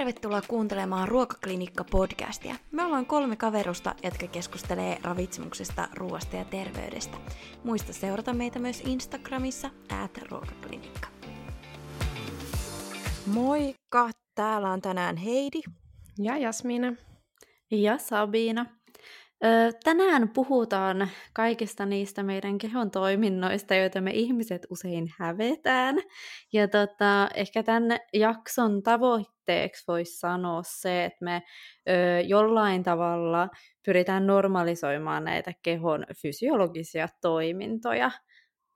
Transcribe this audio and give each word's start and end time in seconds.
tervetuloa 0.00 0.42
kuuntelemaan 0.48 1.08
Ruokaklinikka-podcastia. 1.08 2.54
Me 2.70 2.84
ollaan 2.84 3.06
kolme 3.06 3.36
kaverusta, 3.36 3.94
jotka 4.02 4.26
keskustelee 4.26 4.98
ravitsemuksesta, 5.02 5.88
ruoasta 5.94 6.36
ja 6.36 6.44
terveydestä. 6.44 7.16
Muista 7.64 7.92
seurata 7.92 8.32
meitä 8.32 8.58
myös 8.58 8.80
Instagramissa, 8.80 9.70
at 10.02 10.18
ruokaklinikka. 10.30 11.08
Moikka! 13.26 14.10
Täällä 14.34 14.70
on 14.70 14.80
tänään 14.82 15.16
Heidi. 15.16 15.60
Ja 16.18 16.36
Jasmina. 16.36 16.92
Ja 17.70 17.98
Sabina. 17.98 18.66
Tänään 19.84 20.28
puhutaan 20.28 21.08
kaikista 21.32 21.86
niistä 21.86 22.22
meidän 22.22 22.58
kehon 22.58 22.90
toiminnoista, 22.90 23.74
joita 23.74 24.00
me 24.00 24.10
ihmiset 24.10 24.66
usein 24.70 25.12
hävetään. 25.18 25.96
Ja 26.52 26.68
tota, 26.68 27.28
ehkä 27.34 27.62
tämän 27.62 27.98
jakson 28.12 28.82
tavoitteeksi 29.50 29.84
voisi 29.88 30.18
sanoa 30.18 30.62
se, 30.62 31.04
että 31.04 31.24
me 31.24 31.42
ö, 31.88 32.20
jollain 32.20 32.82
tavalla 32.82 33.48
pyritään 33.84 34.26
normalisoimaan 34.26 35.24
näitä 35.24 35.52
kehon 35.62 36.06
fysiologisia 36.22 37.08
toimintoja. 37.20 38.10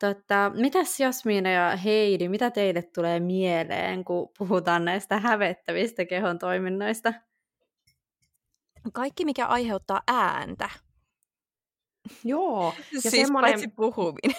Tota, 0.01 0.53
mitäs 0.55 1.01
Jasmiina 1.01 1.51
ja 1.51 1.77
Heidi, 1.77 2.29
mitä 2.29 2.51
teille 2.51 2.83
tulee 2.83 3.21
mieleen, 3.21 4.05
kun 4.05 4.29
puhutaan 4.39 4.85
näistä 4.85 5.19
hävettävistä 5.19 6.05
kehon 6.05 6.39
toiminnoista? 6.39 7.13
Kaikki, 8.93 9.25
mikä 9.25 9.47
aiheuttaa 9.47 10.03
ääntä. 10.09 10.69
Joo. 12.25 12.75
Ja 12.93 13.01
siis 13.01 13.27
semmoinen... 13.27 13.53
paitsi 13.53 13.69
puhuminen. 13.69 14.37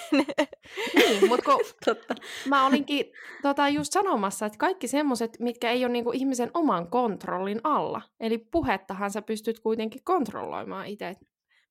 niin, 0.95 1.27
mutta 1.27 1.45
kun 1.45 1.59
Totta. 1.85 2.15
mä 2.49 2.65
olinkin 2.65 3.05
tota, 3.41 3.69
just 3.69 3.93
sanomassa, 3.93 4.45
että 4.45 4.57
kaikki 4.57 4.87
semmoiset, 4.87 5.37
mitkä 5.39 5.71
ei 5.71 5.85
ole 5.85 5.91
niinku 5.91 6.11
ihmisen 6.11 6.51
oman 6.53 6.89
kontrollin 6.89 7.59
alla. 7.63 8.01
Eli 8.19 8.37
puhettahan 8.37 9.11
sä 9.11 9.21
pystyt 9.21 9.59
kuitenkin 9.59 10.03
kontrolloimaan 10.03 10.87
itse, 10.87 11.15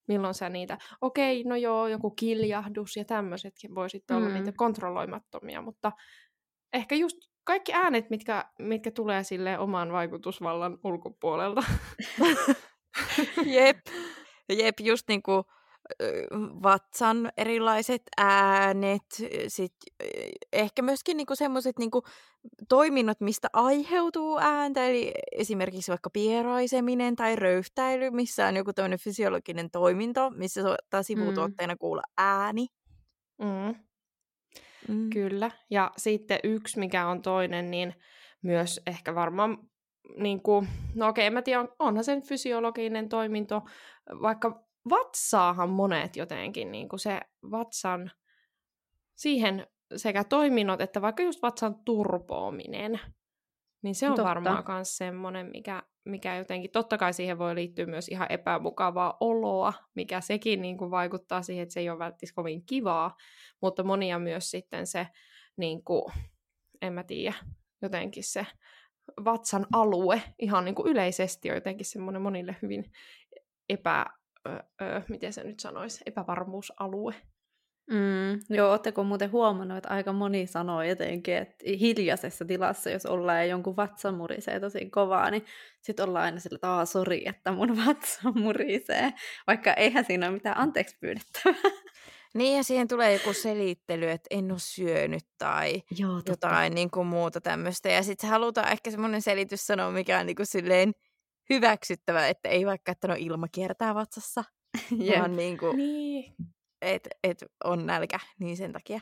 milloin 0.08 0.34
sä 0.34 0.48
niitä, 0.48 0.78
okei, 1.00 1.44
no 1.44 1.56
joo, 1.56 1.88
joku 1.88 2.10
kiljahdus 2.10 2.96
ja 2.96 3.04
tämmöisetkin 3.04 3.74
voi 3.74 3.90
sitten 3.90 4.16
olla 4.16 4.28
mm. 4.28 4.34
niitä 4.34 4.52
kontrolloimattomia, 4.56 5.62
mutta 5.62 5.92
ehkä 6.72 6.94
just 6.94 7.16
kaikki 7.44 7.72
äänet, 7.72 8.10
mitkä, 8.10 8.44
mitkä 8.58 8.90
tulee 8.90 9.24
sille 9.24 9.58
oman 9.58 9.92
vaikutusvallan 9.92 10.78
ulkopuolelta. 10.84 11.64
jep, 13.56 13.76
jep, 14.48 14.80
just 14.80 15.08
niin 15.08 15.22
kuin 15.22 15.44
vatsan 16.62 17.32
erilaiset 17.36 18.02
äänet, 18.16 19.02
sit 19.48 19.74
ehkä 20.52 20.82
myöskin 20.82 21.16
niinku 21.16 21.34
semmoiset 21.36 21.78
niinku 21.78 22.02
toiminnot, 22.68 23.20
mistä 23.20 23.48
aiheutuu 23.52 24.38
ääntä, 24.38 24.86
eli 24.86 25.12
esimerkiksi 25.32 25.90
vaikka 25.90 26.10
pieraiseminen 26.10 27.16
tai 27.16 27.36
röyhtäily, 27.36 28.10
missä 28.10 28.46
on 28.46 28.56
joku 28.56 28.72
tämmöinen 28.72 28.98
fysiologinen 28.98 29.70
toiminto, 29.70 30.30
missä 30.30 30.62
saattaa 30.62 31.02
sivutuotteena 31.02 31.74
mm. 31.74 31.78
kuulla 31.78 32.02
ääni. 32.18 32.66
Mm. 33.38 33.74
Mm. 34.88 35.10
Kyllä, 35.10 35.50
ja 35.70 35.90
sitten 35.96 36.38
yksi, 36.44 36.78
mikä 36.78 37.08
on 37.08 37.22
toinen, 37.22 37.70
niin 37.70 37.94
myös 38.42 38.80
ehkä 38.86 39.14
varmaan, 39.14 39.58
niin 40.16 40.42
kuin, 40.42 40.68
no 40.94 41.08
okei, 41.08 41.28
okay, 41.28 41.34
mä 41.34 41.42
tiedän, 41.42 41.68
onhan 41.78 42.04
sen 42.04 42.22
fysiologinen 42.22 43.08
toiminto, 43.08 43.62
vaikka 44.22 44.64
vatsaahan 44.90 45.70
monet 45.70 46.16
jotenkin, 46.16 46.72
niin 46.72 46.88
kuin 46.88 47.00
se 47.00 47.20
vatsan, 47.50 48.10
siihen 49.14 49.66
sekä 49.96 50.24
toiminnot, 50.24 50.80
että 50.80 51.02
vaikka 51.02 51.22
just 51.22 51.42
vatsan 51.42 51.74
turpoaminen, 51.84 53.00
niin 53.82 53.94
se 53.94 54.06
on 54.06 54.16
Totta. 54.16 54.28
varmaan 54.28 54.64
myös 54.68 54.96
semmoinen, 54.96 55.50
mikä, 55.52 55.82
mikä 56.04 56.36
jotenkin, 56.36 56.70
totta 56.70 56.98
kai 56.98 57.12
siihen 57.12 57.38
voi 57.38 57.54
liittyä 57.54 57.86
myös 57.86 58.08
ihan 58.08 58.26
epämukavaa 58.30 59.16
oloa, 59.20 59.72
mikä 59.94 60.20
sekin 60.20 60.62
niin 60.62 60.78
kuin 60.78 60.90
vaikuttaa 60.90 61.42
siihen, 61.42 61.62
että 61.62 61.72
se 61.72 61.80
ei 61.80 61.90
ole 61.90 61.98
välttämättä 61.98 62.34
kovin 62.34 62.66
kivaa, 62.66 63.16
mutta 63.62 63.82
monia 63.82 64.18
myös 64.18 64.50
sitten 64.50 64.86
se, 64.86 65.06
niin 65.56 65.84
kuin, 65.84 66.12
en 66.82 66.92
mä 66.92 67.02
tiedä, 67.02 67.34
jotenkin 67.82 68.24
se 68.24 68.46
vatsan 69.24 69.66
alue 69.72 70.22
ihan 70.38 70.64
niin 70.64 70.74
kuin 70.74 70.88
yleisesti 70.88 71.50
on 71.50 71.54
jotenkin 71.54 71.86
semmoinen 71.86 72.22
monille 72.22 72.56
hyvin 72.62 72.92
epä, 73.68 74.06
ö, 74.46 75.02
miten 75.08 75.32
se 75.32 75.44
nyt 75.44 75.60
sanoisi, 75.60 76.02
epävarmuusalue. 76.06 77.14
Mm, 77.90 78.56
joo, 78.56 78.70
ootteko 78.70 79.04
muuten 79.04 79.32
huomannut, 79.32 79.78
että 79.78 79.88
aika 79.88 80.12
moni 80.12 80.46
sanoo 80.46 80.82
jotenkin, 80.82 81.36
että 81.36 81.64
hiljaisessa 81.80 82.44
tilassa, 82.44 82.90
jos 82.90 83.06
ollaan 83.06 83.38
ja 83.38 83.44
jonkun 83.44 83.76
vatsa 83.76 84.12
murisee 84.12 84.60
tosi 84.60 84.90
kovaa, 84.90 85.30
niin 85.30 85.44
sitten 85.82 86.08
ollaan 86.08 86.24
aina 86.24 86.40
sillä, 86.40 86.56
että 86.56 86.84
sori, 86.84 87.28
että 87.28 87.52
mun 87.52 87.76
vatsa 87.86 88.32
murisee, 88.34 89.12
vaikka 89.46 89.72
eihän 89.72 90.04
siinä 90.04 90.26
ole 90.26 90.34
mitään 90.34 90.58
anteeksi 90.58 90.96
pyydettävää. 91.00 91.70
Niin, 92.34 92.56
ja 92.56 92.64
siihen 92.64 92.88
tulee 92.88 93.12
joku 93.12 93.32
selittely, 93.32 94.10
että 94.10 94.26
en 94.30 94.50
ole 94.50 94.58
syönyt 94.58 95.24
tai 95.38 95.82
Joo, 95.98 96.22
jotain 96.28 96.74
niin 96.74 96.90
kuin 96.90 97.06
muuta 97.06 97.40
tämmöistä. 97.40 97.88
Ja 97.88 98.02
sitten 98.02 98.30
halutaan 98.30 98.72
ehkä 98.72 98.90
semmoinen 98.90 99.22
selitys 99.22 99.66
sanoa, 99.66 99.90
mikä 99.90 100.18
on 100.18 100.26
niin 100.26 100.36
kuin 100.36 100.46
silleen 100.46 100.92
hyväksyttävä, 101.50 102.28
että 102.28 102.48
ei 102.48 102.66
vaikka, 102.66 102.92
että 102.92 103.08
no 103.08 103.14
ilma 103.18 103.48
kiertää 103.52 103.94
vatsassa, 103.94 104.44
vaan 105.18 105.36
niin 105.36 105.58
kuin, 105.58 105.76
niin. 105.76 106.34
että 106.82 107.10
et 107.24 107.44
on 107.64 107.86
nälkä, 107.86 108.18
niin 108.40 108.56
sen 108.56 108.72
takia. 108.72 109.00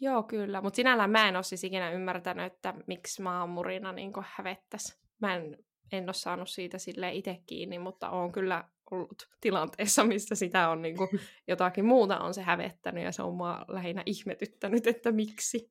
Joo, 0.00 0.22
kyllä. 0.22 0.60
Mutta 0.60 0.76
sinällään 0.76 1.10
mä 1.10 1.28
en 1.28 1.36
ole 1.36 1.42
siis 1.42 1.64
ikinä 1.64 1.90
ymmärtänyt, 1.90 2.52
että 2.52 2.74
miksi 2.86 3.22
maamurina 3.22 3.92
niin 3.92 4.12
hävettäisi. 4.22 4.98
Mä 5.20 5.36
en, 5.36 5.58
en 5.92 6.04
ole 6.04 6.12
saanut 6.12 6.48
siitä 6.48 6.78
sille 6.78 7.12
itse 7.12 7.38
kiinni, 7.46 7.78
mutta 7.78 8.10
on 8.10 8.32
kyllä 8.32 8.64
ollut 8.90 9.28
tilanteessa, 9.40 10.04
missä 10.04 10.34
sitä 10.34 10.68
on 10.68 10.82
niin 10.82 10.96
kuin, 10.96 11.08
jotakin 11.48 11.84
muuta 11.84 12.18
on 12.18 12.34
se 12.34 12.42
hävettänyt 12.42 13.04
ja 13.04 13.12
se 13.12 13.22
on 13.22 13.34
mua 13.34 13.64
lähinnä 13.68 14.02
ihmetyttänyt, 14.06 14.86
että 14.86 15.12
miksi. 15.12 15.70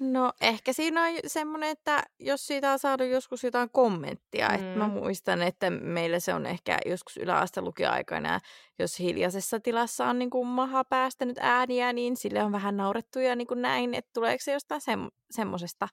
No 0.00 0.32
ehkä 0.40 0.72
siinä 0.72 1.04
on 1.04 1.14
semmoinen, 1.26 1.70
että 1.70 2.02
jos 2.18 2.46
siitä 2.46 2.72
on 2.72 2.78
saanut 2.78 3.08
joskus 3.08 3.44
jotain 3.44 3.70
kommenttia, 3.70 4.48
mm. 4.48 4.54
että 4.54 4.78
mä 4.78 4.88
muistan, 4.88 5.42
että 5.42 5.70
meillä 5.70 6.20
se 6.20 6.34
on 6.34 6.46
ehkä 6.46 6.78
joskus 6.86 7.16
yläastelukioaikana, 7.16 8.40
jos 8.78 8.98
hiljaisessa 8.98 9.60
tilassa 9.60 10.06
on 10.06 10.18
niin 10.18 10.30
kuin 10.30 10.48
maha 10.48 10.84
päästänyt 10.84 11.36
ääniä, 11.40 11.92
niin 11.92 12.16
sille 12.16 12.42
on 12.42 12.52
vähän 12.52 12.76
naurettu 12.76 13.18
ja 13.18 13.36
niin 13.36 13.46
kuin 13.46 13.62
näin, 13.62 13.94
että 13.94 14.10
tuleeko 14.14 14.44
se 14.44 14.52
jostain 14.52 14.80
sem- 14.80 15.12
semmoisesta. 15.30 15.88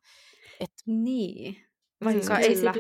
Että... 0.60 0.84
Niin, 0.86 1.58
vaikka 2.04 2.34
mm, 2.34 2.40
ei 2.40 2.56
sillä... 2.56 2.74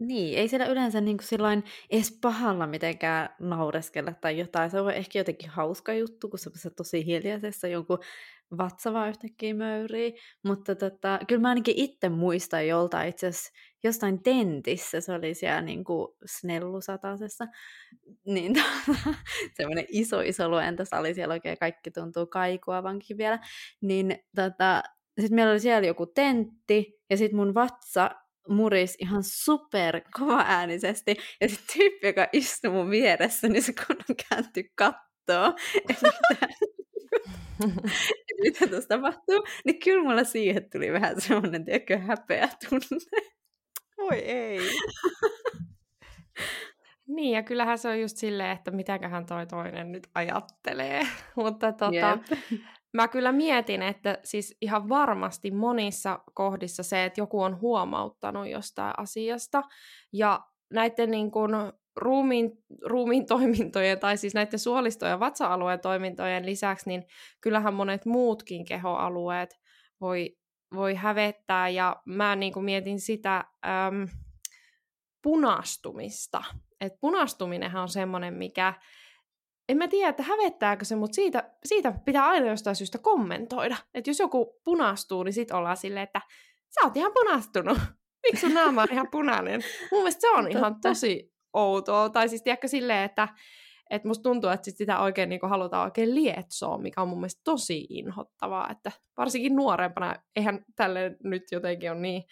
Niin, 0.00 0.38
ei 0.38 0.48
siellä 0.48 0.66
yleensä 0.66 1.00
niin 1.00 1.18
kuin 1.30 1.62
edes 1.90 2.18
pahalla 2.22 2.66
mitenkään 2.66 3.28
naureskella 3.40 4.12
tai 4.12 4.38
jotain. 4.38 4.70
Se 4.70 4.80
on 4.80 4.90
ehkä 4.90 5.18
jotenkin 5.18 5.50
hauska 5.50 5.92
juttu, 5.92 6.28
kun 6.28 6.38
se 6.38 6.50
on 6.68 6.74
tosi 6.76 7.06
hiljaisessa 7.06 7.68
jonkun 7.68 7.98
vatsa 8.58 8.92
vaan 8.92 9.08
yhtäkkiä 9.08 9.54
möyrii. 9.54 10.14
Mutta 10.44 10.74
tota, 10.74 11.18
kyllä 11.28 11.40
mä 11.40 11.48
ainakin 11.48 11.74
itse 11.76 12.08
muistan 12.08 12.66
joltain 12.66 13.08
itse 13.08 13.30
jostain 13.84 14.22
tentissä, 14.22 15.00
se 15.00 15.12
oli 15.12 15.34
siellä 15.34 15.62
niin 15.62 15.84
kuin 15.84 16.08
snellusatasessa, 16.26 17.46
niin 18.24 18.52
tota, 18.54 19.14
semmoinen 19.56 19.84
iso 19.88 20.20
iso 20.20 20.48
luentosali, 20.48 21.14
siellä 21.14 21.32
oikein 21.32 21.58
kaikki 21.58 21.90
tuntuu 21.90 22.26
kaikuavankin 22.26 23.18
vielä, 23.18 23.38
niin 23.80 24.18
tota, 24.36 24.82
sitten 25.20 25.34
meillä 25.34 25.50
oli 25.50 25.60
siellä 25.60 25.86
joku 25.86 26.06
tentti, 26.06 27.00
ja 27.10 27.16
sitten 27.16 27.36
mun 27.36 27.54
vatsa 27.54 28.10
muris 28.48 28.96
ihan 28.98 29.22
super 29.22 30.00
kova 30.18 30.44
äänisesti, 30.46 31.16
ja 31.40 31.48
sitten 31.48 31.76
tyyppi, 31.76 32.06
joka 32.06 32.28
istui 32.32 32.70
mun 32.70 32.90
vieressä, 32.90 33.48
niin 33.48 33.62
se 33.62 33.72
kunnon 33.86 34.16
kääntyi 34.28 34.70
kattoo, 34.74 35.52
että 35.90 36.10
mitä 38.42 38.66
tuossa 38.66 38.88
tapahtuu, 38.88 39.44
niin 39.64 39.78
kyllä 39.84 40.02
mulla 40.02 40.24
siihen 40.24 40.70
tuli 40.72 40.92
vähän 40.92 41.20
semmoinen, 41.20 41.64
tiedätkö, 41.64 41.98
häpeä 41.98 42.48
tunne. 42.68 43.20
Voi 43.96 44.18
ei. 44.18 44.60
Niin, 47.08 47.34
ja 47.34 47.42
kyllähän 47.42 47.78
se 47.78 47.88
on 47.88 48.00
just 48.00 48.16
silleen, 48.16 48.50
että 48.50 48.70
mitäköhän 48.70 49.26
toi 49.26 49.46
toinen 49.46 49.92
nyt 49.92 50.08
ajattelee. 50.14 51.02
Mutta 51.36 51.72
tota, 51.72 52.18
mä 52.92 53.08
kyllä 53.08 53.32
mietin, 53.32 53.82
että 53.82 54.18
siis 54.24 54.56
ihan 54.60 54.88
varmasti 54.88 55.50
monissa 55.50 56.18
kohdissa 56.34 56.82
se, 56.82 57.04
että 57.04 57.20
joku 57.20 57.42
on 57.42 57.60
huomauttanut 57.60 58.48
jostain 58.48 58.94
asiasta, 58.96 59.62
ja 60.12 60.40
näiden 60.74 61.10
niin 61.10 61.30
kuin 61.30 61.50
ruumiin, 61.96 62.50
ruumiin 62.84 63.26
toimintojen, 63.26 64.00
tai 64.00 64.16
siis 64.16 64.34
näiden 64.34 64.58
suolisto- 64.58 65.06
ja 65.06 65.20
vatsa-alueen 65.20 65.80
toimintojen 65.80 66.46
lisäksi, 66.46 66.88
niin 66.88 67.04
kyllähän 67.40 67.74
monet 67.74 68.06
muutkin 68.06 68.64
kehoalueet 68.64 69.60
voi, 70.00 70.36
voi 70.74 70.94
hävettää, 70.94 71.68
ja 71.68 71.96
mä 72.04 72.36
niin 72.36 72.52
kuin 72.52 72.64
mietin 72.64 73.00
sitä 73.00 73.44
äm, 73.66 74.08
punastumista. 75.22 76.44
Et 76.80 76.92
punastuminenhan 77.00 77.82
on 77.82 77.88
semmoinen, 77.88 78.34
mikä, 78.34 78.74
en 79.68 79.76
mä 79.76 79.88
tiedä, 79.88 80.08
että 80.08 80.22
hävettääkö 80.22 80.84
se, 80.84 80.96
mutta 80.96 81.14
siitä, 81.14 81.50
siitä 81.64 81.92
pitää 82.04 82.26
aina 82.26 82.46
jostain 82.46 82.76
syystä 82.76 82.98
kommentoida. 82.98 83.76
Että 83.94 84.10
jos 84.10 84.18
joku 84.18 84.60
punastuu, 84.64 85.22
niin 85.22 85.32
sit 85.32 85.50
ollaan 85.50 85.76
silleen, 85.76 86.04
että 86.04 86.20
sä 86.74 86.80
oot 86.84 86.96
ihan 86.96 87.12
punastunut. 87.14 87.78
miksi 88.26 88.40
sun 88.40 88.54
naama 88.54 88.82
on 88.82 88.88
ihan 88.92 89.08
punainen? 89.10 89.62
Mun 89.90 90.00
mielestä 90.00 90.20
se 90.20 90.30
on 90.30 90.50
ihan 90.50 90.80
tosi 90.80 91.37
outoa. 91.58 92.10
Tai 92.10 92.28
siis 92.28 92.42
tiedätkö 92.42 92.68
silleen, 92.68 93.04
että 93.04 93.28
et 93.90 94.04
musta 94.04 94.22
tuntuu, 94.22 94.50
että 94.50 94.64
sit 94.64 94.76
sitä 94.76 94.98
oikein 94.98 95.28
niin 95.28 95.40
halutaan 95.42 95.84
oikein 95.84 96.14
lietsoa, 96.14 96.78
mikä 96.78 97.02
on 97.02 97.08
mun 97.08 97.18
mielestä 97.18 97.40
tosi 97.44 97.86
inhottavaa. 97.90 98.70
Että 98.70 98.92
varsinkin 99.16 99.56
nuorempana, 99.56 100.14
eihän 100.36 100.64
tälle 100.76 101.16
nyt 101.24 101.42
jotenkin 101.52 101.90
on 101.90 102.02
niin 102.02 102.22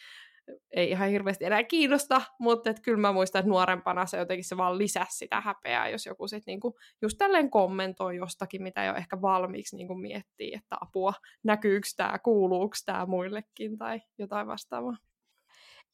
ei 0.71 0.91
ihan 0.91 1.09
hirveästi 1.09 1.45
enää 1.45 1.65
kiinnosta, 1.65 2.23
mutta 2.39 2.71
et 2.71 2.81
kyllä 2.81 2.99
mä 2.99 3.13
muistan, 3.13 3.41
että 3.41 3.49
nuorempana 3.49 4.07
se 4.07 4.19
jotenkin 4.19 4.45
se 4.45 4.57
vaan 4.57 4.79
lisäsi 4.79 5.17
sitä 5.19 5.41
häpeää, 5.41 5.89
jos 5.89 6.07
joku 6.07 6.29
sitten 6.29 6.53
niinku 6.53 6.79
just 7.03 7.19
tälleen 7.19 7.51
kommentoi 7.51 8.17
jostakin, 8.17 8.63
mitä 8.63 8.85
jo 8.85 8.95
ehkä 8.95 9.23
valmiiksi 9.23 9.77
niinku 9.77 9.95
miettii, 9.95 10.55
että 10.55 10.77
apua, 10.81 11.13
näkyykö 11.45 11.89
tämä, 11.97 12.19
kuuluuko 12.19 12.77
tämä 12.87 13.07
muillekin 13.07 13.79
tai 13.79 14.01
jotain 14.19 14.47
vastaavaa. 14.47 14.97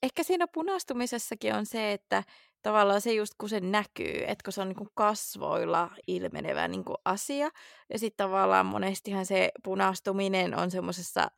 Ehkä 0.02 0.22
siinä 0.22 0.46
punastumisessakin 0.54 1.54
on 1.54 1.66
se, 1.66 1.92
että 1.92 2.22
tavallaan 2.62 3.00
se 3.00 3.12
just 3.12 3.32
kun 3.38 3.48
se 3.48 3.60
näkyy, 3.60 4.24
että 4.26 4.44
kun 4.44 4.52
se 4.52 4.60
on 4.60 4.68
niin 4.68 4.88
kasvoilla 4.94 5.90
ilmenevä 6.06 6.68
niin 6.68 6.84
asia, 7.04 7.48
ja 7.90 7.98
sitten 7.98 8.24
tavallaan 8.26 8.66
monestihan 8.66 9.26
se 9.26 9.50
punastuminen 9.64 10.58
on 10.58 10.70
semmoisessa 10.70 11.30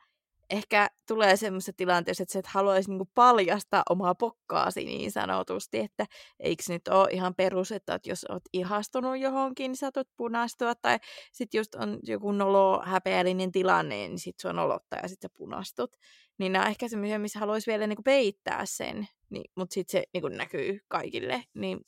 ehkä 0.51 0.91
tulee 1.09 1.37
semmoisessa 1.37 1.73
tilanteessa, 1.77 2.23
että 2.23 2.33
sä 2.33 2.39
et 2.39 2.47
haluaisi 2.47 2.91
niinku 2.91 3.09
paljastaa 3.15 3.83
omaa 3.91 4.15
pokkaasi 4.15 4.85
niin 4.85 5.13
sanotusti, 5.13 5.79
että 5.79 6.07
eikö 6.41 6.63
nyt 6.69 6.89
ole 6.89 7.09
ihan 7.11 7.35
perus, 7.35 7.73
että 7.73 8.01
jos 8.07 8.27
oot 8.29 8.43
ihastunut 8.53 9.19
johonkin, 9.19 9.71
niin 9.71 9.77
saatot 9.77 10.09
punastua, 10.17 10.75
tai 10.75 10.99
sitten 11.33 11.59
just 11.59 11.75
on 11.75 11.99
joku 12.03 12.33
nolo 12.33 12.83
häpeällinen 12.85 13.53
tilanne, 13.53 13.95
niin 13.95 14.19
sit 14.19 14.45
on 14.45 14.57
nolottaa 14.57 14.99
ja 15.03 15.09
sitten 15.09 15.31
sä 15.31 15.35
punastut. 15.39 15.97
Niin 16.39 16.53
nämä 16.53 16.65
on 16.65 16.71
ehkä 16.71 16.89
semmoisia, 16.89 17.19
missä 17.19 17.39
haluaisi 17.39 17.71
vielä 17.71 17.87
niinku 17.87 18.03
peittää 18.03 18.67
sen, 18.67 19.09
niin, 19.35 19.51
mutta 19.57 19.75
sitten 19.75 20.01
se 20.01 20.05
niinku 20.15 20.29
näkyy 20.29 20.79
kaikille, 20.89 21.43
niin 21.55 21.81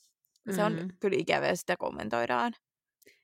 se 0.50 0.64
on 0.64 0.72
mm-hmm. 0.72 0.88
kyllä 1.00 1.16
ikävä, 1.18 1.54
sitä 1.54 1.74
kommentoidaan. 1.78 2.52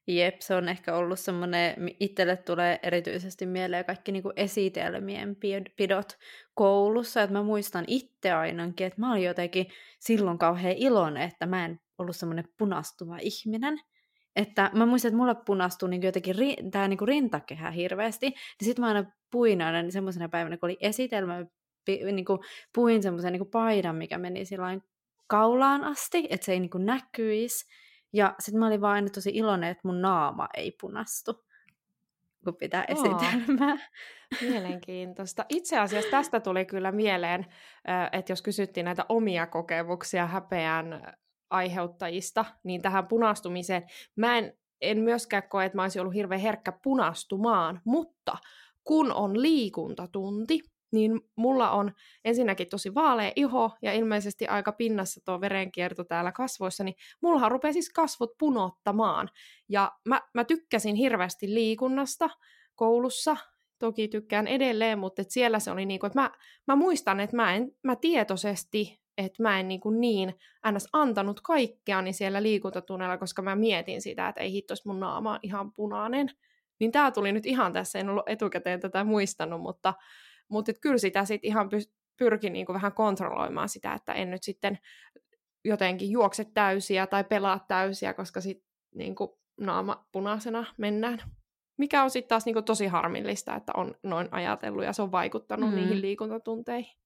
Jep, 0.06 0.40
se 0.40 0.54
on 0.54 0.68
ehkä 0.68 0.96
ollut 0.96 1.18
semmoinen, 1.18 1.74
itselle 2.00 2.36
tulee 2.36 2.78
erityisesti 2.82 3.46
mieleen 3.46 3.84
kaikki 3.84 4.12
niinku 4.12 4.32
esitelmien 4.36 5.36
pidot 5.76 6.18
koulussa, 6.54 7.22
että 7.22 7.32
mä 7.32 7.42
muistan 7.42 7.84
itse 7.86 8.32
ainakin, 8.32 8.86
että 8.86 9.00
mä 9.00 9.12
olin 9.12 9.24
jotenkin 9.24 9.66
silloin 9.98 10.38
kauhean 10.38 10.76
iloinen, 10.76 11.22
että 11.22 11.46
mä 11.46 11.64
en 11.64 11.80
ollut 11.98 12.16
semmoinen 12.16 12.44
punastuva 12.58 13.18
ihminen. 13.20 13.80
Että 14.36 14.70
mä 14.74 14.86
muistan, 14.86 15.08
että 15.08 15.16
mulle 15.16 15.34
punastui 15.46 15.90
niin 15.90 16.02
jotenkin 16.02 16.36
ri, 16.36 16.56
tää 16.70 16.88
niin 16.88 16.98
rintakehä 17.08 17.70
hirveästi, 17.70 18.26
niin 18.26 18.64
sitten 18.64 18.82
mä 18.82 18.88
aina 18.88 19.04
puin 19.30 19.62
aina 19.62 19.82
niin 19.82 19.92
semmoisena 19.92 20.28
päivänä, 20.28 20.56
kun 20.56 20.66
oli 20.66 20.76
esitelmä, 20.80 21.46
niin 21.86 22.24
kuin 22.24 22.38
puin 22.74 23.02
semmoisen 23.02 23.32
niin 23.32 23.50
paidan, 23.50 23.96
mikä 23.96 24.18
meni 24.18 24.44
sillain 24.44 24.82
kaulaan 25.26 25.84
asti, 25.84 26.26
että 26.30 26.46
se 26.46 26.52
ei 26.52 26.60
niin 26.60 26.70
kuin 26.70 26.86
näkyisi. 26.86 27.66
Ja 28.12 28.34
sitten 28.38 28.60
mä 28.60 28.66
olin 28.66 28.80
vaan 28.80 28.94
aina 28.94 29.08
tosi 29.08 29.30
iloinen, 29.34 29.70
että 29.70 29.88
mun 29.88 30.02
naama 30.02 30.48
ei 30.56 30.76
punastu, 30.80 31.44
kun 32.44 32.56
pitää 32.56 32.84
esitelmää. 32.88 33.76
Mielenkiintoista. 34.40 35.44
Itse 35.48 35.78
asiassa 35.78 36.10
tästä 36.10 36.40
tuli 36.40 36.64
kyllä 36.64 36.92
mieleen, 36.92 37.46
että 38.12 38.32
jos 38.32 38.42
kysyttiin 38.42 38.84
näitä 38.84 39.06
omia 39.08 39.46
kokemuksia 39.46 40.26
häpeän 40.26 41.14
aiheuttajista, 41.50 42.44
niin 42.64 42.82
tähän 42.82 43.06
punastumiseen, 43.06 43.82
mä 44.16 44.38
en, 44.38 44.56
en 44.80 44.98
myöskään 44.98 45.42
koe, 45.48 45.64
että 45.64 45.76
mä 45.76 45.82
olisin 45.82 46.00
ollut 46.00 46.14
hirveän 46.14 46.40
herkkä 46.40 46.72
punastumaan, 46.82 47.80
mutta 47.84 48.38
kun 48.84 49.12
on 49.12 49.42
liikuntatunti, 49.42 50.60
niin 50.92 51.20
mulla 51.36 51.70
on 51.70 51.92
ensinnäkin 52.24 52.68
tosi 52.68 52.94
vaalea 52.94 53.32
iho 53.36 53.70
ja 53.82 53.92
ilmeisesti 53.92 54.46
aika 54.46 54.72
pinnassa 54.72 55.20
tuo 55.24 55.40
verenkierto 55.40 56.04
täällä 56.04 56.32
kasvoissa, 56.32 56.84
niin 56.84 56.94
mullahan 57.22 57.50
rupeaa 57.50 57.72
siis 57.72 57.90
kasvot 57.90 58.30
punottamaan. 58.38 59.28
Ja 59.68 59.92
mä, 60.08 60.20
mä 60.34 60.44
tykkäsin 60.44 60.94
hirveästi 60.94 61.54
liikunnasta 61.54 62.30
koulussa, 62.74 63.36
toki 63.78 64.08
tykkään 64.08 64.46
edelleen, 64.46 64.98
mutta 64.98 65.22
et 65.22 65.30
siellä 65.30 65.58
se 65.58 65.70
oli 65.70 65.86
niin 65.86 66.00
kuin, 66.00 66.08
että 66.08 66.20
mä, 66.20 66.30
mä 66.66 66.76
muistan, 66.76 67.20
että 67.20 67.36
mä, 67.36 67.54
en, 67.54 67.70
mä 67.82 67.96
tietoisesti, 67.96 69.02
että 69.18 69.42
mä 69.42 69.60
en 69.60 69.68
niin, 69.68 69.80
niin 69.98 70.34
ns. 70.72 70.88
antanut 70.92 71.40
kaikkeani 71.40 72.12
siellä 72.12 72.42
liikuntatunnella, 72.42 73.18
koska 73.18 73.42
mä 73.42 73.56
mietin 73.56 74.02
sitä, 74.02 74.28
että 74.28 74.40
ei 74.40 74.52
hittos 74.52 74.84
mun 74.84 75.00
naama 75.00 75.38
ihan 75.42 75.72
punainen. 75.72 76.30
Niin 76.80 76.92
tää 76.92 77.10
tuli 77.10 77.32
nyt 77.32 77.46
ihan 77.46 77.72
tässä, 77.72 77.98
en 77.98 78.08
ollut 78.08 78.28
etukäteen 78.28 78.80
tätä 78.80 79.04
muistanut, 79.04 79.60
mutta 79.60 79.94
mutta 80.52 80.72
kyllä 80.80 80.98
sitä 80.98 81.24
sitten 81.24 81.48
ihan 81.48 81.66
py- 81.66 81.92
pyrki 82.18 82.50
niinku 82.50 82.74
vähän 82.74 82.92
kontrolloimaan 82.92 83.68
sitä, 83.68 83.94
että 83.94 84.12
en 84.12 84.30
nyt 84.30 84.42
sitten 84.42 84.78
jotenkin 85.64 86.10
juokse 86.10 86.44
täysiä 86.54 87.06
tai 87.06 87.24
pelaa 87.24 87.64
täysiä, 87.68 88.14
koska 88.14 88.40
sitten 88.40 88.68
niinku 88.94 89.38
naama 89.60 90.06
punaisena 90.12 90.64
mennään. 90.78 91.18
Mikä 91.78 92.02
on 92.02 92.10
sitten 92.10 92.28
taas 92.28 92.46
niinku 92.46 92.62
tosi 92.62 92.86
harmillista, 92.86 93.56
että 93.56 93.72
on 93.76 93.94
noin 94.02 94.28
ajatellut 94.30 94.84
ja 94.84 94.92
se 94.92 95.02
on 95.02 95.12
vaikuttanut 95.12 95.70
mm. 95.70 95.76
niihin 95.76 96.02
liikuntatunteihin. 96.02 96.96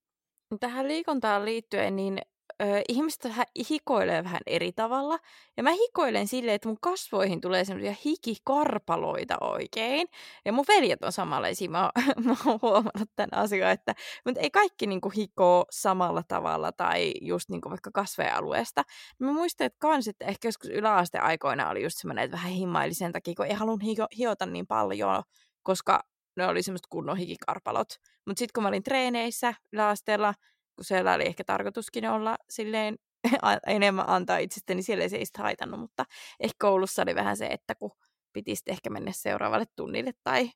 Tähän 0.61 0.89
liikuntaan 0.89 1.45
liittyen, 1.45 1.97
niin 1.97 2.21
ö, 2.63 2.65
ihmiset 2.89 3.33
hikoilee 3.71 4.25
vähän 4.25 4.41
eri 4.47 4.73
tavalla. 4.73 5.19
Ja 5.57 5.63
mä 5.63 5.71
hikoilen 5.71 6.27
silleen, 6.27 6.55
että 6.55 6.69
mun 6.69 6.79
kasvoihin 6.81 7.41
tulee 7.41 7.65
semmoisia 7.65 7.95
hikikarpaloita 8.05 9.37
oikein. 9.41 10.09
Ja 10.45 10.53
mun 10.53 10.65
veljet 10.69 11.05
on 11.05 11.13
samanlaisia. 11.13 11.71
Mä, 11.71 11.91
mä 12.25 12.37
oon 12.47 12.59
huomannut 12.63 13.11
tämän 13.17 13.43
asian, 13.43 13.71
että 13.71 13.95
mutta 14.25 14.41
ei 14.41 14.51
kaikki 14.51 14.87
niinku 14.87 15.11
hikoo 15.11 15.65
samalla 15.71 16.23
tavalla 16.29 16.73
tai 16.73 17.15
just 17.21 17.49
niinku 17.49 17.71
vaikka 17.71 17.91
kasvealueesta. 17.95 18.83
Mä 19.19 19.33
muistan, 19.33 19.67
että 19.67 19.79
kans, 19.79 20.09
että 20.09 20.25
ehkä 20.25 20.49
joskus 20.49 20.71
yläasteaikoina 20.71 21.71
oli 21.71 21.83
just 21.83 21.99
semmoinen, 21.99 22.25
että 22.25 22.37
vähän 22.37 22.53
himmaili 22.53 22.95
sen 22.95 23.13
takia, 23.13 23.35
kun 23.37 23.47
ei 23.47 23.55
halunnut 23.55 23.83
hiota 24.19 24.47
niin 24.47 24.67
paljon, 24.67 25.23
koska 25.63 26.03
ne 26.37 26.47
oli 26.47 26.63
semmoiset 26.63 26.87
kunnon 26.87 27.17
hikikarpalot. 27.17 27.89
Mutta 28.27 28.39
sitten 28.39 28.53
kun 28.55 28.63
mä 28.63 28.69
olin 28.69 28.83
treeneissä 28.83 29.55
yläasteella, 29.73 30.35
kun 30.77 30.85
siellä 30.85 31.15
oli 31.15 31.27
ehkä 31.27 31.45
tarkoituskin 31.45 32.11
olla 32.11 32.37
silleen 32.51 32.97
enemmän 33.67 34.09
antaa 34.09 34.39
itsestäni, 34.39 34.77
niin 34.77 34.85
siellä 34.85 35.09
se 35.09 35.17
ei 35.17 35.25
haitannut, 35.39 35.81
mutta 35.81 36.05
ehkä 36.41 36.57
koulussa 36.59 37.03
oli 37.03 37.15
vähän 37.15 37.37
se, 37.37 37.47
että 37.47 37.75
kun 37.75 37.91
piti 38.33 38.55
ehkä 38.67 38.91
mennä 38.91 39.13
seuraavalle 39.15 39.65
tunnille 39.77 40.13
tai 40.25 40.51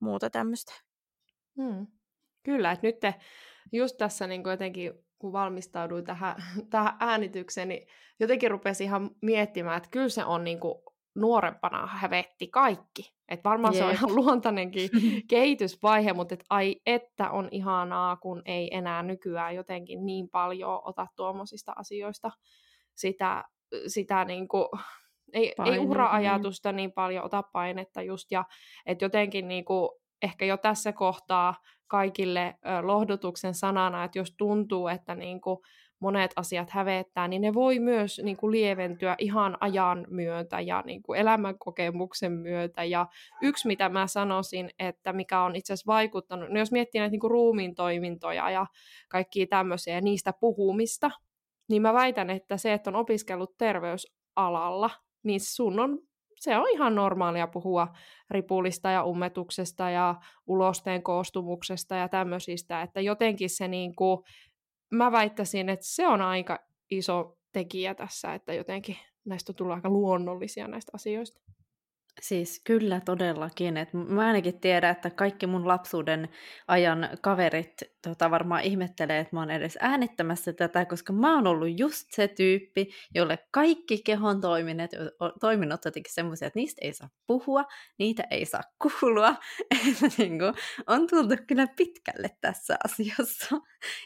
muuta 0.00 0.30
tämmöistä. 0.30 0.72
Hmm. 1.56 1.86
Kyllä, 2.42 2.72
että 2.72 2.86
nyt 2.86 3.00
te, 3.00 3.14
just 3.72 3.96
tässä 3.96 4.26
niin 4.26 4.42
jotenkin, 4.46 4.92
kun 5.18 5.32
valmistauduin 5.32 6.04
tähän, 6.04 6.36
tähän 6.70 6.96
äänitykseen, 7.00 7.68
niin 7.68 7.88
jotenkin 8.20 8.50
rupesin 8.50 8.84
ihan 8.84 9.10
miettimään, 9.22 9.76
että 9.76 9.88
kyllä 9.90 10.08
se 10.08 10.24
on 10.24 10.44
niin 10.44 10.60
kuin 10.60 10.74
nuorempana 11.16 11.86
hävetti 11.86 12.46
kaikki. 12.46 13.14
Et 13.28 13.44
varmaan 13.44 13.74
Jeep. 13.74 13.84
se 13.84 13.88
on 13.88 13.92
ihan 13.92 14.16
luontainenkin 14.24 14.90
kehitysvaihe, 15.30 16.12
mutta 16.12 16.34
et 16.34 16.44
ai 16.50 16.76
että 16.86 17.30
on 17.30 17.48
ihanaa, 17.50 18.16
kun 18.16 18.42
ei 18.44 18.76
enää 18.76 19.02
nykyään 19.02 19.54
jotenkin 19.54 20.06
niin 20.06 20.28
paljon 20.28 20.80
ota 20.84 21.06
tuommoisista 21.16 21.72
asioista 21.76 22.30
sitä, 22.94 23.44
sitä 23.86 24.24
niinku, 24.24 24.70
ei, 25.32 25.54
ei 25.64 25.78
ura-ajatusta 25.78 26.72
niin 26.72 26.92
paljon 26.92 27.24
ota 27.24 27.42
painetta 27.42 28.02
just, 28.02 28.30
ja 28.30 28.44
että 28.86 29.04
jotenkin 29.04 29.48
niinku, 29.48 30.00
ehkä 30.22 30.44
jo 30.44 30.56
tässä 30.56 30.92
kohtaa 30.92 31.54
kaikille 31.86 32.54
ö, 32.66 32.86
lohdutuksen 32.86 33.54
sanana, 33.54 34.04
että 34.04 34.18
jos 34.18 34.34
tuntuu, 34.38 34.88
että 34.88 35.14
niinku, 35.14 35.62
monet 36.00 36.30
asiat 36.36 36.70
hävettää, 36.70 37.28
niin 37.28 37.42
ne 37.42 37.54
voi 37.54 37.78
myös 37.78 38.20
niin 38.24 38.36
kuin 38.36 38.50
lieventyä 38.50 39.14
ihan 39.18 39.56
ajan 39.60 40.06
myötä 40.10 40.60
ja 40.60 40.82
niin 40.86 41.02
kuin 41.02 41.20
elämänkokemuksen 41.20 42.32
myötä. 42.32 42.84
Ja 42.84 43.06
yksi, 43.42 43.66
mitä 43.66 43.88
mä 43.88 44.06
sanoisin, 44.06 44.70
että 44.78 45.12
mikä 45.12 45.40
on 45.40 45.56
itse 45.56 45.72
asiassa 45.72 45.92
vaikuttanut, 45.92 46.48
no 46.48 46.58
jos 46.58 46.72
miettii 46.72 46.98
näitä 46.98 47.10
niin 47.10 47.20
kuin 47.20 47.30
ruumiin 47.30 47.74
toimintoja 47.74 48.50
ja 48.50 48.66
kaikkia 49.08 49.46
tämmöisiä 49.46 49.94
ja 49.94 50.00
niistä 50.00 50.32
puhumista, 50.40 51.10
niin 51.68 51.82
mä 51.82 51.92
väitän, 51.92 52.30
että 52.30 52.56
se, 52.56 52.72
että 52.72 52.90
on 52.90 52.96
opiskellut 52.96 53.56
terveysalalla, 53.58 54.90
niin 55.22 55.40
sun 55.40 55.80
on 55.80 55.98
se 56.36 56.56
on 56.56 56.68
ihan 56.70 56.94
normaalia 56.94 57.46
puhua 57.46 57.88
ripulista 58.30 58.90
ja 58.90 59.04
ummetuksesta 59.04 59.90
ja 59.90 60.14
ulosteen 60.46 61.02
koostumuksesta 61.02 61.96
ja 61.96 62.08
tämmöisistä, 62.08 62.82
että 62.82 63.00
jotenkin 63.00 63.50
se 63.50 63.68
niin 63.68 63.96
kuin 63.96 64.24
mä 64.96 65.12
väittäisin, 65.12 65.68
että 65.68 65.86
se 65.86 66.06
on 66.06 66.20
aika 66.20 66.58
iso 66.90 67.38
tekijä 67.52 67.94
tässä, 67.94 68.34
että 68.34 68.54
jotenkin 68.54 68.96
näistä 69.24 69.52
on 69.52 69.56
tullut 69.56 69.74
aika 69.74 69.90
luonnollisia 69.90 70.68
näistä 70.68 70.92
asioista. 70.94 71.40
Siis 72.20 72.60
kyllä 72.64 73.00
todellakin. 73.04 73.76
Et 73.76 73.92
mä 73.92 74.26
ainakin 74.26 74.60
tiedän, 74.60 74.90
että 74.90 75.10
kaikki 75.10 75.46
mun 75.46 75.68
lapsuuden 75.68 76.28
ajan 76.68 77.08
kaverit 77.20 77.74
tota, 78.02 78.30
varmaan 78.30 78.62
ihmettelee, 78.62 79.18
että 79.18 79.36
mä 79.36 79.40
oon 79.40 79.50
edes 79.50 79.78
äänittämässä 79.80 80.52
tätä, 80.52 80.84
koska 80.84 81.12
mä 81.12 81.34
oon 81.34 81.46
ollut 81.46 81.78
just 81.78 82.06
se 82.10 82.28
tyyppi, 82.28 82.88
jolle 83.14 83.38
kaikki 83.50 84.02
kehon 84.02 84.40
toiminnot, 84.40 84.90
toiminnot 85.40 85.84
jotenkin 85.84 86.14
semmoisia, 86.14 86.46
että 86.46 86.58
niistä 86.58 86.78
ei 86.84 86.92
saa 86.92 87.08
puhua, 87.26 87.64
niitä 87.98 88.24
ei 88.30 88.44
saa 88.44 88.62
kuulua. 89.00 89.34
niin 90.18 90.38
kuin, 90.38 90.54
on 90.86 91.06
tultu 91.06 91.34
kyllä 91.46 91.66
pitkälle 91.76 92.30
tässä 92.40 92.76
asiassa. 92.84 93.56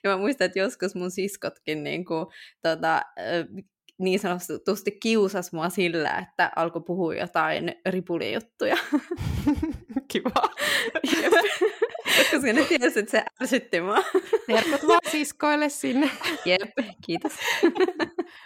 Ja 0.05 0.11
mä 0.11 0.17
muistan, 0.17 0.45
että 0.45 0.59
joskus 0.59 0.95
mun 0.95 1.11
siskotkin 1.11 1.85
niin 1.85 2.05
kuin, 2.05 2.27
tota, 2.63 3.03
niin 4.01 4.19
sanotusti 4.19 4.91
kiusas 4.91 5.53
mua 5.53 5.69
sillä, 5.69 6.19
että 6.19 6.53
alkoi 6.57 6.83
puhua 6.87 7.15
jotain 7.15 7.75
ripulijuttuja. 7.87 8.77
Kiva. 10.13 10.31
Koska 12.31 12.53
ne 12.53 12.65
tiesi, 12.65 12.99
että 12.99 13.11
se 13.11 13.25
ärsytti 13.43 13.81
mua. 13.81 14.03
Terkut 14.47 14.89
vaan 14.89 15.01
siskoille 15.11 15.69
sinne. 15.69 16.11
Jep, 16.45 16.71
kiitos. 17.07 17.33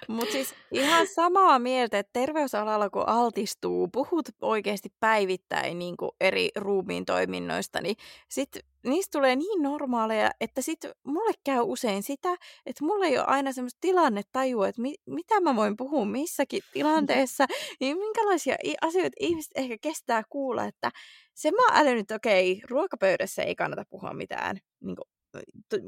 Mutta 0.08 0.32
siis 0.32 0.54
ihan 0.72 1.06
samaa 1.06 1.58
mieltä, 1.58 1.98
että 1.98 2.10
terveysalalla 2.12 2.90
kun 2.90 3.08
altistuu, 3.08 3.88
puhut 3.88 4.28
oikeasti 4.42 4.88
päivittäin 5.00 5.78
niin 5.78 5.94
eri 6.20 6.48
ruumiin 6.56 7.04
toiminnoista, 7.04 7.80
niin 7.80 7.96
sit 8.28 8.58
niistä 8.84 9.18
tulee 9.18 9.36
niin 9.36 9.62
normaaleja, 9.62 10.30
että 10.40 10.62
sit 10.62 10.80
mulle 11.04 11.32
käy 11.44 11.60
usein 11.60 12.02
sitä, 12.02 12.36
että 12.66 12.84
mulla 12.84 13.06
ei 13.06 13.18
ole 13.18 13.26
aina 13.26 13.52
semmoista 13.52 13.78
tilannetajua, 13.80 14.68
että 14.68 14.82
mi- 14.82 15.00
mitä 15.06 15.40
mä 15.40 15.56
voin 15.56 15.76
puhua 15.76 16.04
missäkin 16.04 16.62
tilanteessa, 16.72 17.46
niin 17.80 17.98
minkälaisia 17.98 18.56
asioita 18.82 19.16
ihmiset 19.20 19.52
ehkä 19.54 19.76
kestää 19.80 20.22
kuulla, 20.28 20.64
että 20.64 20.90
se 21.34 21.50
mä 21.50 21.66
oon 21.66 21.76
älynyt, 21.76 22.00
että 22.00 22.14
okei, 22.14 22.60
ruokapöydässä 22.70 23.42
ei 23.42 23.54
kannata 23.54 23.84
puhua 23.90 24.14
mitään 24.14 24.58
niin 24.80 24.96
kuin, 24.96 25.08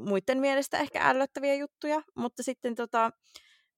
muiden 0.08 0.40
mielestä 0.40 0.78
ehkä 0.78 1.08
ällöttäviä 1.08 1.54
juttuja, 1.54 2.02
mutta 2.14 2.42
sitten 2.42 2.74
tota, 2.74 3.10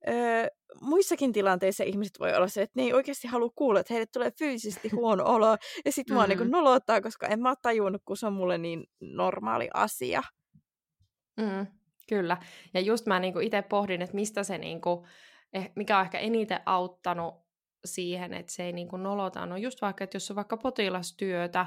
öö, 0.08 0.46
muissakin 0.80 1.32
tilanteissa 1.32 1.84
ihmiset 1.84 2.20
voi 2.20 2.34
olla 2.34 2.48
se, 2.48 2.62
että 2.62 2.80
ne 2.80 2.82
ei 2.82 2.92
oikeasti 2.92 3.28
halua 3.28 3.50
kuulla, 3.54 3.80
että 3.80 3.94
heille 3.94 4.06
tulee 4.06 4.30
fyysisesti 4.38 4.88
huono 4.96 5.24
olo, 5.24 5.56
ja 5.84 5.92
sitten 5.92 6.16
mua 6.16 6.26
mm-hmm. 6.26 6.42
niin 6.42 6.50
nolottaa, 6.50 7.00
koska 7.00 7.26
en 7.26 7.40
mä 7.40 7.48
ole 7.48 7.56
tajunnut, 7.62 8.02
kun 8.04 8.16
se 8.16 8.26
on 8.26 8.32
mulle 8.32 8.58
niin 8.58 8.84
normaali 9.00 9.68
asia. 9.74 10.22
Mm, 11.40 11.66
kyllä. 12.08 12.36
Ja 12.74 12.80
just 12.80 13.06
mä 13.06 13.20
niin 13.20 13.42
itse 13.42 13.62
pohdin, 13.62 14.02
että 14.02 14.14
mistä 14.14 14.42
se, 14.42 14.58
niin 14.58 14.80
kuin, 14.80 15.06
eh, 15.52 15.72
mikä 15.76 15.98
on 15.98 16.04
ehkä 16.04 16.18
eniten 16.18 16.60
auttanut 16.66 17.34
siihen, 17.84 18.34
että 18.34 18.52
se 18.52 18.62
ei 18.64 18.72
niin 18.72 18.88
kuin 18.88 19.02
nolota. 19.02 19.46
No 19.46 19.56
just 19.56 19.82
vaikka, 19.82 20.04
että 20.04 20.16
jos 20.16 20.30
on 20.30 20.36
vaikka 20.36 20.56
potilastyötä 20.56 21.66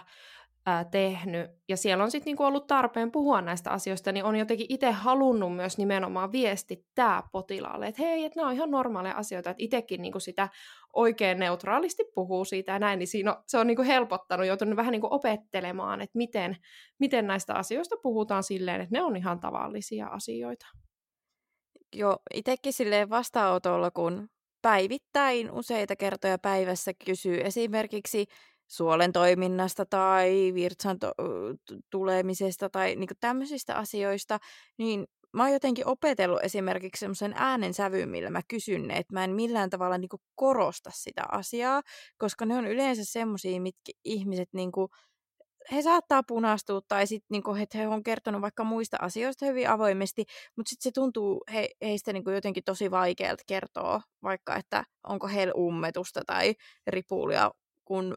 ää, 0.65 0.85
tehnyt, 0.85 1.51
ja 1.69 1.77
siellä 1.77 2.03
on 2.03 2.11
sitten 2.11 2.25
niinku 2.25 2.43
ollut 2.43 2.67
tarpeen 2.67 3.11
puhua 3.11 3.41
näistä 3.41 3.71
asioista, 3.71 4.11
niin 4.11 4.25
on 4.25 4.35
jotenkin 4.35 4.65
itse 4.69 4.91
halunnut 4.91 5.55
myös 5.55 5.77
nimenomaan 5.77 6.31
viestittää 6.31 7.23
potilaalle, 7.31 7.87
että 7.87 8.01
hei, 8.01 8.25
että 8.25 8.39
nämä 8.39 8.47
on 8.47 8.55
ihan 8.55 8.71
normaaleja 8.71 9.15
asioita, 9.15 9.49
että 9.49 9.63
itsekin 9.63 10.01
niinku 10.01 10.19
sitä 10.19 10.49
oikein 10.93 11.39
neutraalisti 11.39 12.03
puhuu 12.15 12.45
siitä 12.45 12.71
ja 12.71 12.79
näin, 12.79 12.99
niin 12.99 13.07
siinä 13.07 13.33
on, 13.33 13.43
se 13.47 13.57
on 13.57 13.67
niinku 13.67 13.83
helpottanut, 13.83 14.45
joutunut 14.45 14.75
vähän 14.75 14.91
niinku 14.91 15.07
opettelemaan, 15.11 16.01
että 16.01 16.17
miten, 16.17 16.57
miten 16.99 17.27
näistä 17.27 17.53
asioista 17.53 17.95
puhutaan 18.03 18.43
silleen, 18.43 18.81
että 18.81 18.95
ne 18.95 19.03
on 19.03 19.15
ihan 19.15 19.39
tavallisia 19.39 20.07
asioita. 20.07 20.65
Joo, 21.95 22.17
itsekin 22.33 22.73
silleen 22.73 23.09
vastaanotolla, 23.09 23.91
kun 23.91 24.29
päivittäin 24.61 25.51
useita 25.51 25.95
kertoja 25.95 26.37
päivässä 26.37 26.91
kysyy 27.05 27.41
esimerkiksi 27.41 28.25
suolen 28.71 29.11
toiminnasta 29.11 29.85
tai 29.85 30.51
virtsan 30.53 30.99
to- 30.99 31.13
tulemisesta 31.89 32.69
tai 32.69 32.95
niin 32.95 33.09
tämmöisistä 33.19 33.75
asioista, 33.75 34.39
niin 34.77 35.05
mä 35.33 35.43
oon 35.43 35.53
jotenkin 35.53 35.87
opetellut 35.87 36.43
esimerkiksi 36.43 36.99
semmoisen 36.99 37.33
äänensävyn, 37.35 38.09
millä 38.09 38.29
mä 38.29 38.41
kysyn 38.47 38.87
ne, 38.87 38.93
että 38.93 39.13
mä 39.13 39.23
en 39.23 39.35
millään 39.35 39.69
tavalla 39.69 39.97
niin 39.97 40.09
korosta 40.35 40.89
sitä 40.93 41.23
asiaa, 41.31 41.81
koska 42.17 42.45
ne 42.45 42.57
on 42.57 42.67
yleensä 42.67 43.05
semmoisia, 43.05 43.61
mitkä 43.61 43.91
ihmiset 44.05 44.49
niin 44.53 44.71
kuin, 44.71 44.87
he 45.71 45.81
saattaa 45.81 46.23
punastua 46.23 46.81
tai 46.87 47.07
sitten 47.07 47.27
niinku, 47.29 47.55
että 47.55 47.77
he 47.77 47.87
on 47.87 48.03
kertonut 48.03 48.41
vaikka 48.41 48.63
muista 48.63 48.97
asioista 49.01 49.45
hyvin 49.45 49.69
avoimesti, 49.69 50.25
mutta 50.57 50.69
sitten 50.69 50.83
se 50.83 50.91
tuntuu 50.93 51.43
he, 51.53 51.69
heistä 51.81 52.13
niinku 52.13 52.29
jotenkin 52.29 52.63
tosi 52.63 52.91
vaikealta 52.91 53.43
kertoa, 53.47 54.01
vaikka 54.23 54.55
että 54.55 54.83
onko 55.07 55.27
heillä 55.27 55.53
ummetusta 55.57 56.21
tai 56.27 56.55
ripulia, 56.87 57.51
kun 57.85 58.15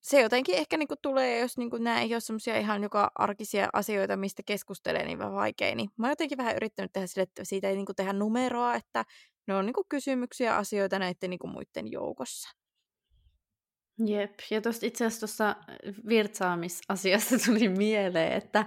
se 0.00 0.20
jotenkin 0.20 0.54
ehkä 0.54 0.76
niinku 0.76 0.94
tulee, 1.02 1.38
jos 1.38 1.58
niinku 1.58 1.76
nämä 1.76 2.00
ei 2.00 2.14
ole 2.14 2.20
semmoisia 2.20 2.58
ihan 2.58 2.82
joka 2.82 3.10
arkisia 3.14 3.68
asioita, 3.72 4.16
mistä 4.16 4.42
keskustelee, 4.46 5.04
niin 5.04 5.18
vähän 5.18 5.32
vaikea. 5.34 5.74
Niin 5.74 5.90
mä 5.96 6.06
oon 6.06 6.12
jotenkin 6.12 6.38
vähän 6.38 6.56
yrittänyt 6.56 6.92
tehdä 6.92 7.06
sille, 7.06 7.22
että 7.22 7.44
siitä 7.44 7.68
ei 7.68 7.76
niinku 7.76 7.94
tehdä 7.94 8.12
numeroa, 8.12 8.74
että 8.74 9.04
ne 9.46 9.54
on 9.54 9.66
niinku 9.66 9.84
kysymyksiä 9.88 10.56
asioita 10.56 10.98
näiden 10.98 11.30
niinku 11.30 11.46
muiden 11.46 11.90
joukossa. 11.90 12.50
Jep, 14.06 14.34
ja 14.50 14.60
tuosta 14.60 14.86
itse 14.86 15.06
asiassa 15.06 15.26
tuossa 15.26 15.56
virtsaamisasiassa 16.08 17.36
tuli 17.46 17.68
mieleen, 17.68 18.32
että 18.32 18.66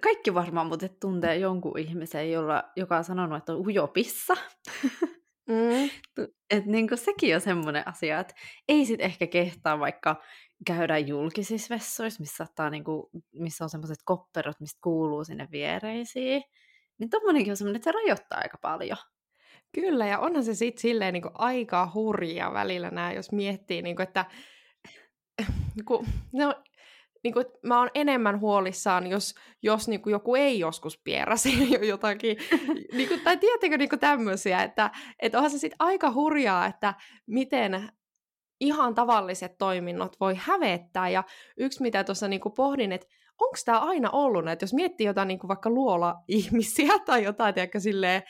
kaikki 0.00 0.34
varmaan 0.34 0.66
muuten 0.66 0.90
tuntee 1.00 1.36
jonkun 1.36 1.78
ihmisen, 1.78 2.32
jolla, 2.32 2.64
joka 2.76 2.96
on 2.96 3.04
sanonut, 3.04 3.38
että 3.38 3.52
on 3.52 3.66
ujopissa. 3.66 4.34
Mm. 5.48 5.90
Et 6.50 6.66
niinku 6.66 6.96
sekin 6.96 7.34
on 7.34 7.40
semmoinen 7.40 7.88
asia, 7.88 8.20
että 8.20 8.34
ei 8.68 8.86
sit 8.86 9.00
ehkä 9.00 9.26
kehtaa 9.26 9.78
vaikka 9.78 10.22
käydä 10.66 10.98
julkisissa 10.98 11.74
vessoissa, 11.74 12.20
missä, 12.20 12.36
saattaa 12.36 12.70
niinku, 12.70 13.10
missä 13.32 13.64
on 13.64 13.70
semmoiset 13.70 13.98
kopperot, 14.04 14.60
mistä 14.60 14.78
kuuluu 14.82 15.24
sinne 15.24 15.48
viereisiin. 15.52 16.42
Niin 16.98 17.10
tommonenkin 17.10 17.52
on 17.52 17.56
semmoinen, 17.56 17.76
että 17.76 17.90
se 17.92 17.92
rajoittaa 17.92 18.38
aika 18.38 18.58
paljon. 18.62 18.98
Kyllä, 19.72 20.06
ja 20.06 20.18
onhan 20.18 20.44
se 20.44 20.54
sitten 20.54 20.80
silleen 20.80 21.12
niin 21.12 21.24
aika 21.34 21.90
hurja 21.94 22.52
välillä 22.52 22.90
nämä, 22.90 23.12
jos 23.12 23.32
miettii, 23.32 23.82
niin 23.82 23.96
kuin, 23.96 24.08
että 24.08 24.24
kun, 25.84 26.06
no, 26.32 26.54
niin 27.28 27.34
kuin, 27.34 27.46
mä 27.62 27.78
oon 27.78 27.90
enemmän 27.94 28.40
huolissaan, 28.40 29.06
jos, 29.06 29.34
jos 29.62 29.88
niin 29.88 30.02
kuin 30.02 30.12
joku 30.12 30.34
ei 30.34 30.58
joskus 30.58 31.00
pierasi 31.04 31.72
jotakin, 31.88 32.36
niin 32.92 33.08
kuin, 33.08 33.20
tai 33.20 33.36
tiedättekö 33.36 33.78
niin 33.78 33.88
kuin 33.88 34.00
tämmöisiä, 34.00 34.62
että, 34.62 34.90
että 35.22 35.38
onhan 35.38 35.50
se 35.50 35.58
sitten 35.58 35.76
aika 35.78 36.12
hurjaa, 36.12 36.66
että 36.66 36.94
miten 37.26 37.88
ihan 38.60 38.94
tavalliset 38.94 39.58
toiminnot 39.58 40.20
voi 40.20 40.34
hävettää, 40.38 41.08
ja 41.08 41.24
yksi 41.56 41.82
mitä 41.82 42.04
tuossa 42.04 42.28
niin 42.28 42.40
pohdin, 42.56 42.92
että 42.92 43.06
onko 43.40 43.56
tämä 43.64 43.78
aina 43.78 44.10
ollut, 44.10 44.48
että 44.48 44.62
jos 44.62 44.74
miettii 44.74 45.06
jotain 45.06 45.28
niin 45.28 45.38
kuin 45.38 45.48
vaikka 45.48 45.70
luola-ihmisiä 45.70 46.98
tai 47.06 47.24
jotain 47.24 47.54
tiedätkö, 47.54 47.80
silleen, 47.80 48.22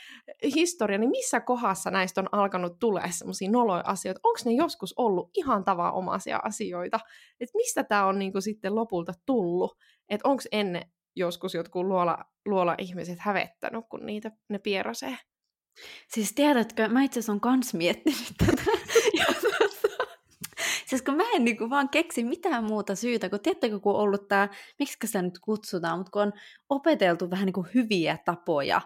historia, 0.54 0.98
niin 0.98 1.10
missä 1.10 1.40
kohdassa 1.40 1.90
näistä 1.90 2.20
on 2.20 2.28
alkanut 2.32 2.78
tulee 2.78 3.10
semmoisia 3.10 3.50
noloja 3.50 3.82
asioita? 3.86 4.20
Onko 4.22 4.38
ne 4.44 4.52
joskus 4.52 4.94
ollut 4.96 5.30
ihan 5.34 5.64
tavanomaisia 5.64 6.40
asioita? 6.44 7.00
Että 7.40 7.56
mistä 7.56 7.84
tämä 7.84 8.06
on 8.06 8.18
niin 8.18 8.32
kuin 8.32 8.42
sitten 8.42 8.74
lopulta 8.74 9.12
tullut? 9.26 9.78
Että 10.08 10.28
onko 10.28 10.42
ennen 10.52 10.82
joskus 11.16 11.54
jotkut 11.54 11.86
luola, 11.86 12.18
luola-ihmiset 12.46 13.18
hävettänyt, 13.18 13.84
kun 13.90 14.06
niitä 14.06 14.30
ne 14.48 14.58
pierasee? 14.58 15.18
Siis 16.08 16.32
tiedätkö, 16.34 16.88
mä 16.88 17.02
itse 17.02 17.20
asiassa 17.20 17.32
olen 17.32 17.40
kans 17.40 17.74
miettinyt 17.74 18.34
tätä. 18.46 18.57
Siis 20.88 21.02
kun 21.02 21.16
mä 21.16 21.23
en 21.35 21.45
niinku 21.45 21.71
vaan 21.71 21.88
keksi 21.88 22.25
mitään 22.25 22.64
muuta 22.64 22.95
syytä, 22.95 23.28
kun 23.28 23.40
tiedättekö, 23.40 23.80
kun 23.80 23.95
on 23.95 24.00
ollut 24.00 24.28
tämä, 24.28 24.49
miksi 24.78 25.07
sitä 25.07 25.23
nyt 25.23 25.38
kutsutaan, 25.38 25.99
mutta 25.99 26.11
kun 26.11 26.23
on 26.23 26.33
opeteltu 26.68 27.30
vähän 27.30 27.47
niinku 27.47 27.66
hyviä 27.75 28.18
tapoja, 28.25 28.80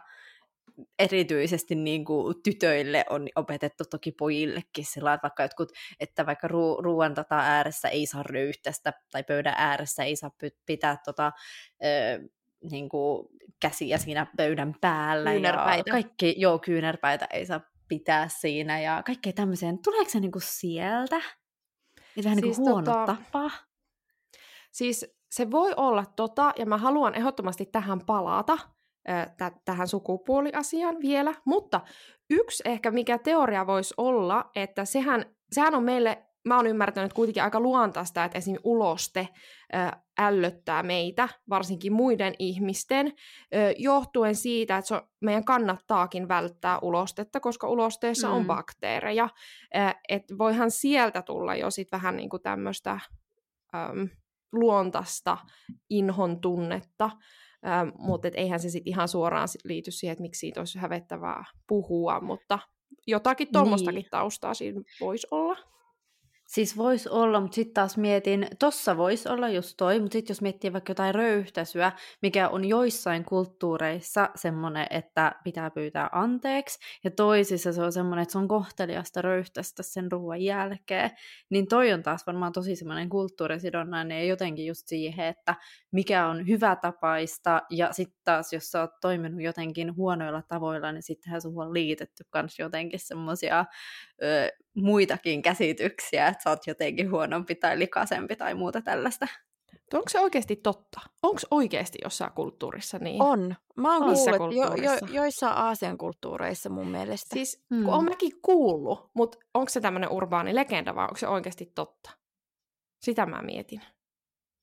erityisesti 0.98 1.74
niin 1.74 2.04
kuin 2.04 2.34
tytöille 2.42 3.04
on 3.10 3.28
opetettu 3.36 3.84
toki 3.90 4.12
pojillekin 4.12 4.84
sillä 4.84 5.14
että 5.14 5.22
vaikka 5.22 5.42
jotkut, 5.42 5.72
että 6.00 6.26
vaikka 6.26 6.48
ru- 6.48 6.82
ruoan 6.82 7.14
tota 7.14 7.38
ääressä 7.38 7.88
ei 7.88 8.06
saa 8.06 8.22
röyhtästä 8.22 8.92
tai 9.10 9.24
pöydän 9.24 9.54
ääressä 9.56 10.04
ei 10.04 10.16
saa 10.16 10.30
pitää 10.66 10.96
tota, 11.04 11.32
ö, 11.84 12.28
niin 12.70 12.88
kuin 12.88 13.28
käsiä 13.60 13.98
siinä 13.98 14.26
pöydän 14.36 14.74
päällä. 14.80 15.30
Kyynärpäitä. 15.30 15.90
Ja 15.90 15.92
kaikki, 15.92 16.34
joo, 16.38 16.58
kyynärpäitä 16.58 17.26
ei 17.32 17.46
saa 17.46 17.60
pitää 17.88 18.28
siinä 18.28 18.80
ja 18.80 19.02
kaikkea 19.06 19.32
tämmöiseen. 19.32 19.78
Tuleeko 19.84 20.10
se 20.10 20.20
niin 20.20 20.32
kuin 20.32 20.42
sieltä? 20.44 21.22
Niin 22.16 22.24
vähän 22.24 22.38
siis 22.38 22.58
niin 22.58 22.64
kuin 22.64 22.68
huono 22.68 22.92
tota, 22.92 23.06
tapa. 23.06 23.50
Siis 24.72 25.06
se 25.30 25.50
voi 25.50 25.74
olla 25.76 26.04
tota, 26.16 26.52
ja 26.58 26.66
mä 26.66 26.76
haluan 26.76 27.14
ehdottomasti 27.14 27.66
tähän 27.66 28.00
palata, 28.06 28.58
t- 29.36 29.64
tähän 29.64 29.88
sukupuoliasiaan 29.88 30.96
vielä, 31.00 31.34
mutta 31.44 31.80
yksi 32.30 32.62
ehkä 32.66 32.90
mikä 32.90 33.18
teoria 33.18 33.66
voisi 33.66 33.94
olla, 33.96 34.50
että 34.54 34.84
sehän, 34.84 35.36
sehän 35.52 35.74
on 35.74 35.84
meille 35.84 36.26
mä 36.44 36.56
oon 36.56 36.66
ymmärtänyt 36.66 37.12
kuitenkin 37.12 37.42
aika 37.42 37.60
luontaista, 37.60 38.24
että 38.24 38.38
esim. 38.38 38.56
uloste 38.64 39.28
ällöttää 40.18 40.82
meitä, 40.82 41.28
varsinkin 41.50 41.92
muiden 41.92 42.34
ihmisten, 42.38 43.12
johtuen 43.78 44.34
siitä, 44.34 44.76
että 44.76 44.88
se 44.88 44.94
on, 44.94 45.02
meidän 45.20 45.44
kannattaakin 45.44 46.28
välttää 46.28 46.78
ulostetta, 46.82 47.40
koska 47.40 47.68
ulosteessa 47.68 48.28
mm. 48.28 48.34
on 48.34 48.46
bakteereja. 48.46 49.28
Että 50.08 50.38
voihan 50.38 50.70
sieltä 50.70 51.22
tulla 51.22 51.54
jo 51.54 51.70
sit 51.70 51.88
vähän 51.92 52.16
niinku 52.16 52.38
tämmöistä 52.38 53.00
luontaista 54.52 55.38
inhon 55.90 56.40
tunnetta, 56.40 57.10
mutta 57.98 58.28
eihän 58.34 58.60
se 58.60 58.70
sitten 58.70 58.90
ihan 58.90 59.08
suoraan 59.08 59.48
liity 59.64 59.90
siihen, 59.90 60.12
että 60.12 60.22
miksi 60.22 60.38
siitä 60.38 60.60
olisi 60.60 60.78
hävettävää 60.78 61.44
puhua, 61.68 62.20
mutta 62.20 62.58
jotakin 63.06 63.48
tuommoistakin 63.52 63.94
niin. 63.94 64.10
taustaa 64.10 64.54
siinä 64.54 64.80
voisi 65.00 65.26
olla. 65.30 65.56
Siis 66.52 66.76
voisi 66.76 67.08
olla, 67.08 67.40
mutta 67.40 67.54
sitten 67.54 67.74
taas 67.74 67.96
mietin, 67.96 68.46
tossa 68.58 68.96
voisi 68.96 69.28
olla 69.28 69.48
just 69.48 69.74
toi, 69.76 70.00
mutta 70.00 70.12
sitten 70.12 70.34
jos 70.34 70.42
miettii 70.42 70.72
vaikka 70.72 70.90
jotain 70.90 71.14
röyhtäisyä, 71.14 71.92
mikä 72.22 72.48
on 72.48 72.64
joissain 72.64 73.24
kulttuureissa 73.24 74.30
semmoinen, 74.34 74.86
että 74.90 75.32
pitää 75.44 75.70
pyytää 75.70 76.08
anteeksi, 76.12 76.78
ja 77.04 77.10
toisissa 77.10 77.72
se 77.72 77.82
on 77.82 77.92
semmoinen, 77.92 78.22
että 78.22 78.32
se 78.32 78.38
on 78.38 78.48
kohteliasta 78.48 79.22
röyhtäistä 79.22 79.82
sen 79.82 80.12
ruoan 80.12 80.42
jälkeen, 80.42 81.10
niin 81.50 81.66
toi 81.68 81.92
on 81.92 82.02
taas 82.02 82.26
varmaan 82.26 82.52
tosi 82.52 82.76
semmoinen 82.76 83.08
kulttuurisidonnainen 83.08 84.18
ja 84.18 84.24
jotenkin 84.24 84.66
just 84.66 84.82
siihen, 84.86 85.26
että 85.26 85.54
mikä 85.92 86.26
on 86.26 86.46
hyvä 86.46 86.76
tapaista, 86.76 87.62
ja 87.70 87.92
sitten 87.92 88.20
taas 88.24 88.52
jos 88.52 88.70
sä 88.70 88.80
oot 88.80 89.00
toiminut 89.00 89.42
jotenkin 89.42 89.96
huonoilla 89.96 90.42
tavoilla, 90.48 90.92
niin 90.92 91.02
sittenhän 91.02 91.42
sun 91.42 91.62
on 91.62 91.74
liitetty 91.74 92.24
kans 92.30 92.58
jotenkin 92.58 93.00
semmoisia 93.00 93.64
muitakin 94.74 95.42
käsityksiä, 95.42 96.28
että 96.28 96.42
sä 96.42 96.50
oot 96.50 96.66
jotenkin 96.66 97.10
huonompi 97.10 97.54
tai 97.54 97.78
likaisempi 97.78 98.36
tai 98.36 98.54
muuta 98.54 98.82
tällaista. 98.82 99.26
Onko 99.94 100.08
se 100.08 100.20
oikeasti 100.20 100.56
totta? 100.56 101.00
Onko 101.22 101.40
oikeasti 101.50 101.98
jossain 102.04 102.32
kulttuurissa 102.32 102.98
niin? 102.98 103.22
On. 103.22 103.54
Mä 103.76 103.96
oon 103.96 104.14
kuullut 104.38 104.54
jo, 104.54 104.74
jo, 104.74 104.92
joissain 105.12 105.56
Aasian 105.56 105.98
kulttuureissa 105.98 106.70
mun 106.70 106.88
mielestä. 106.88 107.34
Siis 107.34 107.64
hmm. 107.74 107.84
kun 107.84 107.94
on 107.94 108.04
mäkin 108.04 108.32
kuullut, 108.42 109.10
mutta 109.14 109.38
onko 109.54 109.68
se 109.68 109.80
tämmöinen 109.80 110.10
urbaani 110.10 110.54
legenda 110.54 110.94
vai 110.94 111.04
onko 111.04 111.16
se 111.16 111.28
oikeasti 111.28 111.72
totta? 111.74 112.10
Sitä 113.02 113.26
mä 113.26 113.42
mietin. 113.42 113.80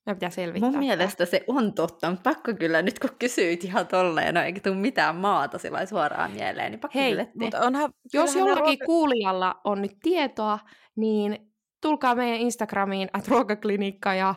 Mä 0.09 0.15
pitää 0.15 0.29
selvittää. 0.29 0.71
Mun 0.71 0.79
mielestä 0.79 1.25
se 1.25 1.43
on 1.47 1.73
totta, 1.73 2.09
mutta 2.09 2.29
pakko 2.29 2.53
kyllä 2.53 2.81
nyt 2.81 2.99
kun 2.99 3.09
kysyit 3.19 3.63
ihan 3.63 3.87
tolleen, 3.87 4.33
no 4.35 4.41
eikä 4.41 4.61
tule 4.61 4.75
mitään 4.75 5.15
maata 5.15 5.57
sillä 5.57 5.85
suoraan 5.85 6.31
mieleen, 6.31 6.71
niin 6.71 6.79
pakko 6.79 6.99
Hei, 6.99 7.11
kyllä 7.11 7.27
mutta 7.39 7.59
onhan, 7.59 7.89
jos 8.13 8.35
jollakin 8.35 8.63
ruoka... 8.63 8.85
kuulijalla 8.85 9.61
on 9.63 9.81
nyt 9.81 9.97
tietoa, 10.03 10.59
niin 10.95 11.51
tulkaa 11.81 12.15
meidän 12.15 12.39
Instagramiin, 12.39 13.09
at 13.13 13.27
ruokaklinikka 13.27 14.13
ja 14.13 14.35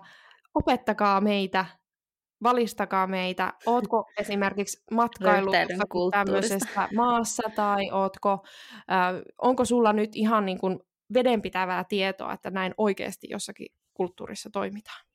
opettakaa 0.55 1.21
meitä, 1.21 1.65
valistakaa 2.43 3.07
meitä. 3.07 3.53
Ootko 3.67 4.05
esimerkiksi 4.21 4.83
matkailu 4.91 5.53
tämmöisestä 6.11 6.89
maassa 6.97 7.43
tai 7.57 7.91
ootko, 7.93 8.45
äh, 8.91 9.23
onko 9.43 9.65
sulla 9.65 9.93
nyt 9.93 10.11
ihan 10.15 10.47
niin 10.47 10.59
kuin 10.59 10.79
vedenpitävää 11.15 11.85
tietoa, 11.89 12.33
että 12.33 12.51
näin 12.51 12.75
oikeasti 12.77 13.27
jossakin 13.31 13.67
kulttuurissa 13.95 14.51
toimitaan? 14.53 15.12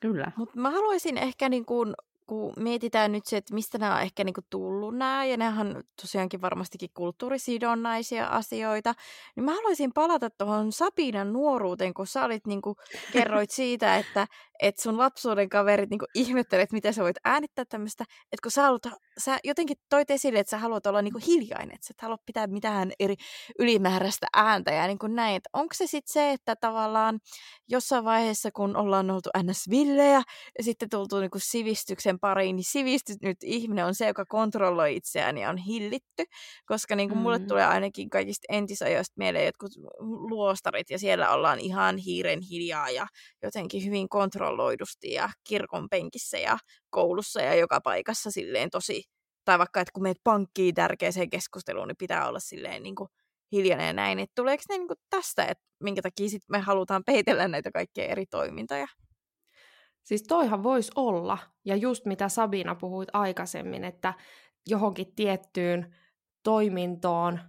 Kyllä. 0.00 0.32
Mutta 0.36 0.60
mä 0.60 0.70
haluaisin 0.70 1.18
ehkä 1.18 1.48
niin 1.48 1.64
kuin 1.64 1.94
kun 2.28 2.52
mietitään 2.56 3.12
nyt 3.12 3.26
se, 3.26 3.36
että 3.36 3.54
mistä 3.54 3.78
nämä 3.78 3.96
on 3.96 4.02
ehkä 4.02 4.24
niinku 4.24 4.40
tullut 4.50 4.96
nämä, 4.96 5.24
ja 5.24 5.36
nehän 5.36 5.76
on 5.76 5.82
tosiaankin 6.00 6.40
varmastikin 6.40 6.90
kulttuurisidonnaisia 6.94 8.26
asioita, 8.26 8.94
niin 9.36 9.44
mä 9.44 9.54
haluaisin 9.54 9.92
palata 9.92 10.30
tuohon 10.30 10.72
Sabinan 10.72 11.32
nuoruuteen, 11.32 11.94
kun 11.94 12.06
sä 12.06 12.24
olit 12.24 12.46
niinku, 12.46 12.76
kerroit 13.12 13.50
siitä, 13.50 13.96
että 13.96 14.26
et 14.62 14.78
sun 14.78 14.98
lapsuuden 14.98 15.48
kaverit 15.48 15.90
niinku 15.90 16.06
ihmettelet, 16.14 16.72
miten 16.72 16.94
sä 16.94 17.02
voit 17.02 17.16
äänittää 17.24 17.64
tämmöistä, 17.64 18.04
että 18.32 18.42
kun 18.42 18.52
sä, 18.52 18.62
haluat, 18.62 18.82
sä 19.18 19.38
jotenkin 19.44 19.76
toit 19.90 20.10
esille, 20.10 20.38
että 20.38 20.50
sä 20.50 20.58
haluat 20.58 20.86
olla 20.86 21.02
niinku 21.02 21.20
hiljainen, 21.26 21.74
että 21.74 21.86
sä 21.86 21.94
et 21.96 22.02
halua 22.02 22.18
pitää 22.26 22.46
mitään 22.46 22.92
eri 23.00 23.14
ylimääräistä 23.58 24.26
ääntä 24.32 24.72
ja 24.72 24.86
niin 24.86 24.98
kuin 24.98 25.14
näin, 25.14 25.36
että 25.36 25.50
onko 25.52 25.74
se 25.74 25.86
sitten 25.86 26.12
se, 26.12 26.32
että 26.32 26.56
tavallaan 26.56 27.20
jossain 27.68 28.04
vaiheessa, 28.04 28.50
kun 28.50 28.76
ollaan 28.76 29.10
oltu 29.10 29.30
ns-villejä 29.42 30.22
ja 30.58 30.64
sitten 30.64 30.90
tultu 30.90 31.20
niinku 31.20 31.38
sivistyksen 31.38 32.17
pariin, 32.18 32.56
niin 32.56 32.64
sivistynyt 32.64 33.36
ihminen 33.42 33.84
on 33.84 33.94
se, 33.94 34.06
joka 34.06 34.24
kontrolloi 34.24 34.96
itseään 34.96 35.38
ja 35.38 35.50
on 35.50 35.56
hillitty, 35.56 36.24
koska 36.66 36.96
niin 36.96 37.08
kuin 37.08 37.18
mm. 37.18 37.22
mulle 37.22 37.38
tulee 37.38 37.64
ainakin 37.64 38.10
kaikista 38.10 38.46
entisajoista 38.48 39.14
mieleen 39.18 39.46
jotkut 39.46 39.72
luostarit 40.00 40.90
ja 40.90 40.98
siellä 40.98 41.30
ollaan 41.30 41.60
ihan 41.60 41.96
hiiren 41.96 42.40
hiljaa 42.40 42.90
ja 42.90 43.06
jotenkin 43.42 43.84
hyvin 43.84 44.08
kontrolloidusti 44.08 45.12
ja 45.12 45.28
kirkon 45.48 45.88
penkissä 45.88 46.38
ja 46.38 46.58
koulussa 46.90 47.40
ja 47.40 47.54
joka 47.54 47.80
paikassa 47.80 48.30
silleen 48.30 48.70
tosi, 48.70 49.02
tai 49.44 49.58
vaikka 49.58 49.80
että 49.80 49.92
kun 49.94 50.02
meet 50.02 50.18
pankkiin 50.24 50.74
tärkeäseen 50.74 51.30
keskusteluun, 51.30 51.88
niin 51.88 51.96
pitää 51.98 52.28
olla 52.28 52.40
silleen 52.40 52.82
niin 52.82 52.94
kuin 52.94 53.08
hiljainen 53.52 53.86
ja 53.86 53.92
näin, 53.92 54.18
että 54.18 54.32
tuleeko 54.34 54.62
ne 54.68 54.78
niin 54.78 54.88
kuin 54.88 54.98
tästä, 55.10 55.44
että 55.44 55.64
minkä 55.82 56.02
takia 56.02 56.28
sit 56.28 56.42
me 56.48 56.58
halutaan 56.58 57.04
peitellä 57.06 57.48
näitä 57.48 57.70
kaikkia 57.70 58.04
eri 58.04 58.26
toimintoja? 58.26 58.86
Siis 60.08 60.22
toihan 60.22 60.62
voisi 60.62 60.92
olla, 60.94 61.38
ja 61.64 61.76
just 61.76 62.06
mitä 62.06 62.28
Sabina 62.28 62.74
puhuit 62.74 63.08
aikaisemmin, 63.12 63.84
että 63.84 64.14
johonkin 64.66 65.14
tiettyyn 65.16 65.94
toimintoon, 66.44 67.40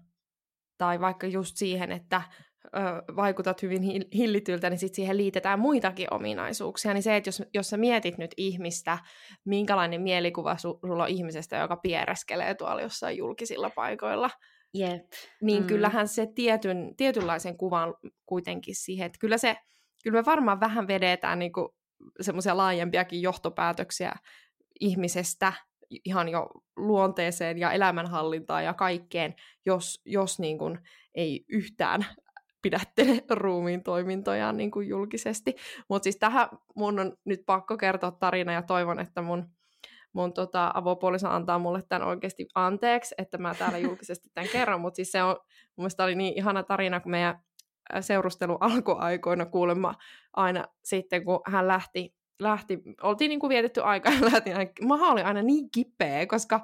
tai 0.78 1.00
vaikka 1.00 1.28
just 1.28 1.58
siihen, 1.58 1.92
että 1.92 2.22
ö, 2.66 2.80
vaikutat 3.16 3.62
hyvin 3.62 3.82
hillityltä, 4.14 4.70
niin 4.70 4.78
sitten 4.78 4.96
siihen 4.96 5.18
liitetään 5.18 5.60
muitakin 5.60 6.14
ominaisuuksia. 6.14 6.94
Niin 6.94 7.04
se, 7.04 7.16
että 7.16 7.28
jos, 7.28 7.44
jos 7.54 7.70
sä 7.70 7.78
mietit 7.78 8.18
nyt 8.18 8.32
ihmistä, 8.38 8.98
minkälainen 9.46 10.02
mielikuva 10.02 10.58
su, 10.58 10.80
sulla 10.86 11.04
on 11.04 11.10
ihmisestä, 11.10 11.58
joka 11.58 11.76
piereskelee 11.78 12.56
tuolla 12.56 12.82
jossain 12.82 13.18
julkisilla 13.18 13.70
paikoilla, 13.70 14.30
Jep. 14.74 15.12
niin 15.42 15.64
mm. 15.64 15.68
kyllähän 15.68 16.08
se 16.08 16.28
tietyn, 16.36 16.96
tietynlaisen 16.98 17.58
kuvan 17.58 17.96
kuitenkin 18.26 18.76
siihen, 18.76 19.06
että 19.06 19.20
kyllä 19.20 19.38
se, 19.38 19.58
kyllä 20.04 20.20
me 20.20 20.26
varmaan 20.26 20.60
vähän 20.60 20.88
vedetään 20.88 21.40
niin 21.40 21.54
kuin 21.54 21.70
semmoisia 22.22 22.58
laajempiakin 22.58 23.22
johtopäätöksiä 23.22 24.12
ihmisestä 24.80 25.54
ihan 26.06 26.30
jo 26.30 26.50
luonteeseen 26.78 27.58
ja 27.58 27.72
elämänhallintaan 27.72 28.64
ja 28.64 28.74
kaikkeen, 28.74 29.36
jos, 29.66 30.02
jos 30.06 30.40
niin 30.40 30.58
kuin 30.58 30.80
ei 31.16 31.46
yhtään 31.50 32.06
pidättele 32.62 33.24
ruumiin 33.30 33.84
toimintoja 33.84 34.52
niin 34.52 34.72
kuin 34.72 34.88
julkisesti. 34.88 35.56
Mutta 35.90 36.04
siis 36.04 36.18
tähän 36.18 36.50
mun 36.76 37.00
on 37.00 37.18
nyt 37.26 37.42
pakko 37.46 37.78
kertoa 37.78 38.12
tarina 38.12 38.54
ja 38.54 38.62
toivon, 38.62 39.00
että 39.00 39.22
mun, 39.22 39.50
mun 40.14 40.34
tota, 40.34 40.72
avopuoliso 40.74 41.30
antaa 41.30 41.60
mulle 41.60 41.82
tämän 41.90 42.08
oikeasti 42.08 42.48
anteeksi, 42.56 43.16
että 43.18 43.38
mä 43.38 43.56
täällä 43.56 43.78
julkisesti 43.78 44.30
tämän 44.34 44.50
kerron, 44.50 44.82
mutta 44.82 44.96
siis 44.96 45.12
se 45.12 45.24
on, 45.24 45.36
mun 45.76 45.90
oli 46.04 46.16
niin 46.16 46.38
ihana 46.38 46.64
tarina, 46.64 47.00
kun 47.00 47.12
meidän 47.12 47.40
seurustelu 48.02 48.54
alkuaikoina 48.60 49.46
kuulemma 49.46 49.96
aina 50.34 50.66
sitten, 50.84 51.26
kun 51.26 51.42
hän 51.46 51.68
lähti, 51.68 52.16
lähti 52.40 52.82
oltiin 53.04 53.30
niin 53.30 53.40
kuin 53.40 53.50
vietetty 53.50 53.82
aika 53.82 54.12
ja 54.12 54.22
lähti, 54.22 54.50
maha 54.82 55.08
oli 55.08 55.22
aina 55.22 55.42
niin 55.42 55.72
kipeä, 55.72 56.26
koska 56.26 56.62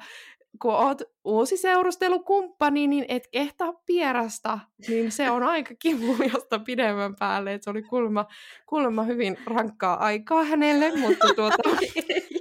kun 0.62 0.74
oot 0.74 1.02
uusi 1.24 1.58
seurustelukumppani, 1.58 2.88
niin 2.88 3.06
et 3.08 3.28
kehtaa 3.32 3.74
pierasta, 3.86 4.60
niin 4.88 5.12
se 5.12 5.30
on 5.30 5.44
aika 5.44 5.76
kivuliasta 5.80 6.60
pidemmän 6.66 7.16
päälle. 7.16 7.54
Et 7.54 7.64
se 7.64 7.70
oli 7.70 7.82
kuulemma, 7.82 8.26
kuulemma 8.66 9.04
hyvin 9.04 9.38
rankkaa 9.46 10.06
aikaa 10.06 10.44
hänelle, 10.44 10.92
mutta 10.96 11.28
tuota... 11.36 11.70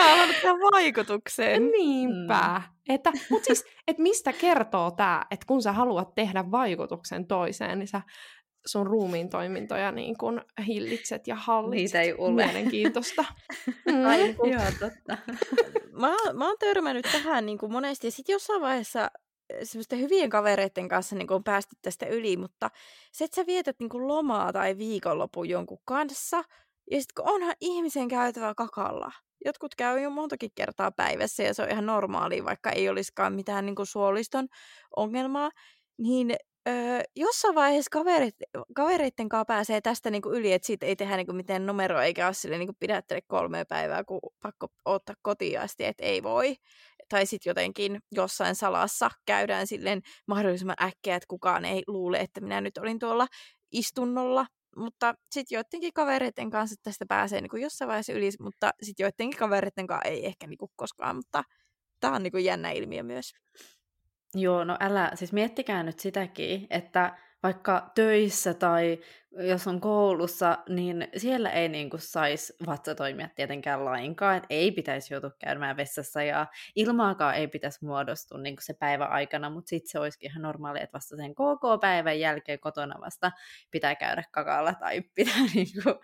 Hän 0.00 0.14
on 0.14 0.24
ollut 0.24 0.36
tämän 0.42 0.60
vaikutukseen. 0.72 1.70
Niinpä. 1.70 2.62
Mm. 2.64 2.94
Että, 2.94 3.12
mutta 3.30 3.46
siis, 3.46 3.64
että 3.88 4.02
mistä 4.02 4.32
kertoo 4.32 4.90
tämä, 4.90 5.26
että 5.30 5.46
kun 5.46 5.62
sä 5.62 5.72
haluat 5.72 6.14
tehdä 6.14 6.50
vaikutuksen 6.50 7.26
toiseen, 7.26 7.78
niin 7.78 7.88
sä 7.88 8.02
sun 8.66 8.86
ruumiin 8.86 9.30
toimintoja 9.30 9.92
niin 9.92 10.18
kun 10.18 10.42
hillitset 10.66 11.26
ja 11.26 11.34
hallitset. 11.34 11.82
Niitä 11.82 12.00
ei 12.00 12.14
ole. 12.18 12.44
Mielenkiintoista. 12.44 13.24
mm. 13.86 14.06
Ai, 14.06 14.36
joo, 14.50 14.62
totta. 14.78 15.18
mä, 16.00 16.16
mä 16.32 16.46
oon 16.46 16.56
törmännyt 16.58 17.06
tähän 17.12 17.46
niin 17.46 17.58
kuin 17.58 17.72
monesti. 17.72 18.06
Ja 18.06 18.10
sitten 18.10 18.32
jossain 18.32 18.60
vaiheessa 18.60 19.10
eh, 19.50 19.60
semmoisten 19.62 20.00
hyvien 20.00 20.30
kavereiden 20.30 20.88
kanssa 20.88 21.16
niin 21.16 21.32
on 21.32 21.44
päästy 21.44 21.76
tästä 21.82 22.06
yli, 22.06 22.36
mutta 22.36 22.70
se, 23.12 23.24
että 23.24 23.34
sä 23.34 23.46
vietät 23.46 23.76
niin 23.80 23.90
kuin 23.90 24.08
lomaa 24.08 24.52
tai 24.52 24.78
viikonlopun 24.78 25.48
jonkun 25.48 25.82
kanssa, 25.84 26.36
ja 26.90 27.00
sitten 27.00 27.24
kun 27.24 27.34
onhan 27.34 27.54
ihmisen 27.60 28.08
käytävä 28.08 28.54
kakalla, 28.54 29.12
jotkut 29.44 29.74
käy 29.74 30.00
jo 30.00 30.10
montakin 30.10 30.50
kertaa 30.54 30.90
päivässä 30.92 31.42
ja 31.42 31.54
se 31.54 31.62
on 31.62 31.70
ihan 31.70 31.86
normaalia, 31.86 32.44
vaikka 32.44 32.70
ei 32.70 32.88
olisikaan 32.88 33.34
mitään 33.34 33.66
niin 33.66 33.76
kuin 33.76 33.86
suoliston 33.86 34.48
ongelmaa, 34.96 35.50
niin 35.98 36.36
öö, 36.68 37.00
jossain 37.16 37.54
vaiheessa 37.54 37.88
kaverit, 37.92 38.34
kavereitten 38.74 39.28
kanssa 39.28 39.44
pääsee 39.44 39.80
tästä 39.80 40.10
niin 40.10 40.22
kuin 40.22 40.34
yli, 40.34 40.52
että 40.52 40.66
siitä 40.66 40.86
ei 40.86 40.96
tehdä 40.96 41.16
niin 41.16 41.26
kuin 41.26 41.36
mitään 41.36 41.66
numeroa 41.66 42.04
eikä 42.04 42.26
ole 42.26 42.34
sille 42.34 42.58
niin 42.58 42.76
pidättele 42.80 43.20
kolme 43.26 43.64
päivää, 43.64 44.04
kun 44.04 44.20
pakko 44.42 44.68
ottaa 44.84 45.14
kotiin 45.22 45.60
asti, 45.60 45.84
että 45.84 46.04
ei 46.04 46.22
voi. 46.22 46.56
tai 47.08 47.26
sitten 47.26 47.50
jotenkin 47.50 47.98
jossain 48.12 48.54
salassa 48.54 49.10
käydään 49.26 49.66
silleen 49.66 50.02
mahdollisimman 50.26 50.76
äkkiä, 50.82 51.16
että 51.16 51.26
kukaan 51.28 51.64
ei 51.64 51.82
luule, 51.86 52.20
että 52.20 52.40
minä 52.40 52.60
nyt 52.60 52.78
olin 52.78 52.98
tuolla 52.98 53.26
istunnolla. 53.72 54.46
Mutta 54.76 55.14
sitten 55.30 55.56
joidenkin 55.56 55.92
kavereiden 55.92 56.50
kanssa 56.50 56.76
tästä 56.82 57.06
pääsee 57.08 57.40
niin 57.40 57.50
kuin 57.50 57.62
jossain 57.62 57.88
vaiheessa 57.88 58.12
yli, 58.12 58.30
mutta 58.40 58.70
sitten 58.82 59.04
joidenkin 59.04 59.38
kavereiden 59.38 59.86
kanssa 59.86 60.08
ei 60.08 60.26
ehkä 60.26 60.46
niin 60.46 60.58
kuin 60.58 60.70
koskaan, 60.76 61.16
mutta 61.16 61.42
tämä 62.00 62.14
on 62.14 62.22
niin 62.22 62.32
kuin 62.32 62.44
jännä 62.44 62.70
ilmiö 62.70 63.02
myös. 63.02 63.32
Joo, 64.34 64.64
no 64.64 64.76
älä, 64.80 65.12
siis 65.14 65.32
miettikää 65.32 65.82
nyt 65.82 65.98
sitäkin, 65.98 66.66
että 66.70 67.18
vaikka 67.42 67.90
töissä 67.94 68.54
tai 68.54 68.98
jos 69.30 69.66
on 69.66 69.80
koulussa, 69.80 70.58
niin 70.68 71.08
siellä 71.16 71.50
ei 71.50 71.68
niin 71.68 71.90
kuin 71.90 72.00
saisi 72.00 72.52
vatsatoimia 72.66 73.28
tietenkään 73.34 73.84
lainkaan, 73.84 74.36
että 74.36 74.46
ei 74.50 74.72
pitäisi 74.72 75.14
joutua 75.14 75.30
käymään 75.38 75.76
vessassa 75.76 76.22
ja 76.22 76.46
ilmaakaan 76.76 77.34
ei 77.34 77.48
pitäisi 77.48 77.84
muodostua 77.84 78.38
niin 78.38 78.56
kuin 78.56 78.64
se 78.64 78.74
päivä 78.74 79.04
aikana, 79.04 79.50
mutta 79.50 79.68
sitten 79.68 79.90
se 79.90 79.98
olisikin 79.98 80.30
ihan 80.30 80.42
normaali, 80.42 80.78
että 80.82 80.94
vasta 80.94 81.16
sen 81.16 81.34
koko 81.34 81.78
päivän 81.78 82.20
jälkeen 82.20 82.60
kotona 82.60 83.00
vasta 83.00 83.32
pitää 83.70 83.94
käydä 83.94 84.24
kakalla 84.30 84.74
tai 84.74 85.00
pitää 85.14 85.42
niin 85.54 85.68
kuin 85.82 85.94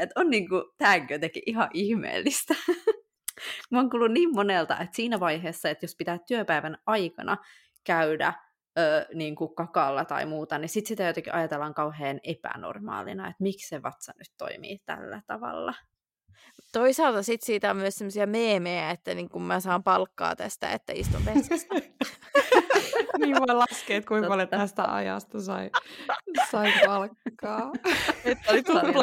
että 0.00 0.20
on 0.20 0.30
niin 0.30 0.48
kuin, 0.48 0.62
tämäkin 0.78 1.14
jotenkin 1.14 1.42
ihan 1.46 1.68
ihmeellistä. 1.74 2.54
Mä 3.70 3.78
oon 3.78 3.90
kuullut 3.90 4.12
niin 4.12 4.34
monelta, 4.34 4.78
että 4.78 4.96
siinä 4.96 5.20
vaiheessa, 5.20 5.70
että 5.70 5.84
jos 5.84 5.96
pitää 5.96 6.18
työpäivän 6.26 6.78
aikana 6.86 7.36
käydä 7.84 8.34
ö, 8.78 9.06
niin 9.14 9.36
kuin 9.36 9.54
kakalla 9.54 10.04
tai 10.04 10.26
muuta, 10.26 10.58
niin 10.58 10.68
sitten 10.68 10.88
sitä 10.88 11.04
jotenkin 11.04 11.34
ajatellaan 11.34 11.74
kauhean 11.74 12.20
epänormaalina, 12.22 13.28
että 13.28 13.42
miksi 13.42 13.68
se 13.68 13.82
vatsa 13.82 14.12
nyt 14.18 14.32
toimii 14.38 14.78
tällä 14.86 15.22
tavalla. 15.26 15.74
Toisaalta 16.72 17.22
sit 17.22 17.42
siitä 17.42 17.70
on 17.70 17.76
myös 17.76 17.96
sellaisia 17.96 18.26
meemejä, 18.26 18.90
että 18.90 19.14
niin 19.14 19.28
kun 19.28 19.42
mä 19.42 19.60
saan 19.60 19.82
palkkaa 19.82 20.36
tästä, 20.36 20.70
että 20.70 20.92
istun 20.96 21.24
vessassa. 21.24 21.74
niin 23.18 23.36
voi 23.36 23.54
laskea, 23.54 23.96
että 23.96 24.08
kuinka 24.08 24.28
paljon 24.28 24.48
tästä 24.48 24.94
ajasta 24.94 25.40
sai, 25.40 25.70
sai 26.50 26.72
palkkaa. 26.86 27.72
että 28.24 28.52
oli 28.52 28.62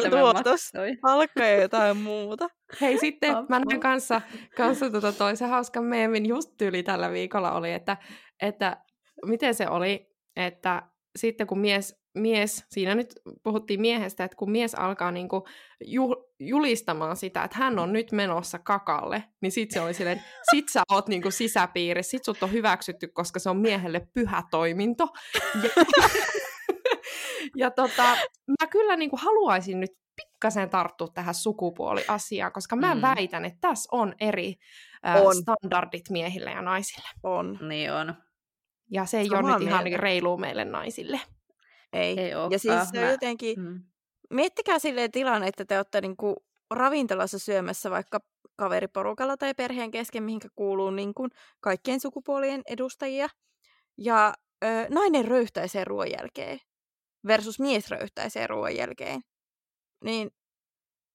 tuotos, 0.10 0.72
palkka 1.02 1.44
ja 1.44 1.62
jotain 1.62 1.98
muuta. 1.98 2.50
Hei 2.82 2.98
sitten, 2.98 3.32
mä 3.50 3.60
näin 3.60 3.80
kanssa, 3.80 4.22
kanssa 4.58 4.90
tota 4.90 5.12
toisen 5.12 5.50
hauskan 5.50 5.84
meemin 5.84 6.26
just 6.26 6.62
yli 6.62 6.84
tällä 6.84 7.12
viikolla 7.12 7.52
oli, 7.52 7.72
että, 7.72 7.98
että 8.42 8.78
miten 9.26 9.56
se 9.56 9.70
oli, 9.70 10.16
että 10.36 10.84
sitten 11.16 11.48
kun 11.48 11.60
mies, 11.60 11.96
mies, 12.16 12.66
siinä 12.70 12.96
nyt 12.96 13.14
puhuttiin 13.44 13.82
miehestä, 13.82 14.24
että 14.24 14.38
kun 14.38 14.52
mies 14.52 14.76
alkaa 14.76 15.12
niinku 15.12 15.48
ju, 15.86 16.32
julistamaan 16.40 17.18
sitä, 17.18 17.44
että 17.44 17.58
hän 17.58 17.80
on 17.80 17.94
nyt 17.94 18.12
menossa 18.12 18.60
kakalle, 18.60 19.24
niin 19.42 19.52
sitten 19.52 19.74
se 19.74 19.86
oli 19.86 19.94
silleen, 19.94 20.18
että 20.18 20.30
sit 20.52 20.70
sä 20.70 20.84
oot 20.92 21.08
niinku 21.08 21.32
sisäpiirissä, 21.32 22.12
sit 22.12 22.26
sut 22.26 22.44
on 22.44 22.52
hyväksytty, 22.52 23.08
koska 23.08 23.40
se 23.40 23.50
on 23.50 23.58
miehelle 23.58 24.08
pyhä 24.14 24.44
toiminto. 24.52 25.08
Ja, 25.64 25.70
ja 27.62 27.72
tota, 27.72 28.04
mä 28.48 28.68
kyllä 28.70 28.96
niinku 28.96 29.18
haluaisin 29.18 29.80
nyt 29.80 29.92
pikkasen 30.16 30.70
tarttua 30.70 31.08
tähän 31.08 31.36
sukupuoliasiaan, 31.36 32.52
koska 32.52 32.76
mä 32.76 32.96
mm. 32.96 33.02
väitän, 33.02 33.46
että 33.46 33.58
tässä 33.62 33.90
on 33.92 34.16
eri 34.20 34.56
äh, 35.08 35.22
on. 35.22 35.36
standardit 35.36 36.10
miehille 36.10 36.52
ja 36.52 36.62
naisille. 36.62 37.10
On. 37.24 37.60
Niin 37.70 37.92
on. 37.94 38.16
Ja 38.92 39.06
se 39.06 39.20
ei 39.20 39.28
Samaa 39.28 39.40
ole 39.40 39.52
nyt 39.52 39.60
mieltä. 39.60 39.88
ihan 39.88 40.00
reilu 40.00 40.38
meille 40.38 40.66
naisille. 40.66 41.22
Ei. 41.94 42.20
ei 42.20 42.30
ja 42.30 42.60
siis 42.60 42.90
se 42.92 43.06
on 43.06 43.12
jotenkin, 43.12 43.60
mm. 43.60 43.84
miettikää 44.30 44.80
silleen 44.80 45.12
tilanne, 45.12 45.48
että 45.48 45.66
te 45.66 45.78
olette 45.78 46.02
niinku 46.02 46.36
ravintolassa 46.72 47.40
syömässä 47.40 47.92
vaikka 47.92 48.20
kaveriporukalla 48.56 49.38
tai 49.38 49.54
perheen 49.54 49.92
kesken, 49.92 50.24
mihinkä 50.24 50.48
kuuluu 50.56 50.90
niinku 50.90 51.28
kaikkien 51.60 52.00
sukupuolien 52.00 52.62
edustajia. 52.66 53.30
Ja 53.98 54.34
ö, 54.64 54.68
nainen 54.90 55.26
röyhtäisee 55.26 55.84
ruoan 55.84 56.12
jälkeen 56.12 56.60
versus 57.28 57.60
mies 57.60 57.90
röyhtäisee 57.90 58.48
ruoan 58.48 58.76
jälkeen. 58.76 59.22
Niin 60.04 60.32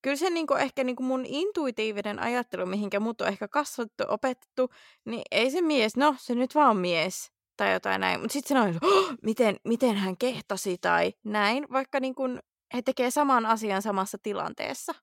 kyllä 0.02 0.16
se 0.16 0.30
niinku 0.30 0.54
ehkä 0.54 0.85
niinku 0.85 1.02
mun 1.02 1.24
intuitiivinen 1.26 2.18
ajattelu, 2.18 2.66
mihinkä 2.66 3.00
mut 3.00 3.20
on 3.20 3.28
ehkä 3.28 3.48
kasvattu, 3.48 4.04
opetettu, 4.09 4.70
niin 5.04 5.22
ei 5.30 5.50
se 5.50 5.61
mies, 5.61 5.96
no 5.96 6.14
se 6.18 6.35
nyt 6.35 6.54
vaan 6.54 6.76
mies 6.76 7.33
tai 7.61 7.73
jotain 7.73 8.01
näin. 8.01 8.20
Mutta 8.20 8.33
sitten 8.33 8.57
se 8.57 8.68
on, 8.68 8.92
oh, 8.92 9.14
miten, 9.23 9.57
miten 9.64 9.96
hän 9.96 10.16
kehtasi 10.16 10.79
tai 10.81 11.12
näin, 11.25 11.66
vaikka 11.73 12.01
niin 12.01 12.14
kun 12.14 12.40
he 12.75 12.83
tekee 12.83 13.11
saman 13.11 13.46
asian 13.46 13.83
samassa 13.83 14.18
tilanteessa. 14.23 14.94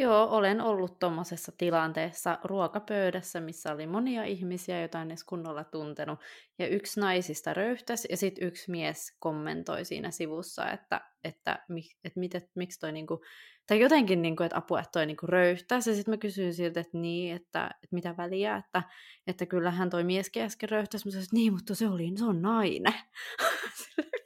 Joo, 0.00 0.28
olen 0.30 0.60
ollut 0.60 0.98
tuommoisessa 0.98 1.52
tilanteessa 1.58 2.38
ruokapöydässä, 2.44 3.40
missä 3.40 3.72
oli 3.72 3.86
monia 3.86 4.24
ihmisiä, 4.24 4.80
joita 4.80 5.02
en 5.02 5.08
edes 5.08 5.24
kunnolla 5.24 5.64
tuntenut. 5.64 6.18
Ja 6.58 6.66
yksi 6.66 7.00
naisista 7.00 7.54
röyhtäsi 7.54 8.08
ja 8.10 8.16
sitten 8.16 8.48
yksi 8.48 8.70
mies 8.70 9.16
kommentoi 9.18 9.84
siinä 9.84 10.10
sivussa, 10.10 10.70
että, 10.70 11.00
että, 11.24 11.52
että, 11.52 11.58
että, 12.04 12.38
että 12.38 12.50
miksi 12.54 12.80
toi 12.80 12.92
niinku, 12.92 13.20
tai 13.66 13.80
jotenkin, 13.80 14.22
niinku, 14.22 14.42
että 14.42 14.58
apua, 14.58 14.80
että 14.80 14.90
toi 14.92 15.06
niinku 15.06 15.26
röyhtäisi. 15.26 15.90
Ja 15.90 15.96
sitten 15.96 16.12
mä 16.12 16.18
kysyin 16.18 16.54
siltä, 16.54 16.80
että 16.80 16.98
niin, 16.98 17.36
että, 17.36 17.66
että 17.66 17.94
mitä 17.94 18.14
väliä, 18.16 18.56
että, 18.56 18.82
että 19.26 19.46
kyllähän 19.46 19.90
toi 19.90 20.04
mieskin 20.04 20.42
äsken 20.42 20.68
röyhtäisi. 20.68 21.06
Mä 21.06 21.10
sanoin, 21.10 21.24
että 21.24 21.36
niin, 21.36 21.52
mutta 21.52 21.74
se 21.74 21.88
oli, 21.88 22.12
se 22.16 22.24
on 22.24 22.42
nainen. 22.42 22.94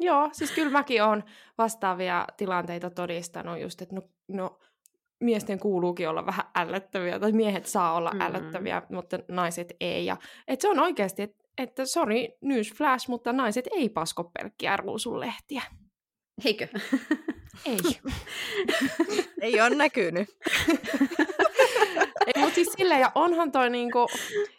Joo, 0.00 0.28
siis 0.32 0.50
kyllä 0.50 0.70
mäkin 0.70 1.02
olen 1.02 1.24
vastaavia 1.58 2.26
tilanteita 2.36 2.90
todistanut 2.90 3.60
just, 3.60 3.82
että 3.82 3.94
no, 3.94 4.02
no 4.28 4.58
miesten 5.20 5.58
kuuluukin 5.58 6.08
olla 6.08 6.26
vähän 6.26 6.46
ällöttäviä, 6.54 7.18
tai 7.18 7.32
miehet 7.32 7.66
saa 7.66 7.94
olla 7.94 8.10
mm. 8.10 8.20
ällöttäviä, 8.20 8.82
mutta 8.90 9.18
naiset 9.28 9.72
ei. 9.80 10.06
Ja, 10.06 10.16
et 10.48 10.60
se 10.60 10.68
on 10.68 10.78
oikeasti, 10.78 11.22
että 11.22 11.40
että 11.58 11.84
sorry, 11.84 12.16
newsflash, 12.40 13.08
mutta 13.08 13.32
naiset 13.32 13.68
ei 13.72 13.88
pasko 13.88 14.24
pelkkiä 14.24 14.76
ruusunlehtiä. 14.76 15.62
Eikö? 16.44 16.68
Ei. 17.66 17.78
ei 19.42 19.60
ole 19.60 19.70
näkynyt. 19.70 20.28
ei, 22.26 22.42
mutta 22.42 22.54
siis 22.54 22.72
silleen, 22.76 23.00
ja 23.00 23.12
onhan 23.14 23.52
toi 23.52 23.70
niinku, 23.70 24.06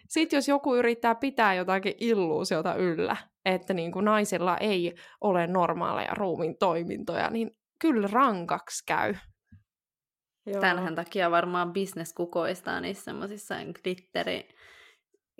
sit 0.09 0.33
jos 0.33 0.47
joku 0.47 0.75
yrittää 0.75 1.15
pitää 1.15 1.53
jotakin 1.53 1.93
illuusiota 1.99 2.75
yllä, 2.75 3.17
että 3.45 3.73
niinku 3.73 4.01
naisilla 4.01 4.57
ei 4.57 4.95
ole 5.21 5.47
normaaleja 5.47 6.13
ruumin 6.13 6.57
toimintoja, 6.57 7.29
niin 7.29 7.51
kyllä 7.81 8.07
rankaksi 8.11 8.83
käy. 8.87 9.15
Tämän 10.59 10.95
takia 10.95 11.31
varmaan 11.31 11.73
business 11.73 12.13
kukoistaa 12.13 12.81
niissä 12.81 13.03
semmoisissa 13.03 13.55
glitteri 13.83 14.49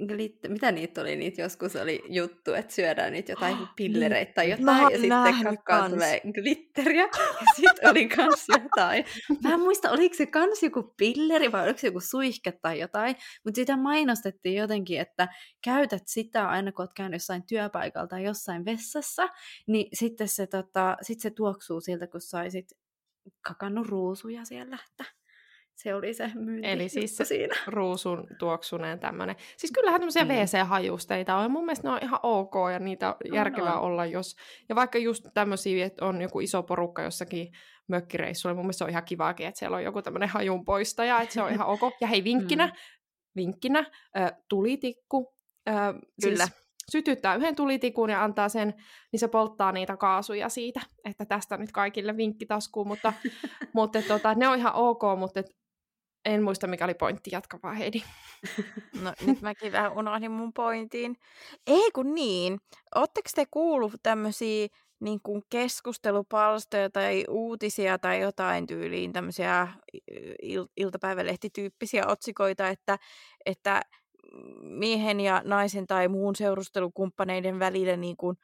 Glitter, 0.08 0.52
mitä 0.52 0.72
niitä 0.72 1.02
oli? 1.02 1.16
Niitä 1.16 1.42
joskus 1.42 1.76
oli 1.76 2.04
juttu, 2.10 2.54
että 2.54 2.74
syödään 2.74 3.14
niitä 3.14 3.32
jotain 3.32 3.58
oh, 3.58 3.68
pillereitä 3.76 4.34
tai 4.34 4.50
jotain, 4.50 4.66
Mä 4.66 4.82
ja 4.92 5.00
sitten 5.00 5.44
kakkaan 5.44 5.92
tulee 5.92 6.22
glitteriä, 6.34 7.04
ja 7.42 7.46
sitten 7.56 7.90
oli 7.90 8.08
kans 8.08 8.46
jotain. 8.50 9.06
Mä 9.44 9.54
en 9.54 9.60
muista, 9.60 9.92
oliko 9.92 10.16
se 10.16 10.26
kans 10.26 10.64
joku 10.64 10.94
pilleri 10.98 11.52
vai 11.52 11.64
oliko 11.64 11.80
se 11.80 11.88
joku 11.88 12.00
suihke 12.00 12.52
tai 12.52 12.80
jotain, 12.80 13.16
mutta 13.44 13.56
sitä 13.56 13.78
mainostettiin 13.78 14.56
jotenkin, 14.56 15.00
että 15.00 15.28
käytät 15.64 16.04
sitä 16.06 16.50
aina, 16.50 16.72
kun 16.72 16.84
oot 16.84 16.94
käynyt 16.94 17.16
jossain 17.16 17.44
työpaikalla 17.44 18.08
tai 18.08 18.24
jossain 18.24 18.66
vessassa, 18.66 19.30
niin 19.68 19.88
sitten 19.94 20.28
se, 20.28 20.48
tota, 20.48 20.98
sit 21.02 21.20
se 21.20 21.30
tuoksuu 21.30 21.82
siltä, 21.82 22.08
kun 22.08 22.22
saisit 22.22 22.72
kakannut 23.42 23.88
ruusuja 23.88 24.46
siellä. 24.46 24.78
Että 24.90 25.21
se 25.84 25.96
oli 25.96 26.14
se 26.14 26.32
myynti 26.36 26.68
Eli 26.68 26.90
siis 26.90 27.18
se 27.18 27.26
siinä. 27.26 27.56
ruusun 27.68 28.28
tuoksuneen 28.40 29.00
tämmöinen. 29.00 29.36
Siis 29.58 29.72
kyllähän 29.72 30.02
tämmöisiä 30.02 30.24
mm. 30.24 30.30
WC-hajusteita 30.30 31.36
on. 31.36 31.52
Mun 31.52 31.66
mielestä 31.66 31.88
ne 31.88 31.94
on 31.94 32.00
ihan 32.02 32.20
ok 32.24 32.54
ja 32.72 32.80
niitä 32.80 33.10
on 33.10 33.16
järkevää 33.34 33.80
on. 33.80 33.82
olla, 33.82 34.06
jos... 34.06 34.36
Ja 34.70 34.76
vaikka 34.76 34.98
just 34.98 35.26
tämmöisiä, 35.34 35.86
että 35.86 36.06
on 36.06 36.22
joku 36.22 36.40
iso 36.40 36.64
porukka 36.64 37.02
jossakin 37.02 37.52
mökkireissulla, 37.88 38.56
mun 38.56 38.64
mielestä 38.66 38.78
se 38.78 38.84
on 38.84 38.90
ihan 38.90 39.06
kivaakin, 39.06 39.48
että 39.48 39.60
siellä 39.60 39.78
on 39.78 39.84
joku 39.84 40.02
tämmöinen 40.02 40.30
hajun 40.30 40.66
poistaja, 40.66 41.22
että 41.22 41.34
se 41.34 41.42
on 41.42 41.52
ihan 41.52 41.68
ok. 41.68 41.82
Ja 42.02 42.08
hei, 42.08 42.24
vinkkinä, 42.24 42.68
mm. 42.68 42.74
vinkkinä, 43.36 43.80
äh, 44.18 44.32
tulitikku. 44.50 45.36
Äh, 45.70 45.94
Kyllä. 46.24 46.46
Siis 46.46 46.62
sytyttää 46.92 47.36
yhden 47.36 47.56
tulitikun 47.56 48.10
ja 48.10 48.24
antaa 48.24 48.50
sen, 48.50 48.74
niin 49.12 49.20
se 49.20 49.28
polttaa 49.28 49.72
niitä 49.72 49.98
kaasuja 49.98 50.50
siitä, 50.50 50.82
että 51.06 51.26
tästä 51.26 51.58
nyt 51.58 51.72
kaikille 51.72 52.18
vinkkitaskuun, 52.18 52.88
mutta, 52.88 53.14
mutta 53.74 54.02
tota, 54.02 54.34
ne 54.34 54.48
on 54.48 54.58
ihan 54.58 54.74
ok, 54.76 55.02
mutta 55.20 55.44
en 56.26 56.44
muista, 56.44 56.68
mikä 56.68 56.86
oli 56.86 56.94
pointti. 56.94 57.30
Jatka 57.34 57.60
vaan, 57.64 57.76
Heidi. 57.76 58.02
No 59.02 59.14
nyt 59.26 59.42
mäkin 59.42 59.72
vähän 59.72 59.98
unohdin 59.98 60.32
mun 60.32 60.54
pointiin. 60.54 61.18
Ei 61.68 61.92
kun 61.92 62.16
niin. 62.16 62.60
Oletteko 62.96 63.30
te 63.36 63.46
kuullut 63.52 63.94
tämmöisiä 64.04 64.68
niin 65.00 65.20
kuin 65.24 65.44
keskustelupalstoja 65.50 66.90
tai 66.90 67.26
uutisia 67.30 68.00
tai 68.00 68.22
jotain 68.22 68.68
tyyliin 68.68 69.14
tämmöisiä 69.14 69.68
il- 70.44 70.72
iltapäivälehtityyppisiä 70.78 72.08
otsikoita, 72.08 72.68
että, 72.68 72.98
että 73.46 73.82
miehen 74.62 75.20
ja 75.20 75.42
naisen 75.46 75.88
tai 75.88 76.08
muun 76.08 76.36
seurustelukumppaneiden 76.36 77.60
välillä 77.60 77.98
niin 77.98 78.18
kuin 78.18 78.38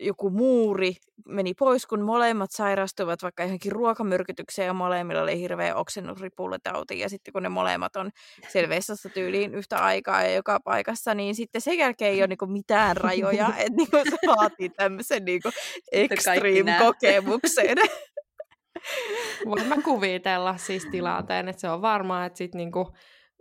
joku 0.00 0.30
muuri 0.30 0.92
meni 1.26 1.54
pois, 1.54 1.86
kun 1.86 2.02
molemmat 2.02 2.50
sairastuivat 2.50 3.22
vaikka 3.22 3.42
johonkin 3.42 3.72
ruokamyrkytykseen 3.72 4.66
ja 4.66 4.72
molemmilla 4.72 5.22
oli 5.22 5.40
hirveä 5.40 5.74
oksennusripuletauti. 5.74 6.98
Ja 6.98 7.08
sitten 7.08 7.32
kun 7.32 7.42
ne 7.42 7.48
molemmat 7.48 7.96
on 7.96 8.10
selveessä 8.48 8.94
tyyliin 9.14 9.54
yhtä 9.54 9.78
aikaa 9.78 10.22
ja 10.22 10.34
joka 10.34 10.60
paikassa, 10.60 11.14
niin 11.14 11.34
sitten 11.34 11.60
sen 11.60 11.78
jälkeen 11.78 12.12
ei 12.12 12.20
ole 12.20 12.26
niinku 12.26 12.46
mitään 12.46 12.96
rajoja, 12.96 13.48
että 13.58 13.76
niinku 13.76 13.96
se 13.96 14.26
vaatii 14.26 14.68
tämmöisen 14.68 15.24
niinku 15.24 15.50
extreme-kokemuksen. 15.92 17.78
Voin 19.46 19.66
mä 19.66 19.76
kuvitella 19.84 20.56
siis 20.56 20.86
tilanteen, 20.90 21.48
että 21.48 21.60
se 21.60 21.68
on 21.68 21.82
varmaa, 21.82 22.26
että 22.26 22.38
sit 22.38 22.54
niinku, 22.54 22.92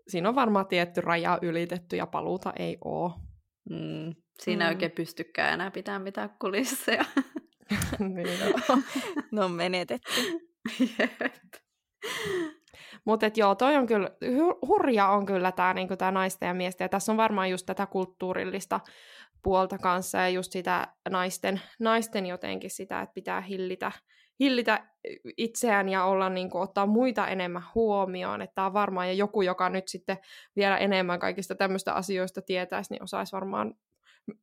siinä 0.07 0.29
on 0.29 0.35
varmaan 0.35 0.67
tietty 0.67 1.01
raja 1.01 1.39
ylitetty 1.41 1.95
ja 1.95 2.07
paluuta 2.07 2.53
ei 2.59 2.77
ole. 2.83 3.11
Mm, 3.69 4.15
siinä 4.43 4.65
mm. 4.65 4.69
ei 4.69 4.73
oikein 4.73 4.91
pystykään 4.91 5.53
enää 5.53 5.71
pitää 5.71 5.99
mitään 5.99 6.29
kulisseja. 6.41 7.05
niin 7.99 8.27
on. 8.69 8.83
ne 9.31 9.43
on 9.43 9.51
menetetty. 9.51 10.11
Mutta 13.05 13.25
joo, 13.35 13.55
toi 13.55 13.75
on 13.75 13.87
kyllä, 13.87 14.11
hurja 14.67 15.07
on 15.07 15.25
kyllä 15.25 15.51
tämä 15.51 15.73
niinku 15.73 15.97
tää 15.97 16.11
naisten 16.11 16.47
ja 16.47 16.53
miesten, 16.53 16.85
ja 16.85 16.89
tässä 16.89 17.11
on 17.11 17.17
varmaan 17.17 17.49
just 17.49 17.65
tätä 17.65 17.85
kulttuurillista 17.85 18.79
puolta 19.43 19.77
kanssa, 19.77 20.17
ja 20.17 20.29
just 20.29 20.51
sitä 20.51 20.87
naisten, 21.09 21.61
naisten 21.79 22.25
jotenkin 22.25 22.69
sitä, 22.69 23.01
että 23.01 23.13
pitää 23.13 23.41
hillitä 23.41 23.91
hillitä 24.39 24.87
itseään 25.37 25.89
ja 25.89 26.03
olla 26.03 26.29
niin 26.29 26.49
kuin, 26.49 26.61
ottaa 26.61 26.85
muita 26.85 27.27
enemmän 27.27 27.63
huomioon. 27.75 28.41
Että 28.41 28.55
tämä 28.55 28.67
on 28.67 28.73
varmaan, 28.73 29.07
ja 29.07 29.13
joku, 29.13 29.41
joka 29.41 29.69
nyt 29.69 29.87
sitten 29.87 30.17
vielä 30.55 30.77
enemmän 30.77 31.19
kaikista 31.19 31.55
tämmöistä 31.55 31.93
asioista 31.93 32.41
tietäisi, 32.41 32.93
niin 32.93 33.03
osaisi 33.03 33.31
varmaan 33.31 33.73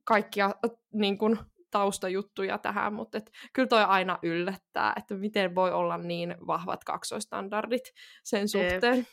kaikkia 0.05 0.51
niin 0.92 1.18
kuin, 1.18 1.38
taustajuttuja 1.71 2.59
tähän, 2.59 2.92
mutta 2.92 3.18
et, 3.18 3.31
kyllä 3.53 3.68
toi 3.68 3.85
aina 3.85 4.18
yllättää, 4.23 4.92
että 4.97 5.14
miten 5.14 5.55
voi 5.55 5.73
olla 5.73 5.99
niin 5.99 6.37
vahvat 6.47 6.85
kaksoistandardit 6.85 7.92
sen 8.25 8.49
suhteen. 8.49 8.97
Jep. 8.97 9.07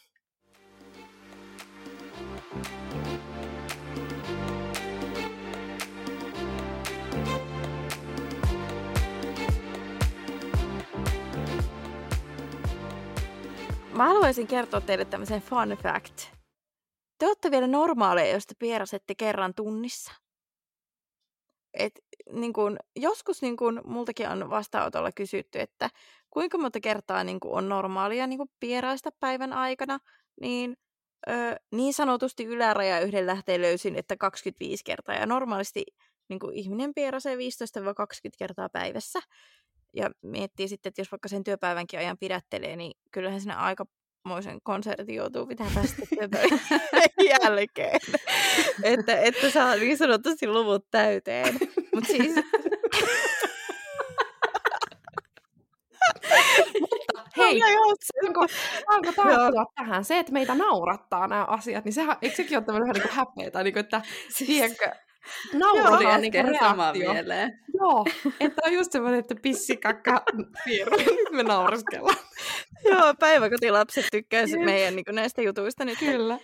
Mä 13.96 14.08
haluaisin 14.08 14.48
kertoa 14.48 14.82
teille 14.82 15.06
tämmöisen 15.06 15.42
fun 15.42 15.78
fact. 15.84 16.22
Te 17.18 17.28
olette 17.28 17.52
vielä 17.52 17.68
normaaleja, 17.68 18.34
jos 18.34 18.48
te 18.48 18.56
pierasette 18.60 19.16
kerran 19.16 19.54
tunnissa. 19.54 20.14
Et, 21.74 22.00
niin 22.32 22.54
kun, 22.54 22.78
joskus 22.96 23.42
niin 23.42 23.58
kun, 23.58 23.82
multakin 23.86 24.30
on 24.30 24.50
vastaanotolla 24.50 25.12
kysytty, 25.12 25.60
että 25.60 25.90
kuinka 26.30 26.58
monta 26.58 26.80
kertaa 26.80 27.24
niin 27.24 27.40
kun, 27.40 27.58
on 27.58 27.70
normaalia 27.70 28.28
niin 28.28 28.38
kun, 28.38 28.50
pieraista 28.60 29.10
päivän 29.20 29.54
aikana, 29.54 30.00
niin 30.42 30.78
ö, 31.30 31.56
niin 31.72 31.94
sanotusti 31.94 32.46
yläraja 32.46 33.00
yhden 33.00 33.28
lähteen 33.28 33.62
löysin, 33.62 33.96
että 33.96 34.18
25 34.18 34.84
kertaa. 34.84 35.16
Ja 35.16 35.26
normaalisti 35.26 35.84
niin 36.30 36.40
kun, 36.40 36.54
ihminen 36.54 36.94
pierasee 36.94 37.36
15-20 37.36 37.40
kertaa 38.38 38.70
päivässä 38.70 39.20
ja 39.94 40.10
miettii 40.22 40.68
sitten, 40.68 40.90
että 40.90 41.02
jos 41.02 41.12
vaikka 41.12 41.30
sen 41.30 41.44
työpäivänkin 41.44 42.00
ajan 42.00 42.18
pidättelee, 42.18 42.76
niin 42.76 42.92
kyllähän 43.12 43.42
sinne 43.42 43.56
aikamoisen 44.26 44.60
konsertin 44.64 45.16
joutuu 45.16 45.46
pitää 45.46 45.68
päästä 45.76 46.02
työpäivän 46.10 46.60
jälkeen. 47.44 48.00
että, 48.84 49.20
että 49.20 49.50
saa 49.50 49.76
niin 49.76 49.98
sanotusti 49.98 50.48
luvut 50.48 50.86
täyteen. 50.92 51.60
Mut 51.96 52.06
siis... 52.06 52.36
hei, 57.38 57.60
saanko, 57.60 58.48
saanko 58.90 59.12
tarttua 59.16 59.66
tähän? 59.76 60.06
Se, 60.06 60.20
että 60.20 60.32
meitä 60.32 60.56
naurattaa 60.56 61.28
nämä 61.28 61.44
asiat, 61.44 61.86
niin 61.86 61.94
sehän, 61.94 62.18
eikö 62.22 62.36
sekin 62.36 62.58
ole 62.58 62.66
tämmöinen 62.66 62.88
vähän 62.88 62.94
niin 62.94 63.10
kuin 63.10 63.16
häpeä? 63.16 63.52
Tai 63.52 63.64
niin 63.64 63.74
kuin, 63.74 63.84
että, 63.84 64.02
siis... 64.30 64.48
tiedätkö, 64.50 64.92
nauru 65.54 66.08
on 66.08 66.22
niin 66.22 66.34
reaktio. 66.34 67.14
Joo, 67.74 68.06
että 68.40 68.62
on 68.66 68.74
just 68.74 68.92
semmoinen, 68.92 69.20
että 69.20 69.36
pissikakka 69.42 70.24
piirre, 70.66 70.98
nyt 70.98 71.32
me 71.32 71.44
naureskellaan. 71.44 72.18
Joo, 72.84 73.14
päiväkotilapset 73.20 74.06
tykkää 74.12 74.46
meidän 74.66 74.96
niin 74.96 75.06
näistä 75.12 75.42
jutuista 75.42 75.86
nyt. 75.86 76.00
Kyllä. 76.00 76.40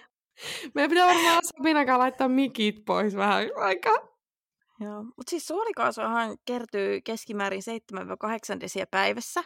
Meidän 0.75 0.89
pitää 0.89 1.07
varmaan 1.07 1.41
Sabinakaan 1.57 1.99
laittaa 1.99 2.27
mikit 2.27 2.85
pois 2.85 3.15
vähän 3.15 3.49
aikaa. 3.55 4.15
Joo, 4.79 5.03
mutta 5.03 5.29
siis 5.29 5.47
suolikaasuahan 5.47 6.37
kertyy 6.45 7.01
keskimäärin 7.01 7.61
7-8 8.55 8.59
desiä 8.59 8.85
päivässä. 8.91 9.43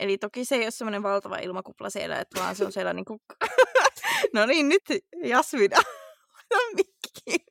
Eli 0.00 0.18
toki 0.18 0.44
se 0.44 0.54
ei 0.54 0.62
ole 0.62 0.70
semmoinen 0.70 1.02
valtava 1.02 1.36
ilmakupla 1.36 1.90
siellä, 1.90 2.18
että 2.18 2.40
vaan 2.40 2.56
se 2.56 2.64
on 2.64 2.72
siellä 2.72 2.92
niin 2.92 3.04
kuin... 3.04 3.20
no 4.34 4.46
niin, 4.46 4.68
nyt 4.68 4.82
Jasmina. 5.24 5.76
mikki 6.76 7.46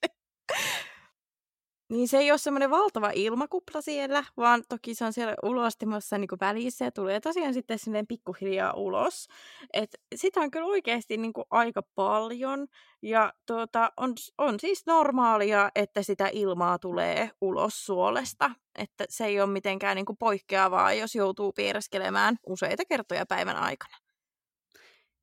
niin 1.91 2.07
se 2.07 2.17
ei 2.17 2.31
ole 2.31 2.37
semmoinen 2.37 2.69
valtava 2.69 3.11
ilmakupla 3.13 3.81
siellä, 3.81 4.23
vaan 4.37 4.63
toki 4.69 4.95
se 4.95 5.05
on 5.05 5.13
siellä 5.13 5.35
ulostimassa 5.43 6.17
niin 6.17 6.29
välissä 6.41 6.85
ja 6.85 6.91
tulee 6.91 7.19
tosiaan 7.19 7.53
sitten 7.53 7.79
sinne 7.79 8.03
pikkuhiljaa 8.07 8.73
ulos. 8.73 9.27
Et 9.73 9.89
sitä 10.15 10.39
on 10.39 10.51
kyllä 10.51 10.65
oikeasti 10.65 11.17
niin 11.17 11.33
kuin 11.33 11.45
aika 11.49 11.81
paljon 11.95 12.67
ja 13.01 13.33
tuota, 13.47 13.91
on, 13.97 14.13
on 14.37 14.59
siis 14.59 14.85
normaalia, 14.85 15.71
että 15.75 16.03
sitä 16.03 16.29
ilmaa 16.33 16.79
tulee 16.79 17.29
ulos 17.41 17.85
suolesta. 17.85 18.51
Että 18.77 19.05
se 19.09 19.25
ei 19.25 19.41
ole 19.41 19.49
mitenkään 19.51 19.95
niin 19.95 20.05
kuin 20.05 20.17
poikkeavaa, 20.17 20.93
jos 20.93 21.15
joutuu 21.15 21.51
piereskelemään 21.51 22.35
useita 22.47 22.83
kertoja 22.89 23.25
päivän 23.25 23.57
aikana. 23.57 23.97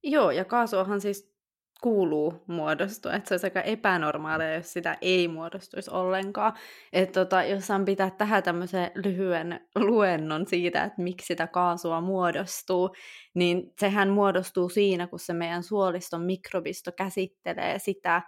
Joo, 0.03 0.31
ja 0.31 0.45
kaasuahan 0.45 1.01
siis 1.01 1.38
kuuluu 1.83 2.45
muodostua, 2.47 3.13
että 3.13 3.29
se 3.29 3.35
olisi 3.35 3.47
aika 3.47 3.61
epänormaalia, 3.61 4.55
jos 4.55 4.73
sitä 4.73 4.97
ei 5.01 5.29
muodostuisi 5.29 5.91
ollenkaan. 5.91 6.53
Että 6.93 7.21
tota, 7.21 7.45
jos 7.45 7.67
saan 7.67 7.85
pitää 7.85 8.11
tähän 8.11 8.43
tämmöisen 8.43 8.91
lyhyen 8.95 9.61
luennon 9.75 10.47
siitä, 10.47 10.85
että 10.85 11.03
miksi 11.03 11.27
sitä 11.27 11.47
kaasua 11.47 12.01
muodostuu, 12.01 12.95
niin 13.35 13.73
sehän 13.81 14.09
muodostuu 14.09 14.69
siinä, 14.69 15.07
kun 15.07 15.19
se 15.19 15.33
meidän 15.33 15.63
suoliston 15.63 16.23
mikrobisto 16.23 16.93
käsittelee 16.93 17.79
sitä 17.79 18.23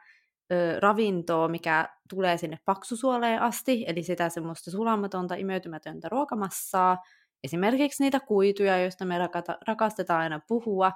ö, 0.53 0.81
ravintoa, 0.81 1.49
mikä 1.49 1.89
tulee 2.09 2.37
sinne 2.37 2.59
paksusuoleen 2.65 3.43
asti, 3.43 3.85
eli 3.87 4.03
sitä 4.03 4.29
semmoista 4.29 4.71
sulamatonta, 4.71 5.35
imeytymätöntä 5.35 6.09
ruokamassaa, 6.09 6.99
esimerkiksi 7.45 8.03
niitä 8.03 8.21
kuituja, 8.21 8.79
joista 8.79 9.05
me 9.05 9.15
rakastetaan 9.67 10.21
aina 10.21 10.41
puhua, 10.49 10.93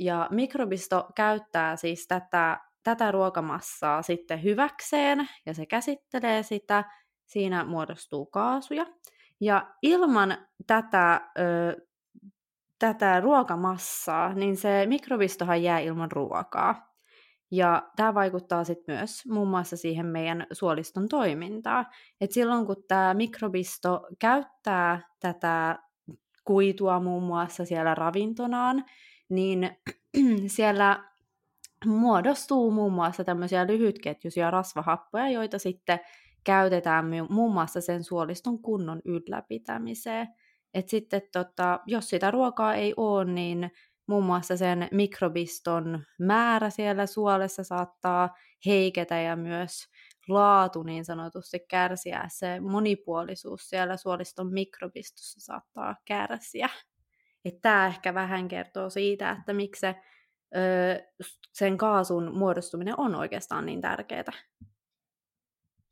ja 0.00 0.28
mikrobisto 0.30 1.08
käyttää 1.14 1.76
siis 1.76 2.06
tätä, 2.08 2.60
tätä 2.82 3.10
ruokamassaa 3.12 4.02
sitten 4.02 4.42
hyväkseen 4.42 5.28
ja 5.46 5.54
se 5.54 5.66
käsittelee 5.66 6.42
sitä. 6.42 6.84
Siinä 7.26 7.64
muodostuu 7.64 8.26
kaasuja. 8.26 8.86
Ja 9.40 9.74
ilman 9.82 10.38
tätä, 10.66 11.30
ö, 11.38 11.86
tätä 12.78 13.20
ruokamassaa, 13.20 14.34
niin 14.34 14.56
se 14.56 14.86
mikrobistohan 14.86 15.62
jää 15.62 15.78
ilman 15.78 16.12
ruokaa. 16.12 16.90
Ja 17.50 17.90
tämä 17.96 18.14
vaikuttaa 18.14 18.64
sitten 18.64 18.96
myös 18.96 19.26
muun 19.26 19.48
muassa 19.48 19.76
siihen 19.76 20.06
meidän 20.06 20.46
suoliston 20.52 21.08
toimintaan. 21.08 21.86
Et 22.20 22.32
silloin 22.32 22.66
kun 22.66 22.84
tämä 22.88 23.14
mikrobisto 23.14 24.08
käyttää 24.18 25.00
tätä 25.20 25.78
kuitua 26.44 27.00
muun 27.00 27.22
muassa 27.22 27.64
siellä 27.64 27.94
ravintonaan, 27.94 28.84
niin 29.30 29.70
siellä 30.46 31.10
muodostuu 31.86 32.70
muun 32.70 32.92
muassa 32.92 33.24
tämmöisiä 33.24 33.66
lyhytketjuisia 33.66 34.50
rasvahappoja, 34.50 35.28
joita 35.28 35.58
sitten 35.58 36.00
käytetään 36.44 37.04
muun 37.28 37.52
muassa 37.52 37.80
sen 37.80 38.04
suoliston 38.04 38.62
kunnon 38.62 39.00
ylläpitämiseen. 39.04 40.28
Et 40.74 40.88
sitten 40.88 41.22
tota, 41.32 41.80
jos 41.86 42.08
sitä 42.08 42.30
ruokaa 42.30 42.74
ei 42.74 42.94
ole, 42.96 43.24
niin 43.24 43.70
muun 44.06 44.24
muassa 44.24 44.56
sen 44.56 44.88
mikrobiston 44.92 46.04
määrä 46.18 46.70
siellä 46.70 47.06
suolessa 47.06 47.64
saattaa 47.64 48.34
heiketä 48.66 49.20
ja 49.20 49.36
myös 49.36 49.88
laatu 50.28 50.82
niin 50.82 51.04
sanotusti 51.04 51.60
kärsiä. 51.68 52.24
Se 52.28 52.60
monipuolisuus 52.60 53.68
siellä 53.68 53.96
suoliston 53.96 54.52
mikrobistossa 54.52 55.40
saattaa 55.40 55.96
kärsiä. 56.04 56.68
Tämä 57.62 57.86
ehkä 57.86 58.14
vähän 58.14 58.48
kertoo 58.48 58.90
siitä, 58.90 59.30
että 59.30 59.52
miksi 59.52 59.80
se, 59.80 59.94
ö, 60.56 61.02
sen 61.52 61.78
kaasun 61.78 62.34
muodostuminen 62.34 63.00
on 63.00 63.14
oikeastaan 63.14 63.66
niin 63.66 63.80
tärkeää. 63.80 64.32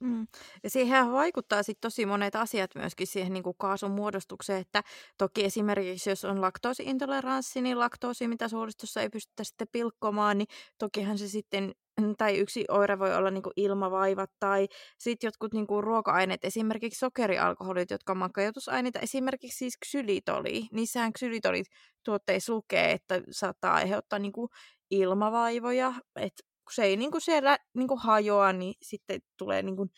Mm. 0.01 0.27
Ja 0.63 0.71
siihen 0.71 1.13
vaikuttaa 1.13 1.63
sitten 1.63 1.91
tosi 1.91 2.07
monet 2.07 2.37
asiat 2.37 2.75
myöskin 2.75 3.07
siihen 3.07 3.33
niin 3.33 3.43
kuin 3.43 3.57
kaasun 3.59 3.91
muodostukseen, 3.91 4.61
että 4.61 4.83
toki 5.19 5.45
esimerkiksi 5.45 6.11
jos 6.11 6.25
on 6.25 6.41
laktoosiintoleranssi, 6.41 7.61
niin 7.63 7.79
laktoosi, 7.79 8.29
mitä 8.29 8.49
suolistossa 8.49 9.03
ei 9.03 9.09
pystytä 9.09 9.45
sitten 9.45 9.69
pilkkomaan, 9.73 10.39
niin 10.39 10.49
tokihan 10.79 11.19
se 11.19 11.29
sitten 11.29 11.75
tai 12.19 12.39
yksi 12.39 12.65
oire 12.69 12.99
voi 12.99 13.15
olla 13.15 13.31
niin 13.31 13.43
ilmavaivat 13.57 14.31
tai 14.41 14.69
sitten 14.99 15.29
jotkut 15.29 15.55
niin 15.55 15.67
kuin 15.67 15.85
ruoka-aineet, 15.85 16.45
esimerkiksi 16.45 16.99
sokerialkoholit, 16.99 17.91
jotka 17.91 18.13
on 18.13 18.19
makeutusaineita, 18.19 18.99
esimerkiksi 18.99 19.59
siis 19.59 19.77
ksylitoli. 19.77 20.69
Niissähän 20.73 21.13
ksylitolit 21.13 21.67
tuotteissa 22.05 22.53
lukee, 22.53 22.93
että 22.93 23.23
saattaa 23.31 23.75
aiheuttaa 23.75 24.19
niin 24.19 24.33
kuin 24.33 24.49
ilmavaivoja, 24.91 25.95
että 26.17 26.43
kun 26.65 26.75
se 26.75 26.85
ei 26.85 26.97
niin 26.97 27.11
kuin 27.11 27.21
siellä 27.21 27.59
niin 27.75 27.89
kuin 27.89 28.01
hajoa, 28.01 28.53
niin 28.53 28.75
sitten 28.83 29.21
tulee 29.37 29.63
niin 29.63 29.77
kuin 29.77 29.91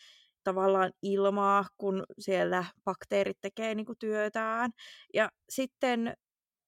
tavallaan 0.43 0.91
ilmaa, 1.01 1.65
kun 1.77 2.03
siellä 2.19 2.65
bakteerit 2.85 3.37
tekee 3.41 3.75
niin 3.75 3.85
kuin 3.85 3.97
työtään. 3.99 4.71
Ja 5.13 5.31
sitten 5.49 6.13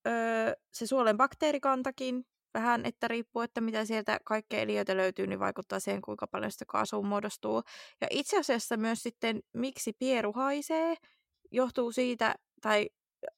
öö, 0.08 0.54
se 0.74 0.88
suolen 0.88 1.18
bakteerikantakin 1.18 2.26
vähän, 2.54 2.86
että 2.86 3.08
riippuu, 3.08 3.42
että 3.42 3.62
mitä 3.62 3.86
sieltä 3.86 4.20
kaikkea 4.24 4.60
eliöitä 4.60 4.98
löytyy, 4.98 5.28
niin 5.28 5.40
vaikuttaa 5.40 5.80
siihen, 5.80 6.02
kuinka 6.02 6.28
paljon 6.28 6.52
sitä 6.52 6.66
kaasua 6.68 7.02
muodostuu. 7.02 7.64
Ja 8.02 8.08
itse 8.10 8.40
asiassa 8.40 8.78
myös 8.78 9.04
sitten, 9.04 9.42
miksi 9.54 9.94
pieru 10.00 10.34
haisee, 10.34 10.96
johtuu 11.52 11.92
siitä, 11.92 12.36
tai 12.62 12.90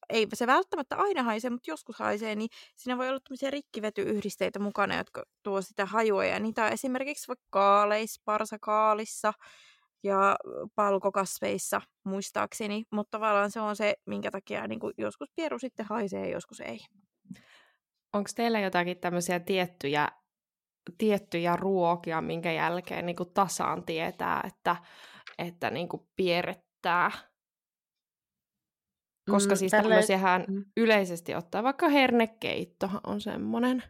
ei 0.10 0.28
se 0.34 0.48
välttämättä 0.48 0.96
aina 0.96 1.24
haisee, 1.24 1.50
mutta 1.50 1.72
joskus 1.72 2.00
haisee, 2.00 2.36
niin 2.36 2.50
siinä 2.76 2.98
voi 2.98 3.10
olla 3.10 3.20
tämmöisiä 3.20 3.52
rikkivetyyhdisteitä 3.52 4.60
mukana, 4.60 4.98
jotka 4.98 5.24
tuo 5.44 5.62
sitä 5.62 5.86
hajua. 5.86 6.26
Ja 6.26 6.40
niitä 6.40 6.66
on 6.66 6.72
esimerkiksi 6.72 7.28
vaikka 7.28 7.46
kaaleissa, 7.50 8.22
parsakaalissa 8.26 9.34
ja 10.04 10.36
palkokasveissa 10.76 11.82
muistaakseni, 12.04 12.84
mutta 12.92 13.18
tavallaan 13.18 13.52
se 13.52 13.60
on 13.60 13.76
se, 13.76 13.96
minkä 14.06 14.32
takia 14.32 14.68
niin 14.68 14.80
joskus 14.98 15.30
pieru 15.36 15.60
sitten 15.60 15.86
haisee 15.86 16.22
ja 16.28 16.34
joskus 16.34 16.60
ei. 16.60 16.80
Onko 18.16 18.30
teillä 18.36 18.60
jotakin 18.60 18.98
tämmöisiä 18.98 19.40
tiettyjä, 19.40 20.08
tiettyjä 20.98 21.56
ruokia, 21.56 22.22
minkä 22.22 22.52
jälkeen 22.52 23.06
niin 23.06 23.16
kuin 23.16 23.34
tasaan 23.34 23.84
tietää, 23.84 24.44
että, 24.48 24.76
että 25.38 25.70
niin 25.70 25.90
kuin 25.90 26.08
pierrettää? 26.16 27.12
Koska 29.32 29.54
mm, 29.54 29.58
siis 29.58 29.72
tälle... 29.72 29.90
tämmöisiähän 29.90 30.46
mm. 30.48 30.66
yleisesti 30.78 31.36
ottaa, 31.36 31.64
vaikka 31.64 31.90
hernekeitto 31.90 32.90
on 33.08 33.22
semmoinen. 33.22 33.84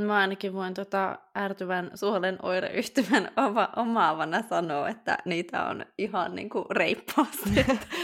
Mä 0.00 0.16
ainakin 0.16 0.52
voin 0.52 0.74
tota 0.74 1.18
ärtyvän 1.38 1.90
suolen 1.94 2.38
oireyhtymän 2.42 3.30
oma, 3.36 3.68
omaavana 3.76 4.42
sanoa, 4.42 4.88
että 4.88 5.18
niitä 5.24 5.64
on 5.64 5.86
ihan 5.98 6.34
niinku 6.34 6.66
reippaasti. 6.70 7.50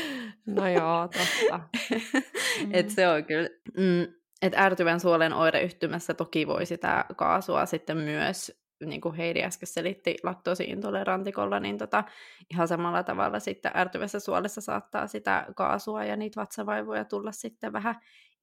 no 0.47 0.69
joo, 0.69 1.09
totta. 1.09 1.61
mm. 2.67 2.71
Et 2.73 2.91
se 2.91 3.09
on 3.09 3.25
kyllä... 3.25 3.49
Mm, 3.77 4.24
että 4.47 4.63
ärtyvän 4.63 5.01
suolen 5.01 5.33
oireyhtymässä 5.33 6.15
toki 6.15 6.47
voi 6.47 6.67
sitä 6.67 7.05
kaasua 7.17 7.67
sitten 7.67 7.97
myös, 7.97 8.65
niin 8.85 9.01
kuin 9.01 9.15
Heidi 9.15 9.43
äsken 9.43 9.67
selitti 9.67 10.17
laktoosiintolerantikolla, 10.23 11.61
niin 11.61 11.79
tota, 11.79 12.05
ihan 12.51 12.69
samalla 12.69 13.03
tavalla 13.03 13.41
sitten 13.41 13.73
ärtyvässä 13.77 14.21
suolessa 14.21 14.61
saattaa 14.61 15.07
sitä 15.07 15.47
kaasua 15.57 16.05
ja 16.05 16.17
niitä 16.17 16.41
vatsavaivoja 16.41 17.05
tulla 17.05 17.33
sitten 17.33 17.73
vähän 17.73 17.95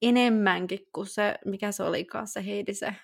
enemmänkin 0.01 0.79
kuin 0.93 1.07
se, 1.07 1.35
mikä 1.45 1.71
se 1.71 1.83
olikaan 1.83 2.27
se 2.27 2.45
Heidi 2.45 2.73
se, 2.73 2.95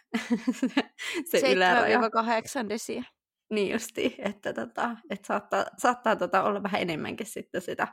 se 1.32 1.54
yläraja. 1.54 2.00
7-8 2.00 2.70
desiä. 2.70 3.04
Niin 3.50 3.72
justi, 3.72 4.16
että, 4.20 4.54
tota, 4.54 4.98
että 5.10 5.28
saattaa, 5.28 5.66
saattaa 5.78 6.16
tota 6.16 6.44
olla 6.44 6.64
vähän 6.64 6.82
enemmänkin 6.82 7.26
sitten 7.28 7.62
sitä 7.62 7.88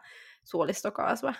suolistokaasua. 0.44 1.34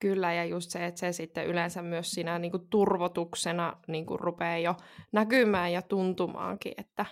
Kyllä, 0.00 0.32
ja 0.32 0.44
just 0.44 0.70
se, 0.70 0.86
että 0.86 1.00
se 1.00 1.12
sitten 1.12 1.46
yleensä 1.46 1.82
myös 1.82 2.10
siinä 2.10 2.38
niin 2.38 2.50
kuin 2.50 2.68
turvotuksena 2.70 3.76
niin 3.88 4.06
kuin 4.06 4.20
rupeaa 4.20 4.58
jo 4.58 4.74
näkymään 5.12 5.72
ja 5.72 5.82
tuntumaankin, 5.82 6.72
että, 6.76 7.06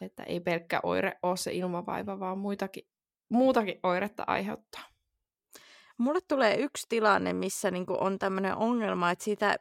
että 0.00 0.22
ei 0.22 0.40
pelkkä 0.40 0.80
oire 0.82 1.18
ole 1.22 1.36
se 1.36 1.52
ilmavaiva, 1.52 2.20
vaan 2.20 2.38
muitakin, 2.38 2.88
muutakin 3.28 3.80
oiretta 3.82 4.24
aiheuttaa. 4.26 4.82
Mulle 5.98 6.20
tulee 6.28 6.56
yksi 6.56 6.86
tilanne, 6.88 7.32
missä 7.32 7.70
niin 7.70 7.86
on 7.88 8.18
tämmöinen 8.18 8.56
ongelma, 8.56 9.10
että 9.10 9.24
siitä 9.24 9.56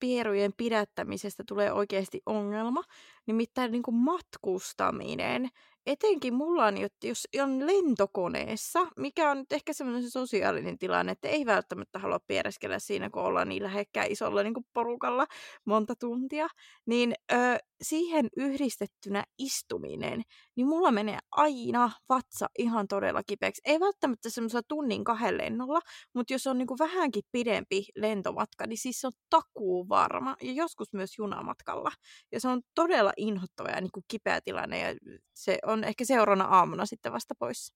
pierujen 0.00 0.52
pidättämisestä 0.56 1.44
tulee 1.48 1.72
oikeasti 1.72 2.22
ongelma, 2.26 2.82
nimittäin 3.26 3.72
niin 3.72 3.82
kuin 3.82 3.94
matkustaminen 3.94 5.50
etenkin 5.86 6.34
mulla 6.34 6.66
on, 6.66 6.74
jos 7.04 7.28
on 7.42 7.66
lentokoneessa, 7.66 8.86
mikä 8.96 9.30
on 9.30 9.38
nyt 9.38 9.52
ehkä 9.52 9.72
semmoinen 9.72 10.10
sosiaalinen 10.10 10.78
tilanne, 10.78 11.12
että 11.12 11.28
ei 11.28 11.46
välttämättä 11.46 11.98
halua 11.98 12.18
piereskellä 12.26 12.78
siinä, 12.78 13.10
kun 13.10 13.22
ollaan 13.22 13.48
niin 13.48 13.62
lähekkäin 13.62 14.12
isolla 14.12 14.42
niin 14.42 14.54
kuin 14.54 14.66
porukalla 14.72 15.26
monta 15.64 15.94
tuntia, 15.96 16.48
niin 16.86 17.14
ö, 17.32 17.36
siihen 17.82 18.28
yhdistettynä 18.36 19.24
istuminen, 19.38 20.22
niin 20.56 20.66
mulla 20.66 20.90
menee 20.92 21.18
aina 21.32 21.90
vatsa 22.08 22.46
ihan 22.58 22.88
todella 22.88 23.22
kipeäksi. 23.26 23.60
Ei 23.64 23.80
välttämättä 23.80 24.30
semmoisella 24.30 24.62
tunnin 24.68 25.04
kahden 25.04 25.38
lennolla, 25.38 25.80
mutta 26.14 26.32
jos 26.32 26.46
on 26.46 26.58
niin 26.58 26.66
kuin 26.66 26.78
vähänkin 26.78 27.22
pidempi 27.32 27.84
lentomatka, 27.96 28.66
niin 28.66 28.78
siis 28.78 29.00
se 29.00 29.06
on 29.06 29.12
takuu 29.30 29.88
varma, 29.88 30.36
ja 30.42 30.52
joskus 30.52 30.92
myös 30.92 31.18
junamatkalla. 31.18 31.90
Ja 32.32 32.40
se 32.40 32.48
on 32.48 32.62
todella 32.74 33.12
inhottava 33.16 33.68
ja 33.68 33.80
niin 33.80 33.92
kuin 33.92 34.04
kipeä 34.08 34.40
tilanne, 34.40 34.80
ja 34.80 34.94
se 35.34 35.58
on 35.66 35.84
ehkä 35.84 36.04
seuraavana 36.04 36.44
aamuna 36.44 36.86
sitten 36.86 37.12
vasta 37.12 37.34
pois. 37.38 37.74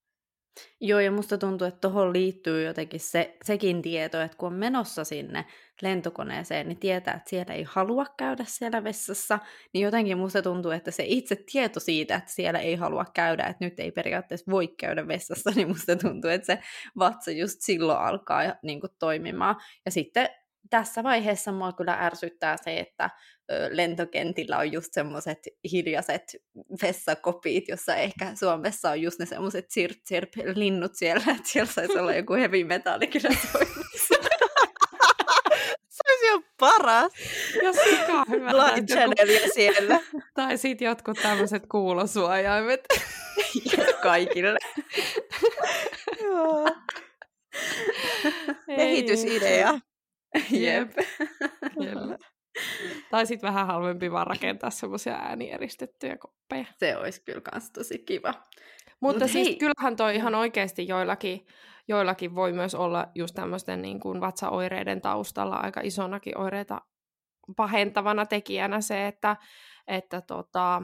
Joo, 0.81 0.99
ja 0.99 1.11
musta 1.11 1.37
tuntuu, 1.37 1.67
että 1.67 1.79
tuohon 1.79 2.13
liittyy 2.13 2.63
jotenkin 2.65 2.99
se, 2.99 3.37
sekin 3.43 3.81
tieto, 3.81 4.21
että 4.21 4.37
kun 4.37 4.47
on 4.47 4.53
menossa 4.53 5.03
sinne 5.03 5.45
lentokoneeseen, 5.81 6.67
niin 6.67 6.77
tietää, 6.77 7.13
että 7.13 7.29
siellä 7.29 7.53
ei 7.53 7.63
halua 7.63 8.05
käydä 8.17 8.45
siellä 8.47 8.83
vessassa, 8.83 9.39
niin 9.73 9.83
jotenkin 9.83 10.17
musta 10.17 10.41
tuntuu, 10.41 10.71
että 10.71 10.91
se 10.91 11.03
itse 11.07 11.35
tieto 11.51 11.79
siitä, 11.79 12.15
että 12.15 12.31
siellä 12.31 12.59
ei 12.59 12.75
halua 12.75 13.05
käydä, 13.13 13.43
että 13.43 13.65
nyt 13.65 13.79
ei 13.79 13.91
periaatteessa 13.91 14.51
voi 14.51 14.67
käydä 14.67 15.07
vessassa, 15.07 15.51
niin 15.55 15.67
musta 15.67 15.95
tuntuu, 15.95 16.29
että 16.29 16.45
se 16.45 16.59
vatsa 16.99 17.31
just 17.31 17.61
silloin 17.61 17.99
alkaa 17.99 18.41
niin 18.63 18.81
kuin, 18.81 18.91
toimimaan. 18.99 19.55
Ja 19.85 19.91
sitten 19.91 20.29
tässä 20.69 21.03
vaiheessa 21.03 21.51
mua 21.51 21.73
kyllä 21.73 21.93
ärsyttää 21.93 22.57
se, 22.57 22.79
että 22.79 23.09
lentokentillä 23.69 24.57
on 24.57 24.71
just 24.71 24.93
semmoiset 24.93 25.39
hiljaiset 25.71 26.35
vessakopit, 26.81 27.67
jossa 27.67 27.95
ehkä 27.95 28.35
Suomessa 28.35 28.89
on 28.89 29.01
just 29.01 29.19
ne 29.19 29.25
semmoiset 29.25 29.71
sirp 29.71 29.97
sirp 30.05 30.29
linnut 30.55 30.95
siellä, 30.95 31.23
että 31.31 31.49
siellä 31.49 31.71
saisi 31.71 31.99
olla 31.99 32.13
joku 32.13 32.33
heavy 32.33 32.63
metalli 32.63 33.07
kyllä 33.07 33.29
Se 35.89 36.01
olisi 36.09 36.25
jo 36.25 36.41
paras. 36.59 37.11
Ja 37.63 37.73
sika 37.73 38.23
hyvä. 38.29 38.51
Light 38.51 38.89
channelia 38.89 39.47
siellä. 39.53 39.99
Tai 40.33 40.57
sitten 40.57 40.85
jotkut 40.85 41.17
tämmöiset 41.21 41.63
kuulosuojaimet. 41.71 42.87
Kaikille. 44.03 44.59
Joo. 46.23 46.67
Kehitysidea. 48.75 49.79
Jep. 50.49 50.91
Kyllä. 51.73 52.17
Tai 53.11 53.25
sitten 53.25 53.47
vähän 53.47 53.67
halvempi 53.67 54.11
vaan 54.11 54.27
rakentaa 54.27 54.69
semmoisia 54.69 55.13
äänieristettyjä 55.13 56.17
koppeja. 56.17 56.65
Se 56.77 56.97
olisi 56.97 57.21
kyllä 57.25 57.41
kans 57.41 57.71
tosi 57.71 57.99
kiva. 57.99 58.33
Mutta 58.99 59.25
Mut 59.25 59.31
siis 59.31 59.47
hei. 59.47 59.55
kyllähän 59.55 59.95
toi 59.95 60.15
ihan 60.15 60.35
oikeasti 60.35 60.87
joillakin, 60.87 61.47
joillakin 61.87 62.35
voi 62.35 62.53
myös 62.53 62.75
olla 62.75 63.07
just 63.15 63.35
tämmöisten 63.35 63.81
niin 63.81 63.99
kuin 63.99 64.21
vatsaoireiden 64.21 65.01
taustalla 65.01 65.55
aika 65.55 65.81
isonakin 65.83 66.37
oireita 66.37 66.81
pahentavana 67.55 68.25
tekijänä 68.25 68.81
se, 68.81 69.07
että, 69.07 69.35
että 69.87 70.21
tota, 70.21 70.81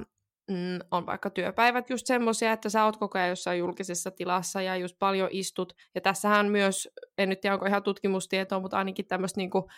mm, 0.47 0.79
on 0.91 1.05
vaikka 1.05 1.29
työpäivät 1.29 1.89
just 1.89 2.07
semmoisia, 2.07 2.53
että 2.53 2.69
sä 2.69 2.85
oot 2.85 2.97
koko 2.97 3.17
ajan 3.17 3.29
jossain 3.29 3.59
julkisessa 3.59 4.11
tilassa 4.11 4.61
ja 4.61 4.75
just 4.75 4.95
paljon 4.99 5.29
istut. 5.31 5.73
Ja 5.95 6.01
tässähän 6.01 6.51
myös, 6.51 6.89
en 7.17 7.29
nyt 7.29 7.41
tiedä 7.41 7.53
onko 7.53 7.65
ihan 7.65 7.83
tutkimustietoa, 7.83 8.59
mutta 8.59 8.77
ainakin 8.77 9.07
tämmöistä 9.07 9.39
niinku 9.39 9.69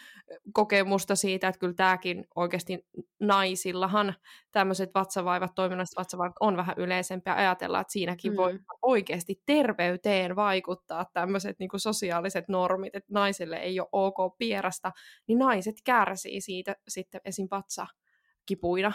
kokemusta 0.53 1.15
siitä, 1.15 1.47
että 1.47 1.59
kyllä 1.59 1.73
tämäkin 1.73 2.25
oikeasti 2.35 2.85
naisillahan 3.19 4.15
tämmöiset 4.51 4.89
vatsavaivat, 4.95 5.55
toiminnalliset 5.55 5.97
vatsavaivat 5.97 6.35
on 6.39 6.57
vähän 6.57 6.75
yleisempiä. 6.77 7.35
Ajatellaan, 7.35 7.81
että 7.81 7.93
siinäkin 7.93 8.31
mm. 8.31 8.37
voi 8.37 8.59
oikeasti 8.81 9.41
terveyteen 9.45 10.35
vaikuttaa 10.35 11.05
tämmöiset 11.13 11.59
niinku 11.59 11.79
sosiaaliset 11.79 12.47
normit, 12.47 12.95
että 12.95 13.13
naiselle 13.13 13.57
ei 13.57 13.79
ole 13.79 13.89
ok 13.91 14.37
pierasta, 14.37 14.91
niin 15.27 15.39
naiset 15.39 15.75
kärsii 15.85 16.41
siitä 16.41 16.75
sitten 16.87 17.21
esim. 17.25 17.47
vatsakipuina. 17.51 18.93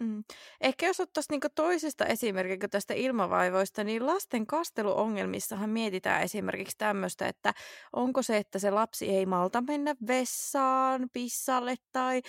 Mm. 0.00 0.24
Ehkä 0.60 0.86
jos 0.86 1.00
ottaisiin 1.00 1.34
niinku 1.34 1.48
toisesta 1.54 2.06
esimerkiksi 2.06 2.68
tästä 2.68 2.94
ilmavaivoista, 2.94 3.84
niin 3.84 4.06
lasten 4.06 4.46
kasteluongelmissahan 4.46 5.70
mietitään 5.70 6.22
esimerkiksi 6.22 6.78
tämmöistä, 6.78 7.28
että 7.28 7.54
onko 7.92 8.22
se, 8.22 8.36
että 8.36 8.58
se 8.58 8.70
lapsi 8.70 9.08
ei 9.08 9.26
malta 9.26 9.60
mennä 9.60 9.94
vessaan, 10.06 11.08
pissalle 11.12 11.74
tai 11.92 12.22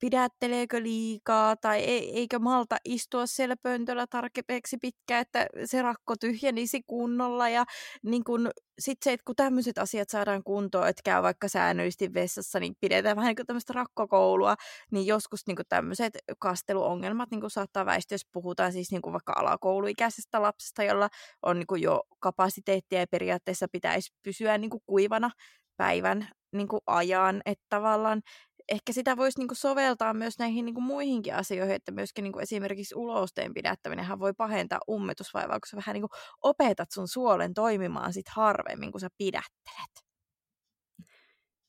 pidätteleekö 0.00 0.82
liikaa 0.82 1.56
tai 1.56 1.80
eikö 1.80 2.38
malta 2.38 2.76
istua 2.84 3.26
siellä 3.26 3.56
pöntöllä 3.62 4.06
tarkepeeksi 4.06 4.76
pitkään, 4.78 5.20
että 5.22 5.46
se 5.64 5.82
rakko 5.82 6.16
tyhjenisi 6.16 6.82
kunnolla 6.86 7.48
ja 7.48 7.64
niin 8.02 8.24
kun 8.24 8.50
sitten 8.82 9.04
se, 9.04 9.12
että 9.12 9.24
kun 9.24 9.36
tämmöiset 9.36 9.78
asiat 9.78 10.08
saadaan 10.08 10.42
kuntoon, 10.44 10.88
että 10.88 11.02
käy 11.04 11.22
vaikka 11.22 11.48
säännöllisesti 11.48 12.14
vessassa, 12.14 12.60
niin 12.60 12.74
pidetään 12.80 13.16
vähän 13.16 13.28
niin 13.28 13.36
kuin 13.36 13.46
tämmöistä 13.46 13.72
rakkokoulua, 13.72 14.54
niin 14.90 15.06
joskus 15.06 15.46
niin 15.46 15.56
tämmöiset 15.68 16.18
kasteluongelmat 16.38 17.30
niin 17.30 17.40
kuin 17.40 17.50
saattaa 17.50 17.86
väistyä, 17.86 18.14
jos 18.14 18.26
puhutaan 18.32 18.72
siis 18.72 18.90
niin 18.90 19.02
kuin 19.02 19.12
vaikka 19.12 19.32
alakouluikäisestä 19.36 20.42
lapsesta, 20.42 20.82
jolla 20.82 21.08
on 21.42 21.58
niin 21.58 21.66
kuin 21.66 21.82
jo 21.82 22.02
kapasiteettia 22.20 23.00
ja 23.00 23.06
periaatteessa 23.10 23.66
pitäisi 23.72 24.12
pysyä 24.22 24.58
niin 24.58 24.70
kuin 24.70 24.82
kuivana 24.86 25.30
päivän 25.76 26.28
niin 26.52 26.68
kuin 26.68 26.80
ajan, 26.86 27.42
että 27.46 27.64
tavallaan 27.68 28.22
ehkä 28.68 28.92
sitä 28.92 29.16
voisi 29.16 29.38
niinku 29.38 29.54
soveltaa 29.54 30.14
myös 30.14 30.38
näihin 30.38 30.64
niinku 30.64 30.80
muihinkin 30.80 31.34
asioihin, 31.34 31.74
että 31.74 31.92
myöskin 31.92 32.22
niinku 32.22 32.38
esimerkiksi 32.38 32.94
ulosteen 32.94 33.54
pidättäminen 33.54 34.18
voi 34.18 34.32
pahentaa 34.38 34.80
ummetusvaivaa, 34.88 35.60
kun 35.60 35.68
sä 35.70 35.76
vähän 35.76 35.94
niinku 35.94 36.08
opetat 36.42 36.88
sun 36.90 37.08
suolen 37.08 37.54
toimimaan 37.54 38.12
sit 38.12 38.28
harvemmin, 38.28 38.92
kun 38.92 39.00
sä 39.00 39.08
pidättelet. 39.18 40.02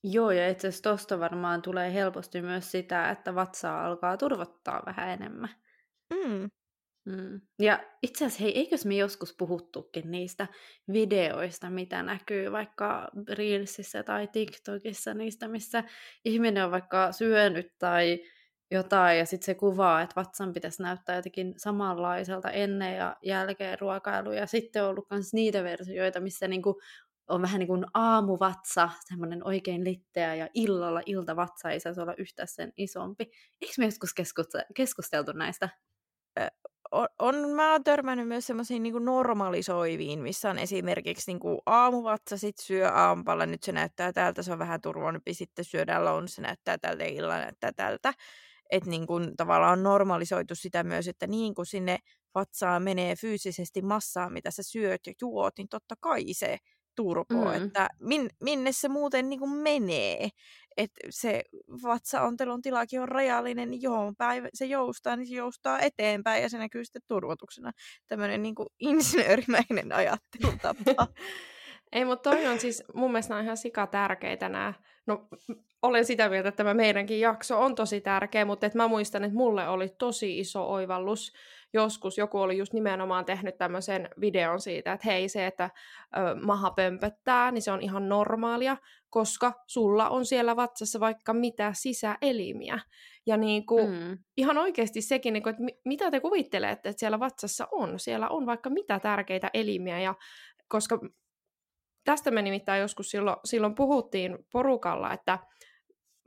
Joo, 0.04 0.32
ja 0.32 0.50
itse 0.50 0.68
asiassa 0.68 0.90
tuosta 0.90 1.20
varmaan 1.20 1.62
tulee 1.62 1.94
helposti 1.94 2.42
myös 2.42 2.72
sitä, 2.72 3.10
että 3.10 3.36
vatsaa 3.36 3.86
alkaa 3.86 4.18
turvottaa 4.18 4.84
vähän 4.86 5.10
enemmän. 5.10 5.50
Mm. 6.14 6.50
Mm. 7.06 7.42
Ja 7.60 7.84
itse 8.04 8.26
asiassa, 8.26 8.44
hei, 8.44 8.58
eikös 8.58 8.86
me 8.86 8.96
joskus 8.96 9.36
puhuttukin 9.38 10.12
niistä 10.12 10.48
videoista, 10.94 11.70
mitä 11.70 12.04
näkyy 12.04 12.52
vaikka 12.52 13.10
Reelsissä 13.30 14.04
tai 14.04 14.28
TikTokissa, 14.28 15.14
niistä, 15.14 15.48
missä 15.48 15.84
ihminen 16.26 16.66
on 16.66 16.72
vaikka 16.72 17.12
syönyt 17.12 17.74
tai 17.80 18.20
jotain, 18.72 19.18
ja 19.18 19.26
sitten 19.26 19.46
se 19.46 19.56
kuvaa, 19.56 20.02
että 20.02 20.16
vatsan 20.16 20.54
pitäisi 20.54 20.82
näyttää 20.82 21.16
jotenkin 21.16 21.54
samanlaiselta 21.58 22.50
ennen 22.52 22.98
ja 22.98 23.16
jälkeen 23.24 23.80
ruokailu, 23.80 24.32
ja 24.32 24.48
sitten 24.48 24.84
on 24.84 24.90
ollut 24.90 25.08
myös 25.10 25.34
niitä 25.34 25.64
versioita, 25.64 26.20
missä 26.20 26.48
niinku 26.48 26.82
on 27.28 27.42
vähän 27.42 27.60
niin 27.60 27.68
kuin 27.68 27.86
aamuvatsa, 27.94 28.90
semmoinen 29.00 29.48
oikein 29.48 29.84
litteä, 29.84 30.36
ja 30.36 30.50
illalla 30.54 31.02
iltavatsa 31.06 31.70
ei 31.70 31.80
saisi 31.80 32.02
olla 32.02 32.14
yhtään 32.18 32.48
sen 32.48 32.74
isompi. 32.78 33.32
Eikö 33.62 33.74
me 33.78 33.86
joskus 33.86 34.14
keskusteltu 34.76 35.32
näistä? 35.32 35.70
On, 37.20 37.50
mä 37.50 37.72
oon 37.72 37.84
törmännyt 37.84 38.28
myös 38.28 38.48
semmoisiin 38.48 38.84
niin 38.84 39.06
normalisoiviin, 39.06 40.20
missä 40.20 40.50
on 40.50 40.60
esimerkiksi 40.60 41.32
niin 41.32 41.40
kuin 41.40 41.60
aamuvatsa, 41.66 42.38
sit 42.38 42.58
syö 42.58 42.90
aamupalla, 42.90 43.46
nyt 43.46 43.64
se 43.64 43.72
näyttää 43.72 44.14
tältä, 44.14 44.44
se 44.44 44.52
on 44.54 44.60
vähän 44.60 44.82
turvonnut, 44.82 45.24
sitten 45.32 45.66
syödään 45.66 46.06
lounassa, 46.06 46.36
se 46.36 46.42
näyttää 46.42 46.78
tältä, 46.78 47.04
illalla 47.04 47.38
näyttää 47.38 47.72
tältä. 47.74 48.14
Että 48.70 48.90
niin 48.90 49.08
kuin 49.08 49.38
tavallaan 49.38 49.80
on 49.80 49.84
normalisoitu 49.84 50.56
sitä 50.56 50.84
myös, 50.84 51.08
että 51.08 51.28
niin 51.28 51.56
kuin 51.56 51.66
sinne 51.66 51.98
vatsaan 52.36 52.84
menee 52.84 53.16
fyysisesti 53.16 53.82
massaa, 53.82 54.30
mitä 54.30 54.52
sä 54.52 54.64
syöt 54.64 55.08
ja 55.08 55.14
juot, 55.22 55.54
niin 55.58 55.70
totta 55.70 55.96
kai 56.00 56.34
se 56.34 56.58
turpo, 56.96 57.46
mm. 57.46 57.66
että 57.66 57.88
min, 58.00 58.30
minne 58.44 58.72
se 58.72 58.90
muuten 58.90 59.30
niin 59.30 59.40
kuin 59.40 59.52
menee. 59.52 60.30
Että 60.78 61.08
se 61.10 61.44
vatsaontelun 61.84 62.62
tilakin 62.62 63.02
on 63.02 63.10
rajallinen, 63.10 63.72
niin 63.72 63.82
johon 63.82 64.16
päivä 64.16 64.50
se 64.54 64.66
joustaa, 64.66 65.16
niin 65.16 65.28
se 65.28 65.36
joustaa 65.36 65.80
eteenpäin 65.80 66.44
ja 66.44 66.50
se 66.50 66.58
näkyy 66.58 66.86
sitten 66.86 67.02
turvotuksena. 67.08 67.72
Tämmöinen 68.08 68.44
niin 68.44 68.56
kuin 68.56 68.70
insinöörimäinen 68.80 69.92
ajattelutapa. 69.92 71.08
Ei, 71.92 72.06
mutta 72.06 72.30
toi 72.30 72.48
on 72.48 72.60
siis, 72.60 72.84
mun 72.94 73.12
mielestä 73.12 73.36
on 73.36 73.44
ihan 73.44 73.58
sika 73.58 73.88
tärkeitä 73.88 74.50
nämä. 74.50 74.74
No, 75.06 75.28
olen 75.82 76.06
sitä 76.06 76.30
mieltä, 76.30 76.50
että 76.50 76.58
tämä 76.58 76.74
meidänkin 76.74 77.20
jakso 77.20 77.62
on 77.62 77.76
tosi 77.76 78.02
tärkeä, 78.02 78.46
mutta 78.46 78.66
et 78.66 78.76
mä 78.76 78.88
muistan, 78.88 79.24
että 79.24 79.38
mulle 79.38 79.68
oli 79.68 79.90
tosi 79.90 80.40
iso 80.40 80.72
oivallus 80.72 81.34
joskus 81.74 82.18
joku 82.18 82.40
oli 82.40 82.58
just 82.58 82.74
nimenomaan 82.74 83.26
tehnyt 83.26 83.58
tämmöisen 83.58 84.10
videon 84.22 84.62
siitä, 84.62 84.94
että 84.94 85.08
hei 85.08 85.30
se, 85.30 85.46
että 85.46 85.70
ö, 86.18 86.36
maha 86.46 86.72
pömpöttää, 86.72 87.52
niin 87.52 87.62
se 87.62 87.72
on 87.72 87.82
ihan 87.82 88.10
normaalia, 88.10 88.78
koska 89.10 89.54
sulla 89.68 90.10
on 90.10 90.26
siellä 90.26 90.56
vatsassa 90.56 91.00
vaikka 91.00 91.34
mitä 91.34 91.74
sisäelimiä. 91.76 92.80
Ja 93.26 93.38
niin 93.38 93.66
kuin, 93.66 93.90
mm. 93.90 94.18
ihan 94.38 94.58
oikeasti 94.58 95.02
sekin, 95.02 95.34
niin 95.34 95.44
kuin, 95.44 95.52
että 95.52 95.64
mitä 95.86 96.12
te 96.12 96.20
kuvittelette, 96.20 96.90
että 96.90 97.00
siellä 97.00 97.20
vatsassa 97.20 97.68
on? 97.72 98.00
Siellä 98.00 98.30
on 98.30 98.46
vaikka 98.46 98.70
mitä 98.70 99.00
tärkeitä 99.00 99.50
elimiä, 99.54 100.00
ja 100.00 100.16
koska 100.68 101.00
tästä 102.04 102.32
me 102.32 102.42
nimittäin 102.42 102.82
joskus 102.82 103.10
silloin, 103.10 103.38
silloin 103.46 103.76
puhuttiin 103.76 104.38
porukalla, 104.52 105.14
että 105.14 105.40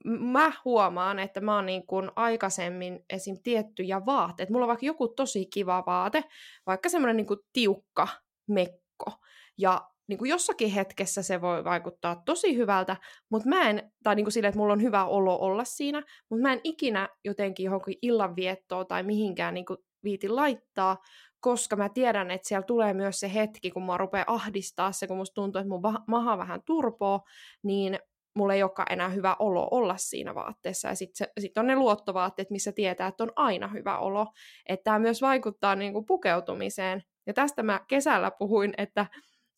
mä 0.06 0.52
huomaan, 0.64 1.18
että 1.18 1.40
mä 1.40 1.54
oon 1.54 1.66
niin 1.66 1.86
kuin 1.86 2.10
aikaisemmin 2.16 3.04
esim. 3.10 3.36
tiettyjä 3.42 4.06
vaatteita. 4.06 4.52
Mulla 4.52 4.64
on 4.64 4.68
vaikka 4.68 4.86
joku 4.86 5.08
tosi 5.08 5.46
kiva 5.46 5.82
vaate, 5.86 6.24
vaikka 6.66 6.88
semmoinen 6.88 7.16
niin 7.16 7.26
tiukka 7.52 8.08
mekko. 8.48 9.10
Ja 9.58 9.80
niin 10.08 10.18
kuin 10.18 10.28
jossakin 10.28 10.70
hetkessä 10.70 11.22
se 11.22 11.40
voi 11.40 11.64
vaikuttaa 11.64 12.22
tosi 12.24 12.56
hyvältä, 12.56 12.96
mutta 13.30 13.48
mä 13.48 13.70
en, 13.70 13.92
tai 14.02 14.14
niin 14.14 14.24
kuin 14.24 14.32
sille, 14.32 14.48
että 14.48 14.58
mulla 14.58 14.72
on 14.72 14.82
hyvä 14.82 15.04
olo 15.04 15.38
olla 15.38 15.64
siinä, 15.64 16.02
mutta 16.30 16.42
mä 16.42 16.52
en 16.52 16.60
ikinä 16.64 17.08
jotenkin 17.24 17.64
johonkin 17.64 17.98
illanviettoon 18.02 18.86
tai 18.86 19.02
mihinkään 19.02 19.54
niin 19.54 19.66
kuin 19.66 19.78
viiti 20.04 20.28
laittaa, 20.28 20.96
koska 21.40 21.76
mä 21.76 21.88
tiedän, 21.88 22.30
että 22.30 22.48
siellä 22.48 22.66
tulee 22.66 22.94
myös 22.94 23.20
se 23.20 23.34
hetki, 23.34 23.70
kun 23.70 23.86
mä 23.86 23.96
rupeaa 23.96 24.24
ahdistaa 24.28 24.92
se, 24.92 25.06
kun 25.06 25.16
musta 25.16 25.34
tuntuu, 25.34 25.60
että 25.60 25.68
mun 25.68 25.82
maha 26.08 26.38
vähän 26.38 26.60
turpoo, 26.66 27.20
niin 27.62 27.98
mulla 28.36 28.54
ei 28.54 28.62
olekaan 28.62 28.92
enää 28.92 29.08
hyvä 29.08 29.36
olo 29.38 29.68
olla 29.70 29.96
siinä 29.96 30.34
vaatteessa. 30.34 30.88
Ja 30.88 30.94
sitten 30.94 31.28
sit 31.40 31.58
on 31.58 31.66
ne 31.66 31.76
luottovaatteet, 31.76 32.50
missä 32.50 32.72
tietää, 32.72 33.06
että 33.06 33.24
on 33.24 33.32
aina 33.36 33.68
hyvä 33.68 33.98
olo. 33.98 34.26
Että 34.68 34.84
tämä 34.84 34.98
myös 34.98 35.22
vaikuttaa 35.22 35.74
niin 35.74 35.92
kuin 35.92 36.06
pukeutumiseen. 36.06 37.02
Ja 37.26 37.34
tästä 37.34 37.62
mä 37.62 37.80
kesällä 37.88 38.30
puhuin, 38.30 38.74
että, 38.78 39.06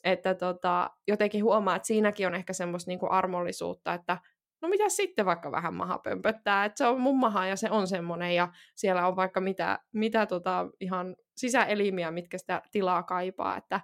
että 0.05 0.35
tota, 0.35 0.91
jotenkin 1.09 1.45
huomaa, 1.45 1.76
että 1.76 1.87
siinäkin 1.87 2.26
on 2.26 2.35
ehkä 2.35 2.53
semmoista 2.53 2.91
niin 2.91 2.99
kuin 2.99 3.12
armollisuutta, 3.12 3.95
että 3.95 4.18
no 4.62 4.68
mitä 4.68 4.89
sitten 4.89 5.26
vaikka 5.26 5.53
vähän 5.53 5.74
maha 5.74 5.99
pömpöttää, 5.99 6.64
että 6.64 6.79
se 6.79 6.87
on 6.87 7.01
mun 7.01 7.18
maha 7.18 7.47
ja 7.47 7.57
se 7.57 7.70
on 7.70 7.87
semmoinen 7.87 8.35
ja 8.35 8.49
siellä 8.74 9.07
on 9.07 9.16
vaikka 9.16 9.41
mitä, 9.41 9.79
mitä 9.93 10.26
tota 10.26 10.66
ihan 10.81 11.16
sisäelimiä, 11.37 12.11
mitkä 12.11 12.39
sitä 12.39 12.62
tilaa 12.72 13.03
kaipaa, 13.03 13.57
että 13.57 13.81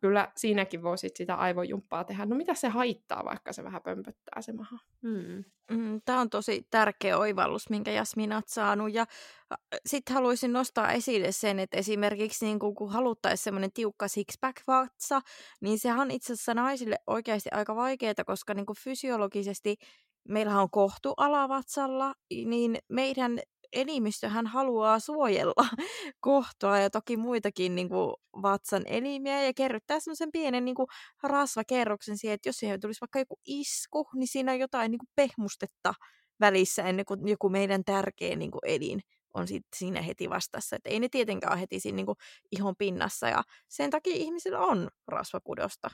kyllä 0.00 0.32
siinäkin 0.36 0.82
voi 0.82 0.98
sit 0.98 1.16
sitä 1.16 1.34
aivojumppaa 1.34 2.04
tehdä. 2.04 2.26
No 2.26 2.36
mitä 2.36 2.54
se 2.54 2.68
haittaa, 2.68 3.24
vaikka 3.24 3.52
se 3.52 3.64
vähän 3.64 3.82
pömpöttää 3.82 4.42
se 4.42 4.52
maha? 4.52 4.78
Mm. 5.02 5.44
Mm, 5.70 6.00
Tämä 6.04 6.20
on 6.20 6.30
tosi 6.30 6.66
tärkeä 6.70 7.18
oivallus, 7.18 7.70
minkä 7.70 7.90
Jasmin 7.90 8.32
olet 8.32 8.48
saanut. 8.48 8.92
Ja 8.94 9.06
sitten 9.86 10.14
haluaisin 10.14 10.52
nostaa 10.52 10.92
esille 10.92 11.32
sen, 11.32 11.58
että 11.58 11.76
esimerkiksi 11.76 12.46
niin 12.46 12.58
kun, 12.58 12.74
kun 12.74 12.92
haluttaisiin 12.92 13.44
semmoinen 13.44 13.72
tiukka 13.72 14.06
six-pack-vatsa, 14.08 15.20
niin 15.60 15.78
sehän 15.78 16.00
on 16.00 16.10
itse 16.10 16.32
asiassa 16.32 16.54
naisille 16.54 16.98
oikeasti 17.06 17.48
aika 17.52 17.76
vaikeaa, 17.76 18.14
koska 18.26 18.54
niin 18.54 18.66
fysiologisesti 18.84 19.76
meillähän 20.28 20.62
on 20.62 20.70
kohtu 20.70 21.14
alavatsalla, 21.16 22.14
niin 22.30 22.78
meidän 22.88 23.40
elimistöhän 23.72 24.46
haluaa 24.46 24.98
suojella 24.98 25.68
kohtoa 26.20 26.78
ja 26.78 26.90
toki 26.90 27.16
muitakin 27.16 27.74
niin 27.74 27.88
kuin, 27.88 28.14
vatsan 28.42 28.82
elimiä 28.86 29.42
ja 29.42 29.54
kerryttää 29.54 30.00
semmoisen 30.00 30.32
pienen 30.32 30.64
niin 30.64 30.74
kuin, 30.74 30.86
rasvakerroksen 31.22 32.18
siihen, 32.18 32.34
että 32.34 32.48
jos 32.48 32.56
siihen 32.56 32.80
tulisi 32.80 33.00
vaikka 33.00 33.18
joku 33.18 33.40
isku, 33.46 34.08
niin 34.14 34.28
siinä 34.28 34.52
on 34.52 34.58
jotain 34.58 34.90
niin 34.90 34.98
kuin, 34.98 35.08
pehmustetta 35.16 35.94
välissä 36.40 36.82
ennen 36.82 37.04
kuin 37.04 37.28
joku 37.28 37.48
meidän 37.48 37.84
tärkeä 37.84 38.36
niin 38.36 38.50
kuin, 38.50 38.60
elin 38.64 39.00
on 39.34 39.48
sit 39.48 39.66
siinä 39.76 40.02
heti 40.02 40.30
vastassa. 40.30 40.76
Että 40.76 40.90
ei 40.90 41.00
ne 41.00 41.08
tietenkään 41.08 41.52
ole 41.52 41.60
heti 41.60 41.80
siinä 41.80 41.96
niin 41.96 42.06
kuin, 42.06 42.16
ihon 42.52 42.74
pinnassa 42.78 43.28
ja 43.28 43.42
sen 43.68 43.90
takia 43.90 44.14
ihmisillä 44.16 44.58
on 44.58 44.88
rasvakudosta. 45.08 45.90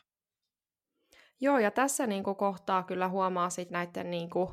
Joo, 1.41 1.59
ja 1.59 1.71
tässä 1.71 2.07
niin 2.07 2.25
kuin, 2.25 2.37
kohtaa 2.37 2.83
kyllä 2.83 3.09
huomaa 3.09 3.51
sit 3.51 3.71
näiden 3.71 4.11
niin 4.11 4.31
kuin, 4.31 4.49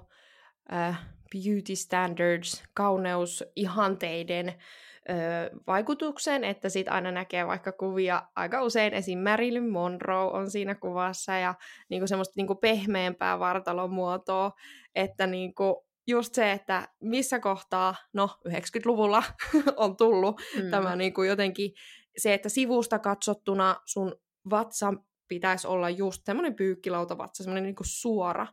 uh, 0.71 0.95
beauty 1.31 1.75
standards, 1.75 2.63
kauneusihanteiden 2.73 4.47
uh, 4.47 5.61
vaikutuksen, 5.67 6.43
että 6.43 6.69
sit 6.69 6.87
aina 6.87 7.11
näkee 7.11 7.47
vaikka 7.47 7.71
kuvia, 7.71 8.23
aika 8.35 8.63
usein 8.63 8.93
esim. 8.93 9.19
Marilyn 9.19 9.69
Monroe 9.69 10.31
on 10.31 10.51
siinä 10.51 10.75
kuvassa 10.75 11.33
ja 11.33 11.55
niinku 11.89 12.07
semmoista 12.07 12.33
niinku 12.35 12.55
pehmeämpää 12.55 13.39
vartalon 13.39 13.93
muotoa, 13.93 14.51
että 14.95 15.27
niinku 15.27 15.85
just 16.07 16.33
se, 16.33 16.51
että 16.51 16.87
missä 16.99 17.39
kohtaa, 17.39 17.95
no 18.13 18.29
90-luvulla 18.49 19.23
on 19.75 19.97
tullut 19.97 20.41
mm. 20.63 20.69
tämä 20.69 20.95
niinku 20.95 21.23
jotenkin 21.23 21.71
se, 22.17 22.33
että 22.33 22.49
sivusta 22.49 22.99
katsottuna 22.99 23.75
sun 23.85 24.15
vatsa 24.49 24.93
pitäisi 25.27 25.67
olla 25.67 25.89
just 25.89 26.25
semmoinen 26.25 26.55
pyykkilautavatsa, 26.55 27.43
semmoinen 27.43 27.63
niinku 27.63 27.83
suora, 27.85 28.47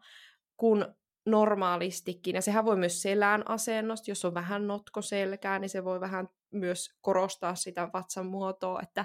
kun 0.57 0.95
normaalistikin, 1.31 2.35
ja 2.35 2.43
sehän 2.43 2.65
voi 2.65 2.77
myös 2.77 3.03
selän 3.03 3.51
asennosta, 3.51 4.11
jos 4.11 4.25
on 4.25 4.35
vähän 4.35 4.67
notko 4.67 5.03
selkää, 5.03 5.59
niin 5.59 5.69
se 5.69 5.85
voi 5.85 6.01
vähän 6.01 6.29
myös 6.51 6.89
korostaa 7.01 7.55
sitä 7.55 7.89
vatsan 7.93 8.27
muotoa, 8.27 8.81
että 8.83 9.05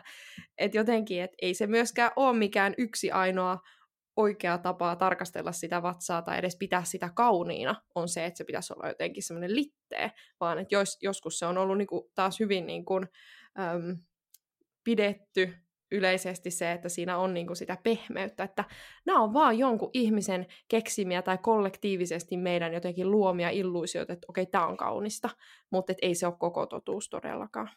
et 0.57 0.73
jotenkin, 0.73 1.21
että 1.21 1.37
ei 1.41 1.53
se 1.53 1.67
myöskään 1.67 2.11
ole 2.15 2.37
mikään 2.37 2.73
yksi 2.77 3.11
ainoa 3.11 3.59
oikea 4.15 4.57
tapa 4.57 4.95
tarkastella 4.95 5.51
sitä 5.51 5.81
vatsaa 5.81 6.21
tai 6.21 6.39
edes 6.39 6.55
pitää 6.59 6.83
sitä 6.83 7.09
kauniina. 7.15 7.75
On 7.95 8.09
se, 8.09 8.25
että 8.25 8.37
se 8.37 8.43
pitäisi 8.43 8.73
olla 8.73 8.87
jotenkin 8.87 9.23
semmoinen 9.23 9.55
litteä, 9.55 10.09
vaan 10.39 10.59
että 10.59 10.75
jos, 10.75 10.97
joskus 11.01 11.39
se 11.39 11.45
on 11.45 11.57
ollut 11.57 11.77
niinku 11.77 12.11
taas 12.15 12.39
hyvin 12.39 12.67
niinku, 12.67 12.95
äm, 13.59 13.97
pidetty 14.83 15.64
yleisesti 15.91 16.51
se, 16.51 16.71
että 16.71 16.89
siinä 16.89 17.17
on 17.17 17.33
niinku 17.33 17.55
sitä 17.55 17.77
pehmeyttä, 17.83 18.43
että 18.43 18.63
nämä 19.05 19.23
on 19.23 19.33
vaan 19.33 19.57
jonkun 19.57 19.89
ihmisen 19.93 20.45
keksimiä 20.67 21.21
tai 21.21 21.37
kollektiivisesti 21.37 22.37
meidän 22.37 22.73
jotenkin 22.73 23.11
luomia 23.11 23.49
illuusioita, 23.49 24.13
että 24.13 24.25
okei, 24.29 24.45
tämä 24.45 24.65
on 24.65 24.77
kaunista, 24.77 25.29
mutta 25.71 25.93
ei 26.01 26.15
se 26.15 26.27
ole 26.27 26.35
koko 26.39 26.65
totuus 26.65 27.09
todellakaan. 27.09 27.69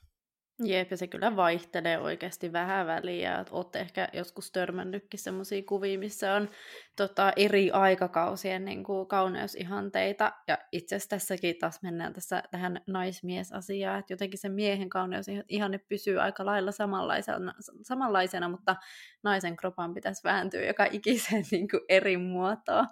Jep, 0.64 0.90
ja 0.90 0.96
se 0.96 1.06
kyllä 1.06 1.36
vaihtelee 1.36 1.98
oikeasti 1.98 2.52
vähän 2.52 2.86
väliä. 2.86 3.44
Olette 3.50 3.80
ehkä 3.80 4.09
joskus 4.12 4.52
törmännytkin 4.52 5.20
sellaisia 5.20 5.62
kuvia, 5.62 5.98
missä 5.98 6.34
on 6.34 6.50
tota, 6.96 7.32
eri 7.36 7.70
aikakausien 7.70 8.64
niin 8.64 8.84
kuin, 8.84 9.09
kauneusihanteita. 9.09 10.32
Ja 10.48 10.59
itse 10.72 10.96
asiassa 10.96 11.11
tässäkin 11.11 11.59
taas 11.59 11.82
mennään 11.82 12.12
tässä 12.12 12.42
tähän 12.50 12.80
naismiesasiaan, 12.86 13.98
että 13.98 14.12
jotenkin 14.12 14.38
se 14.38 14.48
miehen 14.48 14.88
kauneusihanne 14.88 15.78
pysyy 15.78 16.20
aika 16.20 16.46
lailla 16.46 16.72
samanlaisena, 16.72 17.54
samanlaisena 17.82 18.48
mutta 18.48 18.76
naisen 19.22 19.56
kropan 19.56 19.94
pitäisi 19.94 20.24
vääntyä 20.24 20.66
joka 20.66 20.86
ikiseen 20.90 21.44
niin 21.50 21.68
kuin, 21.68 21.82
eri 21.88 22.16
muotoon. 22.16 22.86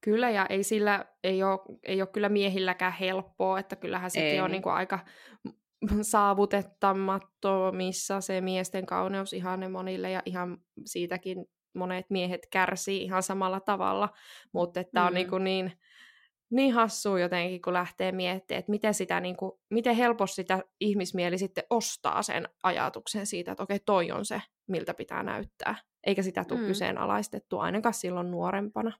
Kyllä, 0.00 0.30
ja 0.30 0.46
ei 0.50 0.62
sillä, 0.62 1.04
ei 1.24 1.42
ole, 1.42 1.78
ei 1.82 2.02
ole 2.02 2.08
kyllä 2.12 2.28
miehilläkään 2.28 2.92
helppoa, 2.92 3.58
että 3.58 3.76
kyllähän 3.76 4.10
sekin 4.10 4.42
on 4.42 4.50
niin 4.50 4.62
kuin 4.62 4.74
aika 4.74 4.98
saavutettamattomissa 6.02 8.20
se 8.20 8.40
miesten 8.40 8.86
kauneus 8.86 9.32
ihan 9.32 9.70
monille 9.70 10.10
ja 10.10 10.22
ihan 10.26 10.58
siitäkin 10.84 11.46
monet 11.74 12.06
miehet 12.10 12.46
kärsii 12.52 13.02
ihan 13.02 13.22
samalla 13.22 13.60
tavalla, 13.60 14.08
mutta 14.52 14.80
että 14.80 15.00
mm. 15.00 15.06
on 15.06 15.14
niin, 15.14 15.30
kuin 15.30 15.44
niin, 15.44 15.72
niin 16.50 16.72
hassu 16.72 17.16
jotenkin, 17.16 17.62
kun 17.62 17.72
lähtee 17.72 18.12
miettimään, 18.12 18.58
että 18.58 18.70
miten, 18.70 18.94
sitä, 18.94 19.20
niin 19.20 19.36
kuin, 19.36 19.52
miten 19.70 19.96
helposti 19.96 20.34
sitä 20.34 20.62
ihmismieli 20.80 21.38
sitten 21.38 21.64
ostaa 21.70 22.22
sen 22.22 22.48
ajatuksen 22.62 23.26
siitä, 23.26 23.52
että 23.52 23.62
okei, 23.62 23.80
toi 23.86 24.10
on 24.10 24.24
se, 24.24 24.42
miltä 24.68 24.94
pitää 24.94 25.22
näyttää, 25.22 25.74
eikä 26.06 26.22
sitä 26.22 26.44
tule 26.44 26.60
mm. 26.60 26.66
kyseenalaistettu 26.66 27.58
ainakaan 27.58 27.94
silloin 27.94 28.30
nuorempana. 28.30 28.92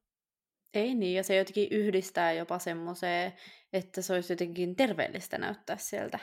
Ei 0.75 0.95
niin, 0.95 1.17
ja 1.17 1.23
se 1.23 1.37
jotenkin 1.37 1.69
yhdistää 1.71 2.33
jopa 2.33 2.59
semmoiseen, 2.59 3.33
että 3.73 4.03
se 4.03 4.13
olisi 4.13 4.33
jotenkin 4.33 4.77
terveellistä 4.77 5.39
näyttää 5.39 5.77
sieltä 5.77 6.19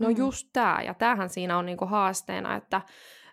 No 0.00 0.08
mm. 0.08 0.16
just 0.16 0.48
tämä, 0.52 0.82
ja 0.84 0.94
tämähän 0.94 1.28
siinä 1.28 1.58
on 1.58 1.66
niinku 1.66 1.86
haasteena, 1.86 2.56
että, 2.56 2.82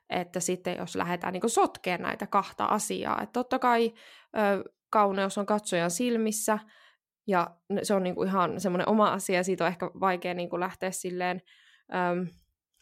että 0.10 0.40
sitten 0.40 0.78
jos 0.78 0.96
lähdetään 0.96 1.34
niinku 1.34 1.50
sotkemaan 1.50 2.02
näitä 2.02 2.28
kahta 2.28 2.66
asiaa, 2.66 3.22
että 3.22 3.34
totta 3.34 3.60
kai 3.60 3.94
ö, 4.38 4.64
kauneus 4.90 5.38
on 5.38 5.46
katsojan 5.46 5.92
silmissä, 5.92 6.60
ja 7.28 7.52
se 7.84 7.94
on 7.94 8.04
niinku 8.04 8.24
ihan 8.24 8.62
semmoinen 8.62 8.90
oma 8.90 9.08
asia, 9.14 9.44
siitä 9.44 9.64
on 9.64 9.68
ehkä 9.68 9.86
vaikea 10.00 10.34
niinku 10.34 10.60
lähteä 10.60 10.92
silleen 10.92 11.42
ö, 11.94 12.32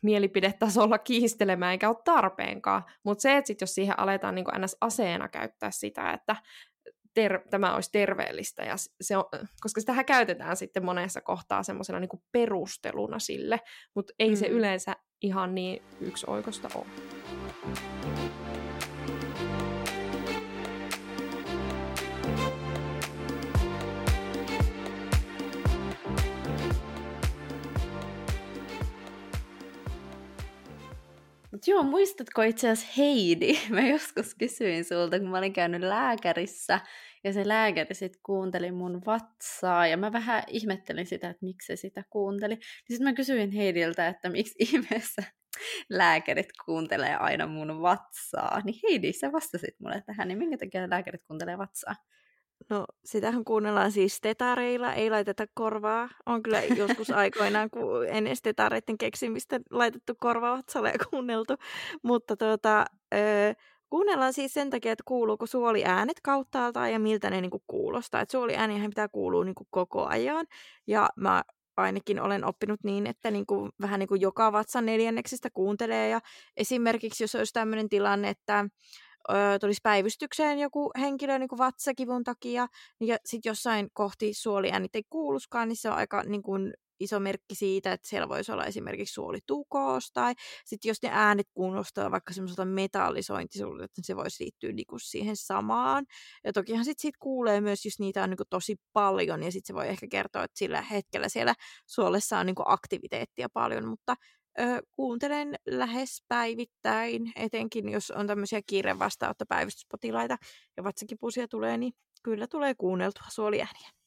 mielipidetasolla 0.01 0.97
kiistelemään, 0.97 1.71
eikä 1.71 1.89
ole 1.89 1.97
tarpeenkaan, 2.03 2.83
mutta 3.03 3.21
se, 3.21 3.37
että 3.37 3.47
sit 3.47 3.61
jos 3.61 3.75
siihen 3.75 3.99
aletaan 3.99 4.35
niinku 4.35 4.51
ns. 4.59 4.77
aseena 4.81 5.27
käyttää 5.27 5.71
sitä, 5.71 6.11
että 6.11 6.35
ter- 7.15 7.47
tämä 7.49 7.75
olisi 7.75 7.91
terveellistä, 7.91 8.63
ja 8.63 8.75
se 9.01 9.17
on, 9.17 9.25
koska 9.61 9.81
sitä 9.81 10.03
käytetään 10.03 10.57
sitten 10.57 10.85
monessa 10.85 11.21
kohtaa 11.21 11.63
semmoisena 11.63 11.99
niin 11.99 12.09
perusteluna 12.31 13.19
sille, 13.19 13.59
mutta 13.95 14.13
ei 14.19 14.29
mm. 14.29 14.35
se 14.35 14.47
yleensä 14.47 14.95
ihan 15.21 15.55
niin 15.55 15.83
yksioikosta 16.01 16.69
ole. 16.75 16.85
Mutta 31.55 31.71
joo, 31.71 31.83
muistatko 31.83 32.41
itse 32.41 32.69
asiassa 32.69 32.93
Heidi? 32.97 33.59
Mä 33.69 33.81
joskus 33.81 34.35
kysyin 34.35 34.85
sulta, 34.85 35.19
kun 35.19 35.29
mä 35.29 35.37
olin 35.37 35.53
käynyt 35.53 35.81
lääkärissä, 35.81 36.79
ja 37.25 37.33
se 37.33 37.47
lääkäri 37.47 37.95
sitten 37.95 38.21
kuunteli 38.25 38.71
mun 38.71 39.01
vatsaa, 39.05 39.87
ja 39.87 39.97
mä 39.97 40.11
vähän 40.13 40.43
ihmettelin 40.47 41.05
sitä, 41.05 41.29
että 41.29 41.45
miksi 41.45 41.67
se 41.67 41.75
sitä 41.75 42.03
kuunteli. 42.09 42.55
Niin 42.55 42.63
sitten 42.89 43.07
mä 43.07 43.13
kysyin 43.13 43.51
Heidiltä, 43.51 44.07
että 44.07 44.29
miksi 44.29 44.55
ihmeessä 44.59 45.23
lääkärit 45.89 46.49
kuuntelee 46.65 47.15
aina 47.15 47.47
mun 47.47 47.81
vatsaa. 47.81 48.61
Niin 48.63 48.79
Heidi, 48.83 49.13
sä 49.13 49.31
vastasit 49.31 49.79
mulle 49.79 50.03
tähän, 50.05 50.27
niin 50.27 50.37
minkä 50.37 50.57
takia 50.57 50.89
lääkärit 50.89 51.21
kuuntelee 51.27 51.57
vatsaa? 51.57 51.95
No, 52.69 52.85
sitähän 53.05 53.45
kuunnellaan 53.45 53.91
siis 53.91 54.21
tetareilla, 54.21 54.93
ei 54.93 55.09
laiteta 55.09 55.45
korvaa. 55.53 56.09
On 56.25 56.43
kyllä 56.43 56.61
joskus 56.61 57.11
aikoinaan, 57.21 57.69
kun 57.69 58.07
ennen 58.07 58.35
tetareiden 58.43 58.97
keksimistä 58.97 59.59
laitettu 59.71 60.13
korvaa 60.19 60.57
vatsalle 60.57 60.89
ja 60.89 61.05
kuunneltu. 61.09 61.53
Mutta 62.03 62.37
tuota, 62.37 62.85
öö, 63.13 63.53
kuunnellaan 63.95 64.33
siis 64.33 64.53
sen 64.53 64.69
takia, 64.69 64.91
että 64.91 65.03
kuuluuko 65.07 65.45
suoliäänet 65.45 66.17
kauttaaltaan 66.23 66.91
ja 66.91 66.99
miltä 66.99 67.29
ne 67.29 67.41
niinku 67.41 67.63
kuulostaa. 67.67 68.21
Et 68.21 68.29
suoliäänihän 68.29 68.89
pitää 68.89 69.07
kuulua 69.07 69.45
niinku 69.45 69.67
koko 69.69 70.05
ajan. 70.05 70.45
Ja 70.87 71.09
mä 71.15 71.43
ainakin 71.77 72.21
olen 72.21 72.45
oppinut 72.45 72.79
niin, 72.83 73.07
että 73.07 73.31
niin 73.31 73.45
kuin, 73.45 73.71
vähän 73.81 73.99
niin 73.99 74.07
kuin 74.07 74.21
joka 74.21 74.51
vatsan 74.51 74.85
neljänneksestä 74.85 75.49
kuuntelee. 75.53 76.09
Ja 76.09 76.19
esimerkiksi 76.57 77.23
jos 77.23 77.35
olisi 77.35 77.53
tämmöinen 77.53 77.89
tilanne, 77.89 78.29
että 78.29 78.65
tulisi 79.61 79.79
päivystykseen 79.83 80.59
joku 80.59 80.91
henkilö 80.99 81.39
niin 81.39 81.49
kuin 81.49 81.59
vatsakivun 81.59 82.23
takia, 82.23 82.67
niin 82.99 83.07
ja 83.07 83.17
sitten 83.25 83.49
jossain 83.49 83.87
kohti 83.93 84.33
suoliäänit 84.33 84.95
ei 84.95 85.03
kuuluskaan, 85.09 85.67
niin 85.67 85.77
se 85.77 85.89
on 85.89 85.95
aika 85.95 86.23
niin 86.23 86.43
kuin, 86.43 86.73
iso 86.99 87.19
merkki 87.19 87.55
siitä, 87.55 87.91
että 87.91 88.07
siellä 88.07 88.29
voisi 88.29 88.51
olla 88.51 88.65
esimerkiksi 88.65 89.13
suolitukous, 89.13 90.11
tai 90.13 90.33
sitten 90.65 90.89
jos 90.89 91.01
ne 91.03 91.09
äänet 91.11 91.47
kuulostaa 91.53 92.11
vaikka 92.11 92.33
semmoiselta 92.33 92.65
metallisointisuudelta, 92.65 93.83
että 93.83 94.01
se 94.03 94.15
voisi 94.15 94.43
liittyä 94.43 94.71
niinku 94.71 94.99
siihen 94.99 95.35
samaan. 95.37 96.05
Ja 96.43 96.53
tokihan 96.53 96.85
sitten 96.85 97.01
sit 97.01 97.17
kuulee 97.19 97.61
myös, 97.61 97.85
jos 97.85 97.99
niitä 97.99 98.23
on 98.23 98.29
niinku 98.29 98.43
tosi 98.49 98.75
paljon, 98.93 99.43
ja 99.43 99.51
sitten 99.51 99.67
se 99.67 99.73
voi 99.73 99.87
ehkä 99.87 100.07
kertoa, 100.11 100.43
että 100.43 100.59
sillä 100.59 100.81
hetkellä 100.81 101.29
siellä 101.29 101.53
suolessa 101.85 102.39
on 102.39 102.45
niinku 102.45 102.63
aktiviteettia 102.65 103.47
paljon, 103.53 103.87
mutta 103.87 104.15
ö, 104.59 104.81
kuuntelen 104.95 105.55
lähes 105.67 106.23
päivittäin, 106.27 107.31
etenkin 107.35 107.89
jos 107.89 108.11
on 108.11 108.27
tämmöisiä 108.27 108.61
kiireen 108.67 108.99
vastaanottopäivystyspotilaita 108.99 110.37
ja 110.77 110.83
vatsakipuusia 110.83 111.47
tulee, 111.47 111.77
niin 111.77 111.93
kyllä 112.23 112.47
tulee 112.47 112.75
kuunneltua 112.77 113.27
suoliääniä. 113.29 114.04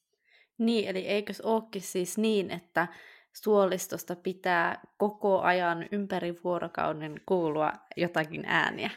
Niin, 0.59 0.87
eli 0.87 1.07
eikös 1.07 1.41
olekin 1.41 1.81
siis 1.81 2.17
niin, 2.17 2.51
että 2.51 2.87
suolistosta 3.33 4.15
pitää 4.15 4.81
koko 4.97 5.41
ajan 5.41 5.85
ympäri 5.91 6.39
vuorokauden 6.43 7.21
kuulua 7.25 7.73
jotakin 7.97 8.43
ääniä? 8.45 8.89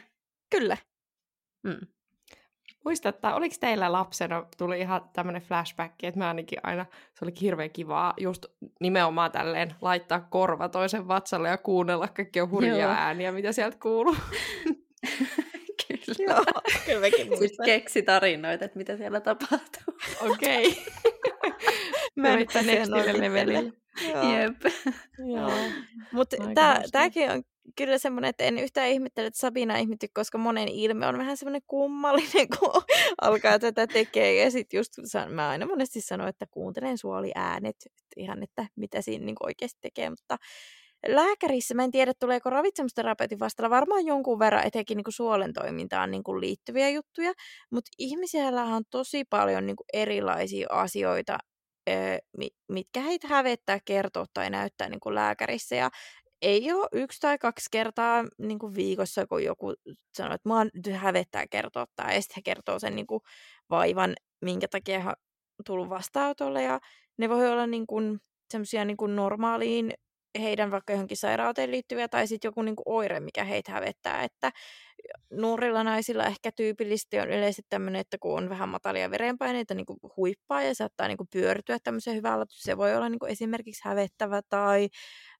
Kyllä. 0.49 0.77
Mm. 1.63 1.87
Muistattaa, 2.85 3.35
oliko 3.35 3.55
teillä 3.59 3.91
lapsena, 3.91 4.45
tuli 4.57 4.79
ihan 4.79 5.09
tämmöinen 5.13 5.41
flashback, 5.41 6.03
että 6.03 6.19
mä 6.19 6.27
ainakin 6.27 6.59
aina, 6.63 6.85
se 7.13 7.25
oli 7.25 7.31
hirveän 7.41 7.71
kivaa 7.71 8.13
just 8.19 8.45
nimenomaan 8.79 9.31
tälleen 9.31 9.75
laittaa 9.81 10.27
korva 10.29 10.69
toisen 10.69 11.07
vatsalle 11.07 11.49
ja 11.49 11.57
kuunnella 11.57 12.07
kaikkia 12.07 12.47
hurjaa 12.47 12.77
Joo. 12.77 12.91
ääniä, 12.91 13.31
mitä 13.31 13.51
sieltä 13.51 13.77
kuuluu. 13.81 14.15
kyllä. 15.87 16.33
Joo, 16.33 16.45
kyllä 16.85 16.99
mekin 16.99 17.37
Sitten 17.37 17.65
keksi 17.65 18.01
tarinoita, 18.01 18.65
että 18.65 18.77
mitä 18.77 18.97
siellä 18.97 19.19
tapahtuu. 19.21 19.97
Okei. 20.21 20.67
Okay. 20.67 21.52
mä 22.15 22.35
nyt 22.35 22.49
next 22.65 22.91
levelille. 22.91 23.73
Jep. 24.01 24.73
Joo. 25.17 25.51
Mutta 26.11 26.37
tämäkin 26.91 27.31
on 27.31 27.43
kyllä 27.75 27.97
semmoinen, 27.97 28.29
että 28.29 28.43
en 28.43 28.57
yhtään 28.57 28.89
ihmettele, 28.89 29.27
että 29.27 29.39
Sabina 29.39 29.77
ihmetty, 29.77 30.07
koska 30.13 30.37
monen 30.37 30.67
ilme 30.67 31.07
on 31.07 31.17
vähän 31.17 31.37
semmoinen 31.37 31.61
kummallinen, 31.67 32.47
kun 32.59 32.83
alkaa 33.21 33.59
tätä 33.59 33.87
tekee. 33.87 34.43
Ja 34.43 34.51
sitten 34.51 34.77
just 34.77 34.93
mä 35.29 35.49
aina 35.49 35.65
monesti 35.65 36.01
sanon, 36.01 36.27
että 36.27 36.45
kuuntelen 36.51 36.97
suoli 36.97 37.31
äänet, 37.35 37.75
ihan 38.17 38.43
että 38.43 38.67
mitä 38.75 39.01
siinä 39.01 39.25
niin 39.25 39.35
oikeasti 39.43 39.79
tekee, 39.81 40.09
mutta 40.09 40.37
lääkärissä, 41.07 41.73
mä 41.73 41.83
en 41.83 41.91
tiedä 41.91 42.13
tuleeko 42.19 42.49
ravitsemusterapeutin 42.49 43.39
vastalla 43.39 43.69
varmaan 43.69 44.05
jonkun 44.05 44.39
verran 44.39 44.67
etenkin 44.67 44.97
niin 44.97 45.03
kuin 45.03 45.13
suolen 45.13 45.53
toimintaan 45.53 46.11
niin 46.11 46.23
kuin 46.23 46.41
liittyviä 46.41 46.89
juttuja, 46.89 47.33
mutta 47.71 47.91
ihmisillä 47.97 48.63
on 48.63 48.83
tosi 48.89 49.23
paljon 49.29 49.65
niin 49.65 49.75
kuin 49.75 49.87
erilaisia 49.93 50.67
asioita, 50.69 51.37
mitkä 52.69 53.01
heitä 53.01 53.27
hävettää 53.27 53.79
kertoa 53.85 54.25
tai 54.33 54.49
näyttää 54.49 54.89
niin 54.89 54.99
kuin 54.99 55.15
lääkärissä. 55.15 55.75
Ja 55.75 55.89
ei 56.41 56.71
ole 56.71 56.87
yksi 56.91 57.19
tai 57.19 57.37
kaksi 57.37 57.67
kertaa 57.71 58.23
niin 58.37 58.59
kuin 58.59 58.75
viikossa, 58.75 59.27
kun 59.27 59.43
joku 59.43 59.73
sanoo, 60.17 60.35
että 60.35 60.49
mua 60.49 60.65
hävettää 60.95 61.45
kertoa, 61.47 61.85
tai 61.95 62.21
sitten 62.21 62.35
he 62.35 62.41
kertoo 62.41 62.79
sen 62.79 62.95
niin 62.95 63.07
kuin 63.07 63.21
vaivan, 63.69 64.15
minkä 64.41 64.67
takia 64.67 64.99
he 64.99 65.09
on 65.09 65.15
tullut 65.65 65.89
vastaanotolle, 65.89 66.63
ja 66.63 66.79
ne 67.17 67.29
voi 67.29 67.51
olla 67.51 67.67
niin 67.67 67.87
kuin, 67.87 68.19
semmoisia 68.51 68.85
niin 68.85 68.97
normaaliin 69.07 69.93
heidän 70.41 70.71
vaikka 70.71 70.93
johonkin 70.93 71.17
sairauteen 71.17 71.71
liittyviä 71.71 72.07
tai 72.07 72.27
sitten 72.27 72.47
joku 72.47 72.61
niin 72.61 72.75
kuin 72.75 72.95
oire, 72.95 73.19
mikä 73.19 73.43
heitä 73.43 73.71
hävettää. 73.71 74.23
Että 74.23 74.51
nuorilla 75.31 75.83
naisilla 75.83 76.25
ehkä 76.25 76.51
tyypillisesti 76.51 77.19
on 77.19 77.27
yleisesti 77.27 77.61
tämmöinen, 77.69 78.01
että 78.01 78.17
kun 78.17 78.37
on 78.37 78.49
vähän 78.49 78.69
matalia 78.69 79.11
verenpaineita, 79.11 79.73
niin 79.73 79.85
huippaa 80.17 80.63
ja 80.63 80.75
saattaa 80.75 81.07
niin 81.07 81.17
kuin 81.17 81.27
pyörtyä 81.33 81.77
tämmöisen 81.83 82.15
hyvällä, 82.15 82.45
se 82.49 82.77
voi 82.77 82.95
olla 82.95 83.09
niin 83.09 83.19
kuin 83.19 83.31
esimerkiksi 83.31 83.81
hävettävä 83.85 84.41
tai 84.49 84.89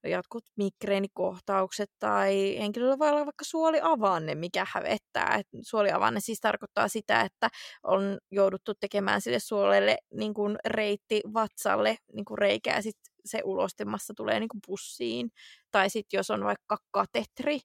jotkut 0.04 0.44
migreenikohtaukset 0.56 1.92
tai 2.00 2.58
henkilöllä 2.60 3.00
voi 3.00 3.10
olla 3.10 3.26
vaikka 3.26 3.46
suoliavanne, 3.46 4.36
mikä 4.36 4.68
hävettää. 4.70 5.36
Et 5.40 5.48
suoliavanne 5.62 6.20
siis 6.20 6.40
tarkoittaa 6.40 6.88
sitä, 6.88 7.22
että 7.22 7.50
on 7.84 8.18
jouduttu 8.32 8.74
tekemään 8.80 9.22
sille 9.22 9.40
suolelle 9.40 9.98
niin 10.14 10.34
kuin 10.34 10.58
reitti 10.66 11.22
vatsalle 11.34 11.98
niin 12.14 12.26
kuin 12.26 12.38
reikä 12.38 12.76
ja 12.76 12.82
sit 12.82 12.98
se 13.26 13.42
ulostemassa 13.44 14.14
tulee 14.14 14.40
niin 14.40 14.50
kuin 14.50 14.62
pussiin. 14.68 15.32
Tai 15.72 15.90
sitten 15.90 16.18
jos 16.18 16.30
on 16.30 16.44
vaikka 16.44 16.78
katetri, 16.92 17.60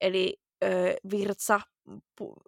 eli 0.00 0.36
ö, 0.64 0.94
virtsa 1.10 1.60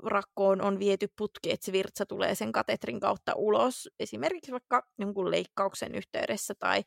rakkoon 0.03 0.62
on 0.62 0.79
viety 0.79 1.09
putki, 1.19 1.51
että 1.53 1.67
se 1.67 1.73
virtsa 1.73 2.07
tulee 2.07 2.35
sen 2.35 2.53
katetrin 2.53 3.01
kautta 3.01 3.33
ulos, 3.37 3.89
esimerkiksi 4.01 4.53
vaikka 4.53 4.83
jonkun 4.99 5.31
leikkauksen 5.31 5.95
yhteydessä, 5.95 6.55
tai 6.59 6.83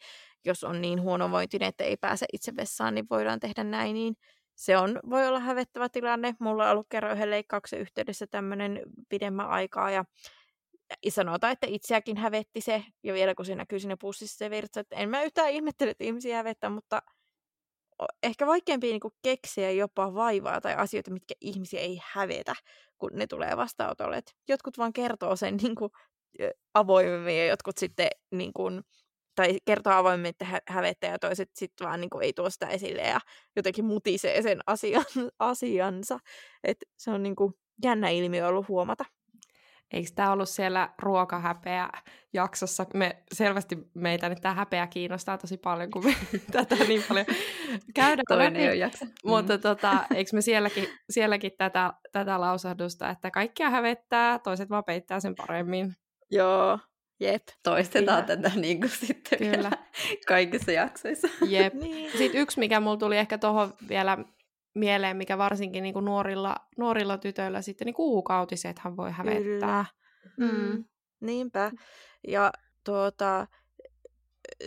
jos 0.46 0.64
on 0.64 0.82
niin 0.82 1.02
huonovointinen, 1.02 1.70
että 1.70 1.84
ei 1.84 1.98
pääse 1.98 2.26
itse 2.34 2.56
vessaan, 2.56 2.96
niin 2.96 3.06
voidaan 3.10 3.40
tehdä 3.40 3.64
näin, 3.64 3.94
niin 3.94 4.16
se 4.56 4.78
on, 4.78 5.00
voi 5.10 5.28
olla 5.28 5.40
hävettävä 5.40 5.90
tilanne. 5.90 6.36
Mulla 6.40 6.66
on 6.66 6.72
ollut 6.72 6.88
kerran 6.90 7.12
yhden 7.12 7.30
leikkauksen 7.30 7.80
yhteydessä 7.80 8.28
tämmöinen 8.28 8.82
pidemmän 9.10 9.50
aikaa, 9.50 9.92
ja 9.92 10.06
sanotaan, 11.10 11.54
että 11.54 11.68
itseäkin 11.70 12.18
hävetti 12.18 12.62
se, 12.62 12.84
ja 13.04 13.14
vielä 13.14 13.36
kun 13.36 13.46
se 13.46 13.56
näkyy 13.56 13.80
sinne 13.80 13.96
pussissa 14.00 14.38
se 14.38 14.50
virtsa, 14.50 14.80
että 14.80 14.96
en 14.96 15.10
mä 15.10 15.24
yhtään 15.24 15.52
ihmettele, 15.52 15.92
että 15.92 16.04
ihmisiä 16.04 16.38
hävettää, 16.38 16.70
mutta 16.70 17.02
ehkä 18.24 18.48
vaikeampi 18.48 18.88
niin 18.88 19.12
keksiä 19.22 19.72
jopa 19.72 20.14
vaivaa 20.14 20.62
tai 20.62 20.76
asioita, 20.76 21.12
mitkä 21.12 21.36
ihmisiä 21.42 21.80
ei 21.80 22.00
hävetä, 22.04 22.56
kun 22.98 23.10
ne 23.14 23.28
tulee 23.28 23.58
vastaanotolle. 23.58 24.22
Jotkut 24.48 24.78
vaan 24.78 24.94
kertoo 24.94 25.36
sen 25.36 25.58
niin 25.58 25.76
kuin, 25.76 25.92
avoimemmin 26.74 27.38
ja 27.38 27.46
jotkut 27.46 27.78
sitten 27.78 28.08
niin 28.32 28.54
kuin, 28.54 28.82
tai 29.36 29.58
kertoo 29.66 29.94
avoimemmin, 29.94 30.30
että 30.30 30.46
hä- 30.46 30.62
hävettää 30.68 31.12
ja 31.12 31.20
toiset 31.20 31.50
sitten 31.54 31.88
vaan 31.88 32.02
niin 32.02 32.10
kuin, 32.10 32.24
ei 32.24 32.34
tuo 32.34 32.50
sitä 32.50 32.68
esille 32.68 33.02
ja 33.02 33.20
jotenkin 33.56 33.86
mutisee 33.86 34.42
sen 34.42 34.60
asian, 34.68 35.06
asiansa. 35.40 36.20
Et 36.64 36.78
se 36.98 37.12
on 37.12 37.24
niin 37.24 37.36
kuin, 37.36 37.54
jännä 37.84 38.10
ilmiö 38.10 38.48
ollut 38.48 38.68
huomata. 38.68 39.06
Eikö 39.94 40.10
tämä 40.16 40.32
ollut 40.32 40.50
siellä 40.50 40.90
ruokahäpeä 41.00 41.90
jaksossa? 42.34 42.86
Me, 42.94 43.24
selvästi 43.34 43.78
meitä 43.94 44.30
nyt 44.30 44.42
tämä 44.42 44.54
häpeä 44.54 44.88
kiinnostaa 44.88 45.38
tosi 45.38 45.58
paljon, 45.58 45.92
kun 45.92 46.06
me 46.06 46.16
tätä 46.52 46.76
niin 46.76 47.04
paljon 47.10 47.26
käydään 47.94 48.24
Toinen 48.28 48.66
läpi. 48.66 48.80
jakso. 48.80 49.06
Mutta 49.26 49.54
mm. 49.56 49.62
tota, 49.62 50.06
eikö 50.16 50.30
me 50.34 50.42
sielläkin, 50.42 50.88
sielläkin 51.10 51.52
tätä, 51.58 51.94
tätä 52.12 52.42
lausahdusta, 52.42 53.10
että 53.10 53.32
kaikkia 53.32 53.70
hävettää, 53.70 54.40
toiset 54.40 54.70
vaan 54.70 54.84
peittää 54.84 55.20
sen 55.20 55.36
paremmin. 55.36 55.94
Joo, 56.32 56.80
jep. 57.20 57.44
Toistetaan 57.64 58.26
Ihan. 58.26 58.42
tätä 58.42 58.52
niin 58.56 58.80
kuin 58.80 58.90
sitten 58.90 59.40
Kyllä. 59.40 59.72
kaikissa 60.28 60.72
jaksoissa. 60.72 61.28
Jep. 61.48 61.74
niin. 61.84 62.12
Sitten 62.18 62.42
yksi, 62.42 62.60
mikä 62.60 62.80
mulla 62.80 62.98
tuli 62.98 63.18
ehkä 63.18 63.38
tuohon 63.38 63.74
vielä 63.90 64.18
mieleen, 64.78 65.18
mikä 65.18 65.38
varsinkin 65.38 65.84
niin 65.84 65.94
kuin 65.94 66.06
nuorilla, 66.06 66.56
nuorilla 66.78 67.18
tytöillä 67.18 67.62
sitten 67.62 67.86
niin 67.86 67.96
kuukautisethan 67.96 68.98
voi 68.98 69.12
hävettää. 69.12 69.86
Mm. 70.38 70.46
Mm. 70.46 70.86
Niinpä. 71.20 71.72
Ja 72.28 72.52
tuota, 72.84 73.48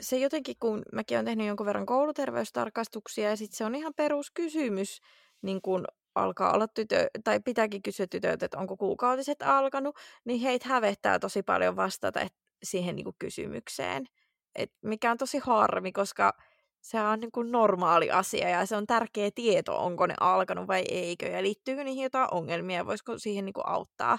se 0.01 0.19
jotenkin, 0.19 0.57
kun 0.61 0.83
mäkin 0.93 1.17
olen 1.17 1.25
tehnyt 1.25 1.47
jonkun 1.47 1.67
verran 1.67 1.87
kouluterveystarkastuksia, 1.87 3.31
ja 3.31 3.37
sitten 3.37 3.57
se 3.57 3.65
on 3.65 3.75
ihan 3.75 3.93
peruskysymys, 3.97 5.01
niin 5.43 5.63
kun 5.63 5.85
alkaa 6.15 6.53
olla 6.53 6.69
tytö, 6.69 7.11
tai 7.25 7.41
pitääkin 7.41 7.83
kysyä 7.83 8.07
tytöiltä, 8.07 8.45
että 8.45 8.59
onko 8.59 8.77
kuukautiset 8.77 9.43
alkanut, 9.43 9.97
niin 10.25 10.41
heitä 10.41 10.69
hävettää 10.69 11.19
tosi 11.19 11.43
paljon 11.43 11.77
vastata 11.77 12.21
et, 12.21 12.35
siihen 12.63 12.97
niin 12.97 13.07
kysymykseen. 13.19 14.07
Et 14.55 14.73
mikä 14.83 15.11
on 15.11 15.19
tosi 15.19 15.39
harmi, 15.39 15.93
koska 15.93 16.33
se 16.81 17.01
on 17.01 17.21
niin 17.21 17.33
kuin 17.33 17.53
normaali 17.53 18.11
asia 18.11 18.49
ja 18.49 18.67
se 18.67 18.77
on 18.77 18.87
tärkeä 18.87 19.31
tieto, 19.35 19.85
onko 19.85 20.07
ne 20.07 20.15
alkanut 20.21 20.69
vai 20.69 20.85
eikö 20.89 21.27
ja 21.27 21.43
liittyykö 21.43 21.85
niihin 21.85 22.03
jotain 22.03 22.29
ongelmia, 22.35 22.87
voisiko 22.87 23.19
siihen 23.19 23.45
niin 23.45 23.53
kuin 23.53 23.69
auttaa 23.69 24.19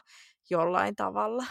jollain 0.49 0.95
tavalla. 0.95 1.45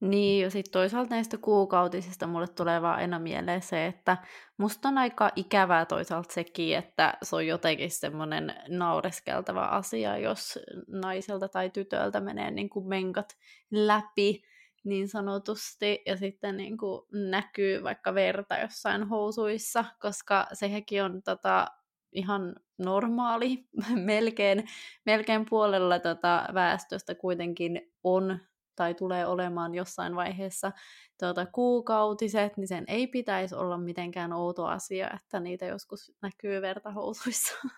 Niin, 0.00 0.42
ja 0.42 0.50
sitten 0.50 0.72
toisaalta 0.72 1.14
näistä 1.14 1.38
kuukautisista 1.38 2.26
mulle 2.26 2.48
tulee 2.48 2.82
vaan 2.82 2.98
aina 2.98 3.18
mieleen 3.18 3.62
se, 3.62 3.86
että 3.86 4.16
musta 4.58 4.88
on 4.88 4.98
aika 4.98 5.30
ikävää 5.36 5.86
toisaalta 5.86 6.32
sekin, 6.32 6.76
että 6.76 7.14
se 7.22 7.36
on 7.36 7.46
jotenkin 7.46 7.90
semmoinen 7.90 8.54
naureskeltava 8.68 9.64
asia, 9.64 10.18
jos 10.18 10.58
naiselta 10.88 11.48
tai 11.48 11.70
tytöltä 11.70 12.20
menee 12.20 12.50
niin 12.50 12.70
kuin 12.70 12.88
menkat 12.88 13.36
läpi, 13.70 14.42
niin 14.84 15.08
sanotusti, 15.08 16.02
ja 16.06 16.16
sitten 16.16 16.56
niin 16.56 16.78
kuin 16.78 17.02
näkyy 17.12 17.82
vaikka 17.82 18.14
verta 18.14 18.58
jossain 18.58 19.08
housuissa, 19.08 19.84
koska 20.00 20.46
sekin 20.52 21.04
on 21.04 21.22
tota, 21.22 21.66
ihan 22.12 22.54
normaali, 22.78 23.68
melkein, 23.94 24.68
melkein 25.06 25.46
puolella 25.50 25.98
tota 25.98 26.48
väestöstä 26.54 27.14
kuitenkin 27.14 27.92
on 28.04 28.38
tai 28.76 28.94
tulee 28.94 29.26
olemaan 29.26 29.74
jossain 29.74 30.16
vaiheessa 30.16 30.72
tuota, 31.18 31.46
kuukautiset, 31.46 32.56
niin 32.56 32.68
sen 32.68 32.84
ei 32.86 33.06
pitäisi 33.06 33.54
olla 33.54 33.78
mitenkään 33.78 34.32
outo 34.32 34.66
asia, 34.66 35.10
että 35.14 35.40
niitä 35.40 35.66
joskus 35.66 36.12
näkyy 36.22 36.62
verta 36.62 36.90
housuissa. 36.90 37.54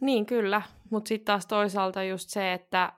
Niin 0.00 0.26
kyllä, 0.26 0.62
mutta 0.90 1.08
sitten 1.08 1.24
taas 1.24 1.46
toisaalta 1.46 2.02
just 2.02 2.28
se, 2.30 2.52
että 2.52 2.92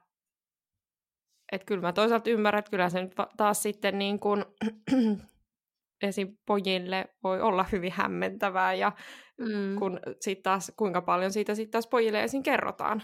että 1.52 1.66
kyllä 1.66 1.80
mä 1.80 1.92
toisaalta 1.92 2.30
ymmärrän, 2.30 2.58
että 2.58 2.70
kyllä 2.70 2.90
se 2.90 3.02
nyt 3.02 3.14
taas 3.36 3.62
sitten 3.62 3.98
niin 3.98 4.20
kuin, 4.20 4.44
esim. 6.08 6.36
pojille 6.46 7.04
voi 7.22 7.40
olla 7.40 7.64
hyvin 7.72 7.92
hämmentävää 7.92 8.74
ja 8.74 8.92
mm. 9.38 9.78
kun 9.78 10.00
sit 10.20 10.42
taas, 10.42 10.72
kuinka 10.76 11.02
paljon 11.02 11.32
siitä 11.32 11.54
sitten 11.54 11.72
taas 11.72 11.86
pojille 11.86 12.22
esim. 12.22 12.42
kerrotaan. 12.42 13.02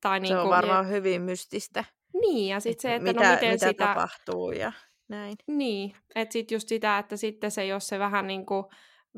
Tai 0.00 0.20
niin 0.20 0.28
se 0.28 0.36
on 0.36 0.42
kuin, 0.42 0.56
varmaan 0.56 0.84
ja... 0.86 0.90
hyvin 0.92 1.22
mystistä. 1.22 1.84
Niin, 2.20 2.48
ja 2.48 2.60
sitten 2.60 2.82
se, 2.82 2.94
että 2.94 3.08
mitä, 3.08 3.28
no 3.28 3.34
miten 3.34 3.52
mitä 3.52 3.68
sitä... 3.68 3.84
tapahtuu 3.84 4.52
ja 4.52 4.72
näin. 5.08 5.36
Niin, 5.46 5.96
että 6.14 6.32
sitten 6.32 6.56
just 6.56 6.68
sitä, 6.68 6.98
että 6.98 7.16
sitten 7.16 7.50
se, 7.50 7.66
jos 7.66 7.86
se 7.88 7.98
vähän 7.98 8.26
niin 8.26 8.46
kuin, 8.46 8.64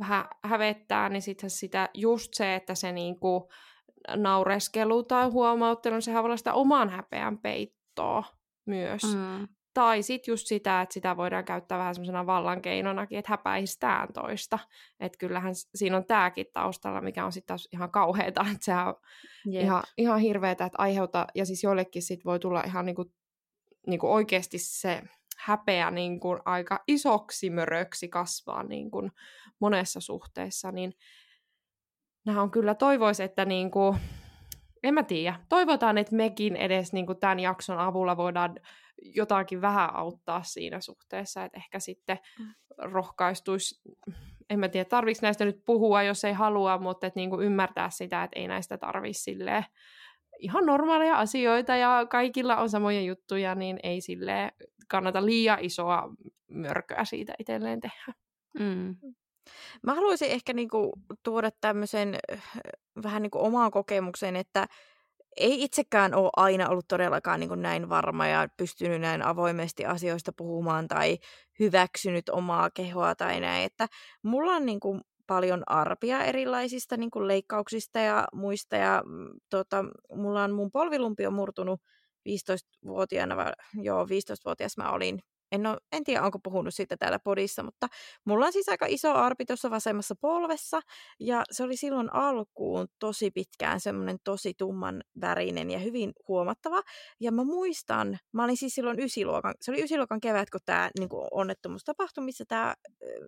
vähän 0.01 0.24
hävettää, 0.45 1.09
niin 1.09 1.22
sitten 1.22 1.51
sitä 1.51 1.88
just 1.95 2.34
se, 2.34 2.55
että 2.55 2.74
se 2.74 2.92
niin 2.92 3.20
kuin, 3.20 3.45
naureskelu 4.16 5.03
tai 5.03 5.28
huomauttelu, 5.28 5.95
niin 5.95 6.03
sehän 6.03 6.22
voi 6.22 6.28
olla 6.28 6.36
sitä 6.36 6.53
oman 6.53 6.90
häpeän 6.90 7.38
peit, 7.38 7.74
kattoa 7.95 8.24
myös. 8.66 9.03
Mm. 9.03 9.49
Tai 9.74 10.03
sitten 10.03 10.32
just 10.32 10.47
sitä, 10.47 10.82
että 10.82 10.92
sitä 10.92 11.16
voidaan 11.16 11.45
käyttää 11.45 11.78
vähän 11.78 11.95
semmoisena 11.95 12.26
vallankeinona, 12.26 13.07
että 13.11 13.32
häpäistään 13.32 14.12
toista. 14.12 14.59
Että 15.01 15.18
kyllähän 15.18 15.55
siinä 15.74 15.97
on 15.97 16.05
tämäkin 16.05 16.47
taustalla, 16.53 17.01
mikä 17.01 17.24
on 17.24 17.32
sitten 17.32 17.47
taas 17.47 17.68
ihan 17.72 17.90
kauheata, 17.90 18.40
että 18.53 18.64
sehän 18.64 18.88
on 18.88 18.95
yep. 19.53 19.62
ihan, 19.62 19.82
ihan 19.99 20.20
hirveetä, 20.20 20.64
että 20.64 20.82
aiheuttaa, 20.82 21.26
ja 21.34 21.47
siis 21.47 21.62
joillekin 21.62 22.03
sit 22.03 22.24
voi 22.24 22.38
tulla 22.38 22.62
ihan 22.66 22.86
niinku, 22.86 23.12
niinku 23.86 24.12
oikeasti 24.12 24.59
se 24.59 25.03
häpeä 25.38 25.90
niinku 25.90 26.38
aika 26.45 26.84
isoksi 26.88 27.51
möröksi 27.51 28.09
kasvaa 28.09 28.62
niinku 28.62 29.11
monessa 29.61 30.01
suhteessa, 30.01 30.72
niin 30.72 30.92
nämä 32.26 32.42
on 32.42 32.51
kyllä 32.51 32.74
toivoisi, 32.74 33.22
että 33.22 33.45
niinku, 33.45 33.97
en 34.85 34.95
mä 34.95 35.03
tiedä. 35.03 35.41
Toivotaan, 35.49 35.99
että 35.99 36.16
mekin 36.16 36.57
edes 36.57 36.93
niin 36.93 37.07
kuin 37.07 37.18
tämän 37.18 37.41
jakson 37.41 37.78
avulla 37.78 38.16
voidaan 38.16 38.55
jotakin 39.03 39.61
vähän 39.61 39.97
auttaa 39.97 40.43
siinä 40.43 40.80
suhteessa, 40.80 41.45
että 41.45 41.59
ehkä 41.59 41.78
sitten 41.78 42.18
mm. 42.39 42.47
rohkaistuisi, 42.78 43.82
en 44.51 44.59
mä 44.59 44.68
tiedä, 44.68 44.85
tarvitsisi 44.85 45.22
näistä 45.22 45.45
nyt 45.45 45.62
puhua, 45.66 46.03
jos 46.03 46.24
ei 46.24 46.32
halua, 46.32 46.78
mutta 46.78 47.07
että 47.07 47.20
niin 47.20 47.30
kuin 47.30 47.47
ymmärtää 47.47 47.91
sitä, 47.91 48.22
että 48.24 48.41
ei 48.41 48.49
näistä 48.49 48.78
tarvitse 48.78 49.22
silleen 49.22 49.64
ihan 50.39 50.66
normaaleja 50.66 51.16
asioita 51.18 51.76
ja 51.76 52.07
kaikilla 52.11 52.57
on 52.57 52.70
samoja 52.70 53.01
juttuja, 53.01 53.55
niin 53.55 53.78
ei 53.82 54.01
sille 54.01 54.53
kannata 54.89 55.26
liian 55.26 55.59
isoa 55.61 56.09
mörköä 56.51 57.05
siitä 57.05 57.35
itselleen 57.39 57.80
tehdä. 57.80 58.12
Mm. 58.59 58.97
Mä 59.82 59.95
haluaisin 59.95 60.30
ehkä 60.30 60.53
niinku 60.53 60.92
tuoda 61.22 61.51
tämmöisen 61.61 62.18
vähän 63.03 63.22
niinku 63.22 63.45
omaan 63.45 63.70
kokemukseen, 63.70 64.36
että 64.36 64.66
ei 65.36 65.62
itsekään 65.62 66.14
ole 66.14 66.30
aina 66.36 66.68
ollut 66.68 66.88
todellakaan 66.88 67.40
niin 67.40 67.62
näin 67.62 67.88
varma 67.88 68.26
ja 68.26 68.49
pystynyt 68.57 69.01
näin 69.01 69.22
avoimesti 69.22 69.86
asioista 69.86 70.32
puhumaan 70.36 70.88
tai 70.88 71.18
hyväksynyt 71.61 72.28
omaa 72.28 72.70
kehoa 72.70 73.14
tai 73.14 73.40
näin. 73.40 73.64
Että 73.64 73.88
mulla 74.22 74.53
on 74.53 74.66
niin 74.66 74.80
kuin 74.80 75.01
paljon 75.26 75.62
arpia 75.66 76.24
erilaisista 76.24 76.97
niin 76.97 77.11
kuin 77.11 77.28
leikkauksista 77.28 77.99
ja 77.99 78.28
muista. 78.32 78.76
Ja, 78.76 79.03
mm, 79.07 79.30
tota, 79.51 79.84
mulla 80.14 80.45
on 80.45 80.53
mun 80.53 80.70
polvilumpi 80.70 81.26
on 81.26 81.34
murtunut 81.34 81.80
15-vuotiaana, 82.28 83.53
joo 83.82 84.05
15-vuotias 84.05 84.76
mä 84.76 84.90
olin 84.90 85.20
En, 85.55 85.67
ole, 85.67 85.79
en 85.93 86.05
tiedä, 86.05 86.23
onko 86.23 86.39
puhunut 86.39 86.75
siitä 86.75 86.97
täällä 86.97 87.19
podissa, 87.19 87.63
mutta 87.63 87.89
mulla 88.25 88.47
on 88.47 88.53
siis 88.53 88.69
aika 88.69 88.87
iso 88.89 89.13
arpi 89.13 89.45
tuossa 89.45 89.71
vasemmassa 89.71 90.15
polvessa, 90.21 90.81
ja 91.21 91.43
se 91.51 91.63
oli 91.65 91.77
silloin 91.77 92.15
alkuun 92.15 92.87
tosi 92.99 93.31
pitkään 93.31 93.81
semmoinen 93.81 94.17
tosi 94.25 94.55
tumman 94.59 95.03
värinen 95.21 95.71
ja 95.71 95.79
hyvin 95.79 96.13
huomattava. 96.29 96.83
Ja 97.21 97.33
mä 97.33 97.45
muistan, 97.45 98.19
mä 98.33 98.45
olin 98.45 98.57
siis 98.57 98.75
silloin 98.75 99.01
ysiluokan, 99.01 99.55
se 99.61 99.71
oli 99.71 99.85
ysiluokan 99.85 100.21
kevät, 100.21 100.51
kun 100.51 100.61
tämä 100.65 100.91
niin 100.99 101.09
onnettomuus 101.31 101.85
tapahtui, 101.85 102.25
missä, 102.25 102.45
tää, 102.49 102.75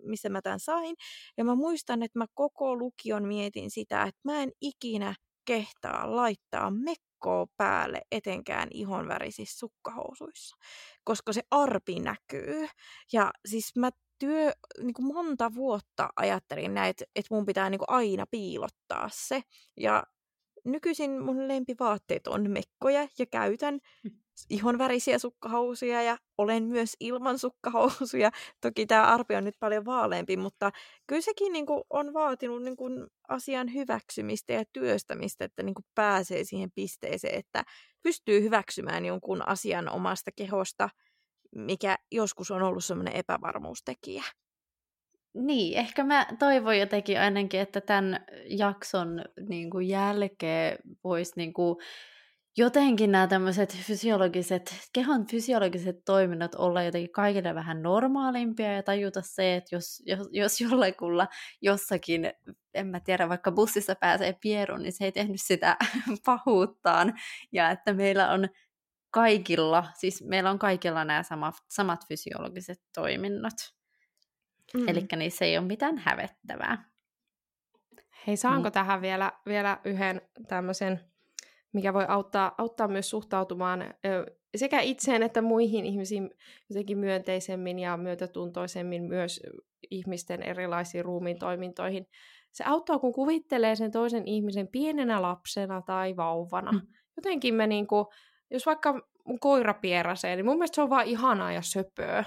missä 0.02 0.28
mä 0.28 0.42
tämän 0.42 0.60
sain. 0.60 0.96
Ja 1.36 1.44
mä 1.44 1.54
muistan, 1.54 2.02
että 2.02 2.18
mä 2.18 2.26
koko 2.34 2.76
lukion 2.76 3.28
mietin 3.28 3.70
sitä, 3.70 4.02
että 4.02 4.20
mä 4.24 4.42
en 4.42 4.52
ikinä 4.60 5.14
kehtaa 5.44 6.16
laittaa 6.16 6.70
mekkoa 7.16 7.46
päälle 7.56 8.02
etenkään 8.12 8.68
ihonvärisissä 8.72 9.58
sukkahousuissa, 9.58 10.56
koska 11.04 11.32
se 11.32 11.42
arpi 11.50 12.00
näkyy. 12.00 12.68
Ja 13.12 13.30
siis 13.46 13.76
mä 13.76 13.90
työ, 14.18 14.52
niin 14.82 14.94
kuin 14.94 15.06
monta 15.06 15.54
vuotta 15.54 16.08
ajattelin 16.16 16.74
näin, 16.74 16.90
että, 16.90 17.04
että 17.16 17.34
mun 17.34 17.46
pitää 17.46 17.70
niin 17.70 17.78
kuin 17.78 17.90
aina 17.90 18.24
piilottaa 18.30 19.08
se. 19.12 19.42
Ja 19.76 20.02
nykyisin 20.66 21.22
mun 21.22 21.48
lempivaatteet 21.48 22.26
on 22.26 22.50
mekkoja 22.50 23.08
ja 23.18 23.26
käytän 23.26 23.80
ihonvärisiä 24.50 25.18
sukkahousuja 25.18 26.02
ja 26.02 26.18
olen 26.38 26.64
myös 26.64 26.96
ilman 27.00 27.38
sukkahousuja. 27.38 28.30
Toki 28.60 28.86
tämä 28.86 29.02
arpi 29.02 29.34
on 29.34 29.44
nyt 29.44 29.56
paljon 29.60 29.84
vaaleampi, 29.84 30.36
mutta 30.36 30.70
kyllä 31.06 31.22
sekin 31.22 31.52
niin 31.52 31.66
kuin, 31.66 31.82
on 31.90 32.14
vaatinut 32.14 32.62
niin 32.62 32.76
kuin, 32.76 33.06
asian 33.28 33.74
hyväksymistä 33.74 34.52
ja 34.52 34.64
työstämistä, 34.72 35.44
että 35.44 35.62
niin 35.62 35.74
kuin, 35.74 35.84
pääsee 35.94 36.44
siihen 36.44 36.70
pisteeseen, 36.74 37.38
että 37.38 37.64
pystyy 38.02 38.42
hyväksymään 38.42 39.04
jonkun 39.04 39.48
asian 39.48 39.88
omasta 39.88 40.30
kehosta, 40.36 40.88
mikä 41.54 41.96
joskus 42.12 42.50
on 42.50 42.62
ollut 42.62 42.84
semmoinen 42.84 43.16
epävarmuustekijä. 43.16 44.24
Niin, 45.36 45.78
ehkä 45.78 46.04
mä 46.04 46.26
toivon 46.38 46.78
jotenkin 46.78 47.20
ainakin, 47.20 47.60
että 47.60 47.80
tämän 47.80 48.24
jakson 48.48 49.24
niin 49.48 49.70
kuin 49.70 49.88
jälkeen 49.88 50.78
voisi 51.04 51.32
niin 51.36 51.52
kuin, 51.52 51.76
jotenkin 52.56 53.12
nämä 53.12 53.26
tämmöiset 53.26 53.76
fysiologiset, 53.76 54.74
kehon 54.92 55.26
fysiologiset 55.26 55.96
toiminnot 56.04 56.54
olla 56.54 56.82
jotenkin 56.82 57.12
kaikille 57.12 57.54
vähän 57.54 57.82
normaalimpia 57.82 58.72
ja 58.72 58.82
tajuta 58.82 59.20
se, 59.24 59.56
että 59.56 59.76
jos, 59.76 60.02
jos, 60.06 60.28
jos 60.30 60.60
jollekulla 60.60 61.28
jossakin, 61.62 62.32
en 62.74 62.86
mä 62.86 63.00
tiedä, 63.00 63.28
vaikka 63.28 63.52
bussissa 63.52 63.94
pääsee 63.94 64.36
pieruun, 64.40 64.82
niin 64.82 64.92
se 64.92 65.04
ei 65.04 65.12
tehnyt 65.12 65.40
sitä 65.40 65.76
pahuuttaan 66.26 67.14
ja 67.52 67.70
että 67.70 67.92
meillä 67.92 68.30
on 68.30 68.48
kaikilla, 69.10 69.86
siis 69.94 70.24
meillä 70.24 70.50
on 70.50 70.58
kaikilla 70.58 71.04
nämä 71.04 71.22
samat, 71.22 71.54
samat 71.68 72.00
fysiologiset 72.08 72.80
toiminnot. 72.94 73.76
Mm. 74.78 74.88
Eli 74.88 75.06
niissä 75.16 75.44
ei 75.44 75.58
ole 75.58 75.66
mitään 75.66 75.98
hävettävää. 75.98 76.90
Hei, 78.26 78.36
saanko 78.36 78.66
niin. 78.66 78.72
tähän 78.72 79.02
vielä, 79.02 79.32
vielä 79.46 79.80
yhden 79.84 80.22
tämmöisen 80.48 81.00
mikä 81.76 81.94
voi 81.94 82.04
auttaa, 82.08 82.54
auttaa 82.58 82.88
myös 82.88 83.10
suhtautumaan 83.10 83.94
sekä 84.56 84.80
itseen 84.80 85.22
että 85.22 85.42
muihin 85.42 85.86
ihmisiin 85.86 86.30
jotenkin 86.70 86.98
myönteisemmin 86.98 87.78
ja 87.78 87.96
myötätuntoisemmin 87.96 89.02
myös 89.02 89.40
ihmisten 89.90 90.42
erilaisiin 90.42 91.04
ruumiin 91.04 91.38
toimintoihin. 91.38 92.06
Se 92.52 92.64
auttaa, 92.64 92.98
kun 92.98 93.12
kuvittelee 93.12 93.76
sen 93.76 93.90
toisen 93.90 94.26
ihmisen 94.26 94.68
pienenä 94.68 95.22
lapsena 95.22 95.82
tai 95.82 96.16
vauvana. 96.16 96.72
Mm. 96.72 96.80
Jotenkin 97.16 97.54
me 97.54 97.66
niinku, 97.66 98.12
jos 98.50 98.66
vaikka 98.66 99.00
mun 99.24 99.40
koira 99.40 99.74
pierasee, 99.74 100.36
niin 100.36 100.46
mun 100.46 100.56
mielestä 100.56 100.74
se 100.74 100.82
on 100.82 100.90
vaan 100.90 101.06
ihanaa 101.06 101.52
ja 101.52 101.62
söpöä. 101.62 102.24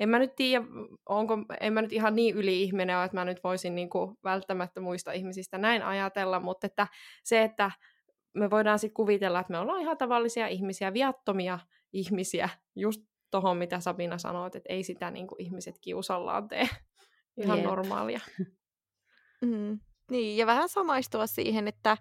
En 0.00 0.08
mä 0.08 0.18
nyt 0.18 0.36
tiedä, 0.36 0.64
onko, 1.08 1.38
en 1.60 1.72
mä 1.72 1.82
nyt 1.82 1.92
ihan 1.92 2.16
niin 2.16 2.34
yli-ihminen 2.34 2.96
ole, 2.96 3.04
että 3.04 3.16
mä 3.16 3.24
nyt 3.24 3.44
voisin 3.44 3.74
niinku 3.74 4.18
välttämättä 4.24 4.80
muista 4.80 5.12
ihmisistä 5.12 5.58
näin 5.58 5.82
ajatella, 5.82 6.40
mutta 6.40 6.66
että 6.66 6.86
se, 7.24 7.42
että 7.42 7.70
me 8.34 8.50
voidaan 8.50 8.78
sitten 8.78 8.94
kuvitella, 8.94 9.40
että 9.40 9.52
me 9.52 9.58
ollaan 9.58 9.80
ihan 9.80 9.98
tavallisia 9.98 10.46
ihmisiä, 10.46 10.92
viattomia 10.92 11.58
ihmisiä, 11.92 12.48
just 12.76 13.02
tuohon, 13.30 13.56
mitä 13.56 13.80
Sabina 13.80 14.18
sanoi, 14.18 14.46
että 14.46 14.60
ei 14.68 14.82
sitä 14.82 15.10
niin 15.10 15.26
kuin 15.26 15.42
ihmiset 15.42 15.78
kiusallaan 15.80 16.48
tee. 16.48 16.68
Ihan 17.36 17.58
Jep. 17.58 17.66
normaalia. 17.66 18.20
Mm. 19.42 19.80
Niin, 20.10 20.36
ja 20.36 20.46
vähän 20.46 20.68
samaistua 20.68 21.26
siihen, 21.26 21.68
että 21.68 21.96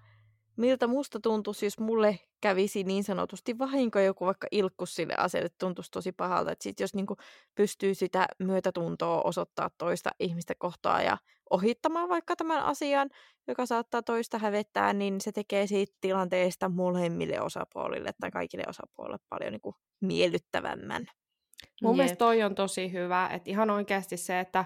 miltä 0.62 0.88
musta 0.88 1.20
tuntuisi, 1.20 1.66
jos 1.66 1.80
mulle 1.80 2.20
kävisi 2.42 2.84
niin 2.84 3.04
sanotusti 3.04 3.58
vahinko 3.58 4.00
joku 4.00 4.26
vaikka 4.26 4.48
ilkkus 4.52 4.96
sille 4.96 5.14
asialle, 5.18 5.50
tuntuisi 5.60 5.92
tosi 5.92 6.12
pahalta. 6.12 6.52
Että 6.52 6.64
sit 6.64 6.80
jos 6.80 6.94
niinku 6.94 7.16
pystyy 7.56 7.96
sitä 7.96 8.26
myötätuntoa 8.40 9.22
osoittaa 9.22 9.70
toista 9.78 10.10
ihmistä 10.20 10.54
kohtaa 10.58 11.02
ja 11.02 11.18
ohittamaan 11.50 12.10
vaikka 12.10 12.36
tämän 12.36 12.64
asian, 12.64 13.10
joka 13.48 13.66
saattaa 13.66 14.04
toista 14.04 14.38
hävettää, 14.38 14.94
niin 14.94 15.22
se 15.22 15.32
tekee 15.32 15.68
siitä 15.68 15.98
tilanteesta 16.02 16.70
molemmille 16.70 17.42
osapuolille 17.42 18.12
tai 18.20 18.32
kaikille 18.32 18.64
osapuolille 18.68 19.20
paljon 19.30 19.52
niinku 19.52 19.76
miellyttävämmän. 20.02 21.06
Mun 21.82 21.92
Jep. 21.92 21.98
mielestä 21.98 22.18
toi 22.18 22.44
on 22.44 22.56
tosi 22.56 22.92
hyvä, 22.92 23.28
että 23.28 23.50
ihan 23.50 23.70
oikeasti 23.70 24.18
se, 24.18 24.40
että 24.40 24.66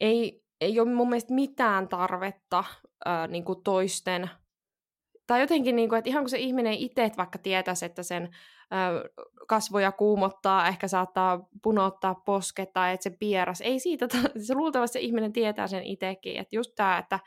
ei, 0.00 0.44
ei 0.60 0.80
ole 0.80 0.94
mun 0.94 1.08
mielestä 1.08 1.34
mitään 1.34 1.88
tarvetta 1.88 2.64
ää, 3.04 3.26
niin 3.26 3.44
kuin 3.44 3.62
toisten 3.62 4.30
tai 5.26 5.40
jotenkin, 5.40 5.76
niin 5.76 5.88
kuin, 5.88 5.98
että 5.98 6.10
ihan 6.10 6.22
kun 6.22 6.30
se 6.30 6.38
ihminen 6.38 6.74
itse 6.74 7.10
vaikka 7.16 7.38
tietäisi, 7.38 7.84
että 7.84 8.02
sen 8.02 8.28
ö, 8.72 9.10
kasvoja 9.48 9.92
kuumottaa, 9.92 10.68
ehkä 10.68 10.88
saattaa 10.88 11.48
punottaa 11.62 12.14
posket 12.14 12.72
tai 12.72 12.94
että 12.94 13.04
se 13.04 13.10
pieras, 13.10 13.60
ei 13.60 13.78
siitä, 13.80 14.08
se 14.46 14.54
luultavasti 14.54 14.92
se 14.92 15.00
ihminen 15.00 15.32
tietää 15.32 15.66
sen 15.66 15.82
itsekin, 15.82 16.36
että 16.36 16.56
just 16.56 16.72
tämä, 16.74 16.98
että 16.98 17.20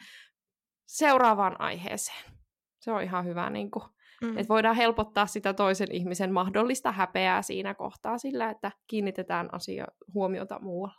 seuraavaan 0.85 1.61
aiheeseen. 1.61 2.31
Se 2.79 2.91
on 2.91 3.03
ihan 3.03 3.25
hyvä, 3.25 3.49
niin 3.49 3.71
kuin, 3.71 3.83
mm. 4.21 4.37
että 4.37 4.47
voidaan 4.49 4.75
helpottaa 4.75 5.25
sitä 5.25 5.53
toisen 5.53 5.91
ihmisen 5.91 6.33
mahdollista 6.33 6.91
häpeää 6.91 7.41
siinä 7.41 7.73
kohtaa 7.73 8.17
sillä, 8.17 8.49
että 8.49 8.71
kiinnitetään 8.87 9.53
asia 9.53 9.85
huomiota 10.13 10.59
muualla. 10.59 10.95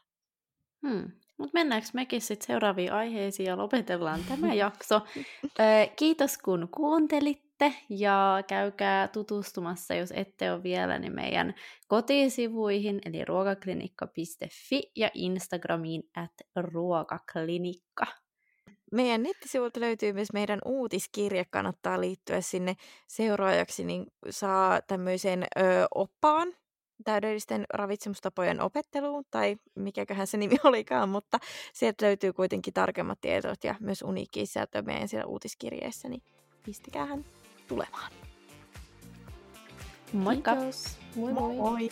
Hmm. 0.88 1.12
Mutta 1.40 1.54
mennäänkö 1.54 1.88
mekin 1.92 2.20
sitten 2.20 2.46
seuraaviin 2.46 2.92
aiheisiin 2.92 3.46
ja 3.46 3.56
lopetellaan 3.56 4.20
tämä 4.28 4.54
jakso. 4.64 5.00
Kiitos 5.96 6.38
kun 6.38 6.68
kuuntelitte 6.74 7.74
ja 7.88 8.42
käykää 8.46 9.08
tutustumassa, 9.08 9.94
jos 9.94 10.12
ette 10.16 10.52
ole 10.52 10.62
vielä, 10.62 10.98
niin 10.98 11.14
meidän 11.14 11.54
kotisivuihin, 11.88 13.00
eli 13.04 13.24
ruokaklinikka.fi 13.24 14.92
ja 14.96 15.10
Instagramiin 15.14 16.02
at 16.16 16.32
ruokaklinikka. 16.56 18.06
Meidän 18.92 19.22
nettisivuilta 19.22 19.80
löytyy 19.80 20.12
myös 20.12 20.32
meidän 20.32 20.58
uutiskirja, 20.64 21.44
kannattaa 21.50 22.00
liittyä 22.00 22.40
sinne 22.40 22.76
seuraajaksi, 23.06 23.84
niin 23.84 24.06
saa 24.30 24.82
tämmöisen 24.82 25.42
ö, 25.42 25.86
oppaan, 25.94 26.48
täydellisten 27.04 27.64
ravitsemustapojen 27.74 28.60
opetteluun, 28.60 29.24
tai 29.30 29.56
mikäköhän 29.74 30.26
se 30.26 30.36
nimi 30.36 30.56
olikaan, 30.64 31.08
mutta 31.08 31.38
sieltä 31.72 32.06
löytyy 32.06 32.32
kuitenkin 32.32 32.74
tarkemmat 32.74 33.20
tiedot 33.20 33.64
ja 33.64 33.74
myös 33.80 34.02
uniikki 34.02 34.46
sisältö 34.46 34.82
meidän 34.82 35.08
siellä 35.08 35.26
uutiskirjeessä, 35.26 36.08
niin 36.08 36.22
pistäkäähän 36.64 37.24
tulemaan. 37.68 38.12
Moikka! 40.12 40.56
Kiitos. 40.56 40.98
Moi 41.16 41.32
moi! 41.32 41.56
moi. 41.56 41.90